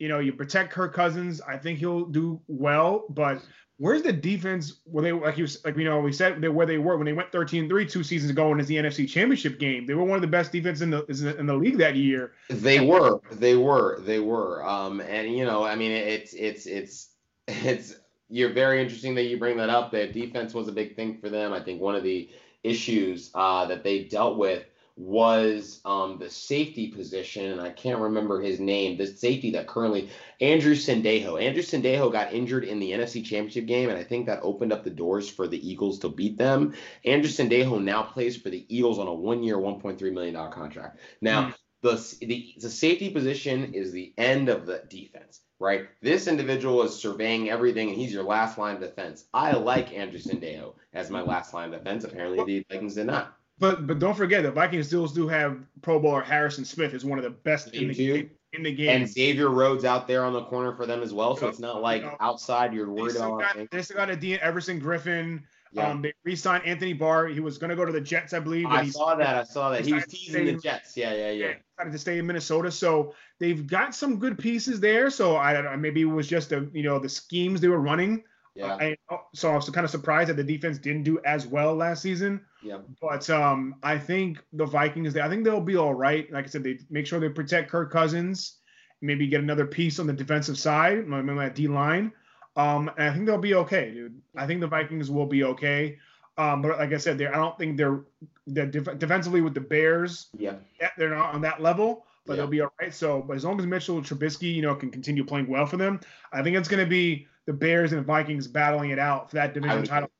you 0.00 0.08
know, 0.08 0.18
you 0.18 0.32
protect 0.32 0.72
Kirk 0.72 0.94
Cousins. 0.94 1.40
I 1.42 1.56
think 1.56 1.78
he'll 1.78 2.06
do 2.06 2.40
well. 2.48 3.04
But 3.10 3.42
where's 3.76 4.02
the 4.02 4.12
defense 4.12 4.80
where 4.84 5.04
they 5.04 5.12
like 5.12 5.36
you 5.36 5.46
like 5.64 5.76
you 5.76 5.84
know 5.84 6.00
we 6.00 6.12
said 6.12 6.42
where 6.48 6.66
they 6.66 6.78
were 6.78 6.96
when 6.96 7.04
they 7.04 7.12
went 7.12 7.30
13-3 7.30 7.88
two 7.88 8.02
seasons 8.02 8.30
ago 8.30 8.50
and 8.50 8.60
it's 8.60 8.68
the 8.68 8.76
NFC 8.76 9.06
Championship 9.06 9.60
game. 9.60 9.86
They 9.86 9.94
were 9.94 10.04
one 10.04 10.16
of 10.16 10.22
the 10.22 10.26
best 10.26 10.52
defense 10.52 10.80
in 10.80 10.90
the 10.90 11.04
in 11.38 11.46
the 11.46 11.54
league 11.54 11.78
that 11.78 11.96
year. 11.96 12.32
They 12.48 12.80
were, 12.80 13.20
they 13.30 13.56
were, 13.56 14.00
they 14.00 14.20
were. 14.20 14.66
Um, 14.66 15.00
and 15.00 15.32
you 15.36 15.44
know, 15.44 15.62
I 15.62 15.76
mean, 15.76 15.92
it's 15.92 16.32
it's 16.32 16.66
it's 16.66 17.10
it's 17.46 17.94
you're 18.30 18.52
very 18.52 18.80
interesting 18.80 19.14
that 19.16 19.24
you 19.24 19.38
bring 19.38 19.58
that 19.58 19.68
up. 19.68 19.92
That 19.92 20.14
defense 20.14 20.54
was 20.54 20.66
a 20.66 20.72
big 20.72 20.96
thing 20.96 21.18
for 21.18 21.28
them. 21.28 21.52
I 21.52 21.60
think 21.60 21.80
one 21.80 21.94
of 21.94 22.02
the 22.02 22.30
issues 22.62 23.30
uh, 23.34 23.66
that 23.66 23.84
they 23.84 24.04
dealt 24.04 24.38
with 24.38 24.64
was 25.00 25.80
um, 25.86 26.18
the 26.18 26.28
safety 26.28 26.88
position, 26.88 27.52
and 27.52 27.60
I 27.60 27.70
can't 27.70 28.00
remember 28.00 28.40
his 28.40 28.60
name. 28.60 28.98
The 28.98 29.06
safety 29.06 29.50
that 29.52 29.66
currently 29.66 30.10
Andrew 30.42 30.74
Sendejo. 30.74 31.42
Andrew 31.42 31.62
Sendejo 31.62 32.12
got 32.12 32.34
injured 32.34 32.64
in 32.64 32.78
the 32.78 32.90
NFC 32.90 33.24
Championship 33.24 33.64
game, 33.64 33.88
and 33.88 33.98
I 33.98 34.04
think 34.04 34.26
that 34.26 34.40
opened 34.42 34.74
up 34.74 34.84
the 34.84 34.90
doors 34.90 35.28
for 35.28 35.48
the 35.48 35.68
Eagles 35.68 36.00
to 36.00 36.10
beat 36.10 36.36
them. 36.36 36.74
Andrew 37.06 37.30
Sendejo 37.30 37.82
now 37.82 38.02
plays 38.02 38.36
for 38.36 38.50
the 38.50 38.66
Eagles 38.68 38.98
on 38.98 39.08
a 39.08 39.14
one-year, 39.14 39.56
1.3 39.56 40.12
million 40.12 40.34
dollar 40.34 40.50
contract. 40.50 40.98
Now, 41.22 41.48
mm. 41.48 41.54
the, 41.80 42.26
the 42.26 42.54
the 42.60 42.70
safety 42.70 43.08
position 43.08 43.72
is 43.72 43.92
the 43.92 44.12
end 44.18 44.50
of 44.50 44.66
the 44.66 44.82
defense. 44.90 45.40
Right, 45.58 45.88
this 46.00 46.26
individual 46.26 46.82
is 46.82 46.94
surveying 46.94 47.50
everything, 47.50 47.88
and 47.88 47.98
he's 47.98 48.12
your 48.12 48.22
last 48.22 48.58
line 48.58 48.76
of 48.76 48.80
defense. 48.80 49.24
I 49.32 49.52
like 49.52 49.92
Andrew 49.92 50.18
Sendejo 50.18 50.74
as 50.92 51.10
my 51.10 51.20
last 51.22 51.52
line 51.54 51.72
of 51.72 51.80
defense. 51.80 52.04
Apparently, 52.04 52.44
the 52.44 52.66
Vikings 52.70 52.94
did 52.94 53.06
not. 53.06 53.36
But 53.60 53.86
but 53.86 53.98
don't 53.98 54.16
forget 54.16 54.42
the 54.42 54.50
Vikings 54.50 54.86
still 54.86 55.06
do 55.06 55.28
have 55.28 55.58
Pro 55.82 56.00
Bowler 56.00 56.22
Harrison 56.22 56.64
Smith 56.64 56.94
is 56.94 57.04
one 57.04 57.18
of 57.18 57.24
the 57.24 57.30
best 57.30 57.74
in 57.74 57.88
the, 57.88 57.94
game, 57.94 58.30
in 58.54 58.62
the 58.62 58.74
game. 58.74 59.02
And 59.02 59.08
Xavier 59.08 59.50
Rhodes 59.50 59.84
out 59.84 60.08
there 60.08 60.24
on 60.24 60.32
the 60.32 60.44
corner 60.44 60.74
for 60.74 60.86
them 60.86 61.02
as 61.02 61.12
well. 61.12 61.36
So 61.36 61.46
it's 61.46 61.58
not 61.58 61.82
like 61.82 62.02
you 62.02 62.08
know, 62.08 62.16
outside 62.20 62.72
you're 62.72 62.90
worried 62.90 63.14
they 63.14 63.18
about. 63.18 63.40
Got, 63.40 63.70
they 63.70 63.82
still 63.82 63.98
got 63.98 64.08
a 64.08 64.16
Dean 64.16 64.38
Everson 64.40 64.80
Griffen. 64.80 65.42
Yeah. 65.72 65.88
Um, 65.88 66.02
they 66.02 66.12
re-signed 66.24 66.64
Anthony 66.64 66.94
Barr. 66.94 67.28
He 67.28 67.38
was 67.38 67.58
going 67.58 67.70
to 67.70 67.76
go 67.76 67.84
to 67.84 67.92
the 67.92 68.00
Jets, 68.00 68.32
I 68.32 68.40
believe. 68.40 68.66
I 68.66 68.88
saw 68.88 69.14
that. 69.14 69.36
I 69.36 69.44
saw 69.44 69.70
that. 69.70 69.84
He 69.84 69.92
was 69.92 70.04
teasing 70.06 70.46
the 70.46 70.54
Jets. 70.54 70.96
Yeah, 70.96 71.14
yeah, 71.14 71.30
yeah. 71.30 71.54
Decided 71.76 71.92
to 71.92 71.98
stay 71.98 72.18
in 72.18 72.26
Minnesota, 72.26 72.72
so 72.72 73.14
they've 73.38 73.66
got 73.66 73.94
some 73.94 74.18
good 74.18 74.36
pieces 74.38 74.80
there. 74.80 75.10
So 75.10 75.36
I 75.36 75.76
maybe 75.76 76.00
it 76.00 76.06
was 76.06 76.26
just 76.26 76.48
the 76.48 76.68
you 76.72 76.82
know 76.82 76.98
the 76.98 77.10
schemes 77.10 77.60
they 77.60 77.68
were 77.68 77.80
running. 77.80 78.24
Yeah. 78.60 78.74
I, 79.10 79.18
so 79.34 79.50
I 79.50 79.56
was 79.56 79.68
kind 79.70 79.84
of 79.84 79.90
surprised 79.90 80.28
that 80.30 80.36
the 80.36 80.44
defense 80.44 80.78
didn't 80.78 81.04
do 81.04 81.18
as 81.24 81.46
well 81.46 81.74
last 81.74 82.02
season. 82.02 82.40
Yeah. 82.62 82.78
But 83.00 83.28
um, 83.30 83.76
I 83.82 83.98
think 83.98 84.38
the 84.52 84.66
Vikings, 84.66 85.16
I 85.16 85.28
think 85.28 85.44
they'll 85.44 85.60
be 85.60 85.76
all 85.76 85.94
right. 85.94 86.30
Like 86.32 86.44
I 86.44 86.48
said, 86.48 86.62
they 86.64 86.78
make 86.90 87.06
sure 87.06 87.20
they 87.20 87.28
protect 87.28 87.70
Kirk 87.70 87.90
Cousins, 87.90 88.58
maybe 89.00 89.26
get 89.26 89.40
another 89.40 89.66
piece 89.66 89.98
on 89.98 90.06
the 90.06 90.12
defensive 90.12 90.58
side, 90.58 91.06
maybe 91.08 91.38
that 91.38 91.54
D 91.54 91.68
line. 91.68 92.12
Um, 92.56 92.90
and 92.98 93.08
I 93.08 93.12
think 93.14 93.26
they'll 93.26 93.38
be 93.38 93.54
okay, 93.54 93.92
dude. 93.92 94.20
I 94.36 94.46
think 94.46 94.60
the 94.60 94.66
Vikings 94.66 95.10
will 95.10 95.26
be 95.26 95.44
okay. 95.44 95.98
Um, 96.36 96.62
but 96.62 96.78
like 96.78 96.92
I 96.92 96.98
said, 96.98 97.18
they 97.18 97.26
I 97.26 97.36
don't 97.36 97.56
think 97.58 97.76
they're 97.76 98.00
they're 98.46 98.66
def- 98.66 98.98
defensively 98.98 99.40
with 99.40 99.54
the 99.54 99.60
Bears. 99.60 100.28
Yeah. 100.36 100.54
They're 100.98 101.14
not 101.14 101.34
on 101.34 101.40
that 101.42 101.62
level, 101.62 102.04
but 102.26 102.32
Yeah. 102.34 102.36
they'll 102.38 102.46
be 102.50 102.60
all 102.60 102.72
right. 102.80 102.92
So, 102.94 103.22
but 103.22 103.36
as 103.36 103.44
long 103.44 103.58
as 103.58 103.66
Mitchell 103.66 104.00
Trubisky, 104.02 104.54
you 104.54 104.62
know, 104.62 104.74
can 104.74 104.90
continue 104.90 105.24
playing 105.24 105.46
well 105.48 105.66
for 105.66 105.76
them, 105.76 106.00
I 106.32 106.42
think 106.42 106.56
it's 106.56 106.68
going 106.68 106.84
to 106.84 106.88
be 106.90 107.26
the 107.46 107.52
Bears 107.52 107.92
and 107.92 108.04
Vikings 108.04 108.46
battling 108.46 108.90
it 108.90 108.98
out 108.98 109.30
for 109.30 109.36
that 109.36 109.54
division 109.54 109.80
would- 109.80 109.88
title. 109.88 110.10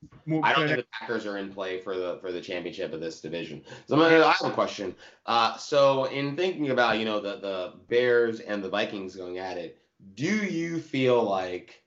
I 0.43 0.53
don't 0.53 0.67
think 0.67 0.79
the 0.79 0.87
Packers 0.93 1.27
are 1.27 1.39
in 1.39 1.53
play 1.53 1.81
for 1.81 1.97
the 1.97 2.19
for 2.21 2.33
the 2.33 2.41
championship 2.41 2.93
of 2.93 3.01
this 3.01 3.21
division. 3.21 3.63
So 3.87 3.95
I'm 3.95 4.01
gonna, 4.01 4.25
I 4.25 4.33
have 4.33 4.51
a 4.51 4.55
question. 4.55 4.95
Uh, 5.27 5.57
so 5.57 6.05
in 6.05 6.37
thinking 6.37 6.71
about 6.71 6.99
you 6.99 7.05
know 7.05 7.21
the 7.21 7.37
the 7.37 7.73
Bears 7.89 8.41
and 8.41 8.63
the 8.63 8.69
Vikings 8.69 9.17
going 9.17 9.39
at 9.39 9.59
it, 9.59 9.79
do 10.15 10.27
you 10.27 10.81
feel 10.81 11.23
like 11.23 11.83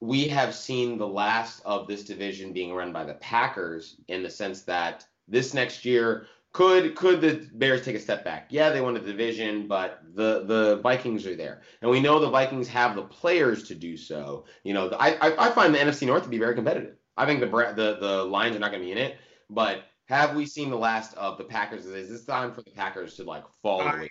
we 0.00 0.28
have 0.28 0.54
seen 0.54 0.98
the 0.98 1.06
last 1.06 1.62
of 1.64 1.86
this 1.86 2.04
division 2.04 2.52
being 2.52 2.74
run 2.74 2.92
by 2.92 3.04
the 3.04 3.14
Packers 3.14 3.96
in 4.08 4.22
the 4.22 4.30
sense 4.30 4.62
that 4.62 5.06
this 5.28 5.54
next 5.54 5.84
year 5.84 6.26
could 6.56 6.94
could 6.94 7.20
the 7.20 7.46
Bears 7.52 7.84
take 7.84 7.96
a 7.96 8.00
step 8.00 8.24
back? 8.24 8.46
Yeah, 8.48 8.70
they 8.70 8.80
won 8.80 8.94
the 8.94 9.00
division, 9.00 9.68
but 9.68 10.00
the 10.14 10.44
the 10.46 10.80
Vikings 10.82 11.26
are 11.26 11.36
there, 11.36 11.60
and 11.82 11.90
we 11.90 12.00
know 12.00 12.18
the 12.18 12.30
Vikings 12.30 12.66
have 12.68 12.96
the 12.96 13.02
players 13.02 13.64
to 13.64 13.74
do 13.74 13.94
so. 13.94 14.46
You 14.64 14.72
know, 14.72 14.88
I 14.98 15.16
I, 15.16 15.48
I 15.48 15.50
find 15.50 15.74
the 15.74 15.78
NFC 15.78 16.06
North 16.06 16.22
to 16.22 16.30
be 16.30 16.38
very 16.38 16.54
competitive. 16.54 16.96
I 17.14 17.26
think 17.26 17.40
the 17.40 17.46
the 17.46 17.98
the 18.00 18.24
Lions 18.24 18.56
are 18.56 18.58
not 18.58 18.70
going 18.70 18.80
to 18.80 18.86
be 18.86 18.92
in 18.92 18.96
it, 18.96 19.18
but 19.50 19.82
have 20.06 20.34
we 20.34 20.46
seen 20.46 20.70
the 20.70 20.78
last 20.78 21.14
of 21.18 21.36
the 21.36 21.44
Packers? 21.44 21.84
Is 21.84 22.08
this 22.08 22.24
time 22.24 22.54
for 22.54 22.62
the 22.62 22.70
Packers 22.70 23.16
to 23.16 23.24
like 23.24 23.44
fall 23.60 23.82
away? 23.82 24.08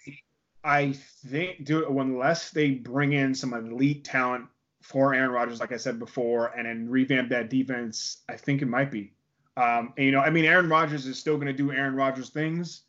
I, 0.64 0.78
I 0.78 0.93
think 1.26 1.66
do 1.66 1.80
it 1.80 1.89
unless 1.89 2.52
they 2.52 2.70
bring 2.70 3.14
in 3.14 3.34
some 3.34 3.56
elite 3.56 4.04
talent 4.04 4.46
for 4.84 5.16
Aaron 5.16 5.32
Rodgers, 5.32 5.60
like 5.60 5.72
I 5.72 5.78
said 5.78 5.98
before, 5.98 6.50
and 6.56 6.68
then 6.68 6.88
revamp 6.91 7.30
that 7.30 7.50
defense. 7.50 8.22
I 8.30 8.38
think 8.38 8.62
it 8.62 8.68
might 8.68 8.91
be. 8.91 9.14
Um, 9.58 9.93
and, 9.97 10.06
you 10.06 10.12
know, 10.12 10.20
I 10.20 10.30
mean, 10.30 10.45
Aaron 10.45 10.70
Rodgers 10.70 11.06
is 11.06 11.18
still 11.18 11.36
going 11.36 11.47
to 11.47 11.53
do 11.53 11.72
Aaron 11.72 11.95
Rodgers 11.95 12.30
things, 12.30 12.82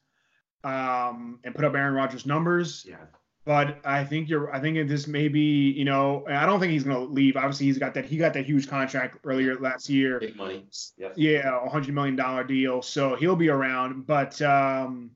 um, 0.64 1.38
and 1.44 1.54
put 1.54 1.64
up 1.64 1.74
Aaron 1.74 1.94
Rodgers 1.94 2.26
numbers. 2.26 2.84
Yeah. 2.88 2.96
But 3.44 3.78
I 3.84 4.02
think 4.02 4.28
you're. 4.28 4.52
I 4.52 4.58
think 4.58 4.88
this 4.88 5.06
may 5.06 5.28
be. 5.28 5.70
You 5.70 5.84
know, 5.84 6.24
I 6.28 6.44
don't 6.46 6.58
think 6.58 6.72
he's 6.72 6.82
going 6.82 6.96
to 6.96 7.12
leave. 7.12 7.36
Obviously, 7.36 7.66
he's 7.66 7.78
got 7.78 7.94
that. 7.94 8.04
He 8.04 8.16
got 8.16 8.34
that 8.34 8.44
huge 8.44 8.68
contract 8.68 9.18
earlier 9.22 9.54
last 9.60 9.88
year. 9.88 10.18
Big 10.18 10.34
money. 10.34 10.66
Yep. 10.98 11.12
Yeah, 11.14 11.64
a 11.64 11.68
hundred 11.68 11.94
million 11.94 12.16
dollar 12.16 12.42
deal. 12.42 12.82
So 12.82 13.14
he'll 13.14 13.36
be 13.36 13.48
around. 13.48 14.04
But 14.04 14.42
um, 14.42 15.12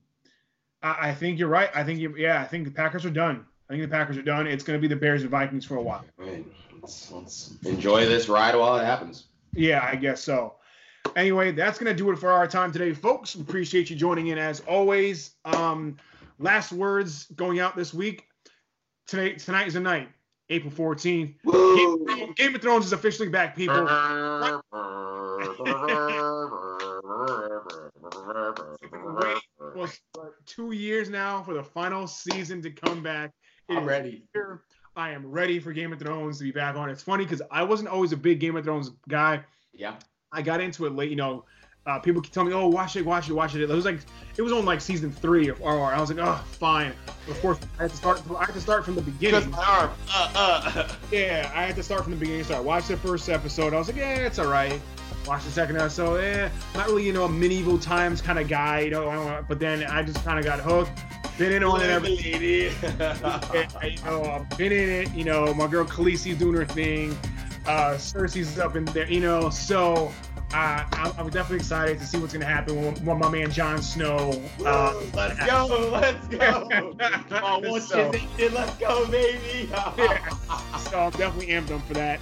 I, 0.81 1.09
I 1.09 1.13
think 1.13 1.39
you're 1.39 1.49
right. 1.49 1.69
I 1.75 1.83
think 1.83 1.99
you, 1.99 2.15
yeah, 2.15 2.39
I 2.39 2.45
think 2.45 2.63
the 2.63 2.71
Packers 2.71 3.05
are 3.05 3.09
done. 3.09 3.45
I 3.69 3.73
think 3.73 3.83
the 3.83 3.89
Packers 3.89 4.17
are 4.17 4.21
done. 4.21 4.47
It's 4.47 4.63
going 4.63 4.79
to 4.79 4.81
be 4.81 4.87
the 4.87 4.99
Bears 4.99 5.23
and 5.23 5.29
Vikings 5.29 5.65
for 5.65 5.75
a 5.75 5.81
while. 5.81 6.05
Right. 6.15 6.45
Let's, 6.81 7.11
let's 7.11 7.57
enjoy 7.65 8.05
this 8.05 8.29
ride 8.29 8.55
while 8.55 8.77
it 8.77 8.85
happens. 8.85 9.25
Yeah, 9.53 9.85
I 9.85 9.97
guess 9.97 10.21
so. 10.21 10.55
Anyway, 11.15 11.51
that's 11.51 11.77
going 11.77 11.91
to 11.91 11.97
do 11.97 12.09
it 12.11 12.17
for 12.17 12.31
our 12.31 12.47
time 12.47 12.71
today, 12.71 12.93
folks. 12.93 13.35
Appreciate 13.35 13.89
you 13.89 13.95
joining 13.95 14.27
in 14.27 14.37
as 14.37 14.61
always. 14.61 15.35
Um, 15.45 15.97
last 16.39 16.71
words 16.71 17.25
going 17.35 17.59
out 17.59 17.75
this 17.75 17.93
week. 17.93 18.27
Tonight, 19.07 19.39
tonight 19.39 19.67
is 19.67 19.73
the 19.73 19.79
night, 19.79 20.09
April 20.49 20.71
14th. 20.71 21.35
Game, 22.07 22.33
Game 22.33 22.55
of 22.55 22.61
Thrones 22.61 22.85
is 22.85 22.93
officially 22.93 23.29
back, 23.29 23.55
people. 23.55 23.75
two 30.45 30.71
years 30.71 31.09
now 31.09 31.41
for 31.43 31.53
the 31.53 31.63
final 31.63 32.07
season 32.07 32.61
to 32.61 32.71
come 32.71 33.01
back. 33.01 33.31
It 33.69 33.77
I'm 33.77 33.85
ready. 33.85 34.25
here. 34.33 34.63
I 34.95 35.11
am 35.11 35.25
ready 35.25 35.59
for 35.59 35.71
Game 35.71 35.93
of 35.93 35.99
Thrones 35.99 36.39
to 36.39 36.43
be 36.43 36.51
back 36.51 36.75
on. 36.75 36.89
It's 36.89 37.03
funny 37.03 37.23
because 37.23 37.41
I 37.49 37.63
wasn't 37.63 37.89
always 37.89 38.11
a 38.11 38.17
big 38.17 38.39
Game 38.39 38.55
of 38.57 38.65
Thrones 38.65 38.91
guy. 39.07 39.43
Yeah. 39.73 39.95
I 40.31 40.41
got 40.41 40.61
into 40.61 40.85
it 40.85 40.95
late. 40.95 41.09
You 41.09 41.17
know, 41.17 41.43
uh, 41.85 41.99
people 41.99 42.21
keep 42.21 42.31
telling 42.31 42.49
me, 42.49 42.55
"Oh, 42.55 42.67
watch 42.67 42.95
it, 42.95 43.05
watch 43.05 43.29
it, 43.29 43.33
watch 43.33 43.55
it." 43.55 43.61
It 43.61 43.69
was 43.69 43.85
like 43.85 43.99
it 44.37 44.41
was 44.41 44.51
on 44.53 44.65
like 44.65 44.81
season 44.81 45.11
three 45.11 45.49
of 45.49 45.59
RR. 45.59 45.93
I 45.93 45.99
was 45.99 46.11
like, 46.11 46.25
"Oh, 46.25 46.41
fine." 46.53 46.93
Of 47.27 47.39
course, 47.41 47.59
I 47.77 47.83
had 47.83 47.91
to 47.91 47.97
start. 47.97 48.21
I 48.37 48.45
had 48.45 48.53
to 48.53 48.61
start 48.61 48.85
from 48.85 48.95
the 48.95 49.01
beginning. 49.01 49.49
my 49.51 49.63
arm. 49.63 49.91
Uh, 50.13 50.31
uh. 50.35 50.95
Yeah, 51.11 51.51
I 51.53 51.63
had 51.63 51.75
to 51.75 51.83
start 51.83 52.03
from 52.03 52.13
the 52.13 52.19
beginning. 52.19 52.43
So 52.45 52.55
I 52.55 52.59
watched 52.59 52.87
the 52.87 52.97
first 52.97 53.29
episode. 53.29 53.73
I 53.73 53.77
was 53.77 53.87
like, 53.87 53.97
yeah, 53.97 54.15
it's 54.15 54.39
all 54.39 54.47
right. 54.47 54.79
Watched 55.27 55.45
the 55.45 55.51
second 55.51 55.75
episode. 55.75 56.23
Eh, 56.23 56.49
not 56.73 56.87
really, 56.87 57.05
you 57.05 57.13
know, 57.13 57.25
a 57.25 57.29
medieval 57.29 57.77
times 57.77 58.21
kind 58.21 58.39
of 58.39 58.47
guy, 58.47 58.79
you 58.81 58.91
know. 58.91 59.09
I 59.09 59.15
don't, 59.15 59.47
but 59.47 59.59
then 59.59 59.83
I 59.83 60.01
just 60.01 60.23
kind 60.23 60.39
of 60.39 60.45
got 60.45 60.59
hooked. 60.59 60.91
Been 61.37 61.51
in 61.53 61.63
on 61.63 61.81
it 61.81 61.89
every 61.89 62.13
yeah, 62.13 63.83
you 63.83 64.03
know, 64.03 64.23
I've 64.23 64.57
been 64.57 64.71
in 64.71 64.89
it. 64.89 65.13
You 65.13 65.23
know, 65.23 65.53
my 65.53 65.67
girl 65.67 65.85
Khaleesi's 65.85 66.37
doing 66.37 66.55
her 66.55 66.65
thing. 66.65 67.17
Uh, 67.65 67.93
Cersei's 67.93 68.57
up 68.59 68.75
in 68.75 68.85
there, 68.85 69.09
you 69.09 69.19
know. 69.19 69.49
So 69.49 70.11
uh, 70.53 70.83
I'm, 70.91 71.13
I'm 71.17 71.29
definitely 71.29 71.57
excited 71.57 71.99
to 71.99 72.05
see 72.05 72.17
what's 72.17 72.33
gonna 72.33 72.45
happen 72.45 72.75
when, 72.81 73.05
when 73.05 73.19
my 73.19 73.29
man 73.29 73.51
Jon 73.51 73.81
Snow. 73.81 74.41
Uh, 74.65 74.99
let's 75.13 75.45
go, 75.45 75.89
let's 75.91 76.27
go. 76.27 76.95
oh, 77.31 77.59
what's 77.59 77.87
So- 77.87 78.11
Let's 78.37 78.75
go, 78.77 79.07
baby. 79.07 79.69
so 80.89 80.99
I'm 80.99 81.11
definitely 81.11 81.47
amped 81.47 81.71
up 81.71 81.81
for 81.87 81.93
that. 81.93 82.19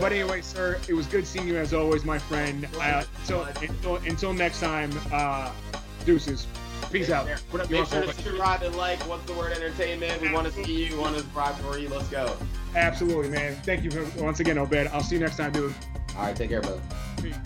But 0.00 0.12
anyway, 0.12 0.40
sir, 0.42 0.80
it 0.88 0.94
was 0.94 1.06
good 1.06 1.26
seeing 1.26 1.46
you 1.48 1.56
as 1.56 1.72
always, 1.72 2.04
my 2.04 2.18
friend. 2.18 2.68
Uh, 2.80 3.04
until, 3.20 3.42
until 3.44 3.96
until 3.96 4.32
next 4.32 4.60
time, 4.60 4.90
uh, 5.12 5.50
deuces. 6.04 6.46
Peace 6.90 7.10
out. 7.10 7.28
What 7.50 7.62
up, 7.62 7.70
Make 7.70 7.86
sure 7.86 8.02
to 8.02 8.12
subscribe 8.12 8.62
and 8.62 8.74
like. 8.76 8.98
What's 9.08 9.24
the 9.24 9.34
word? 9.34 9.52
Entertainment. 9.52 10.20
We 10.20 10.32
want 10.32 10.46
to 10.46 10.52
see 10.52 10.86
you. 10.86 10.96
We 10.96 10.98
want 10.98 11.14
to 11.14 11.20
subscribe 11.20 11.56
for 11.56 11.78
you. 11.78 11.88
Let's 11.88 12.08
go. 12.08 12.36
Absolutely, 12.74 13.30
man. 13.30 13.54
Thank 13.56 13.84
you 13.84 13.90
for, 13.90 14.22
once 14.22 14.40
again, 14.40 14.58
Obed. 14.58 14.88
I'll 14.92 15.02
see 15.02 15.16
you 15.16 15.20
next 15.20 15.36
time, 15.36 15.52
dude. 15.52 15.74
All 16.16 16.22
right, 16.22 16.36
take 16.36 16.50
care, 16.50 16.62
brother. 16.62 16.80
Peace. 17.20 17.36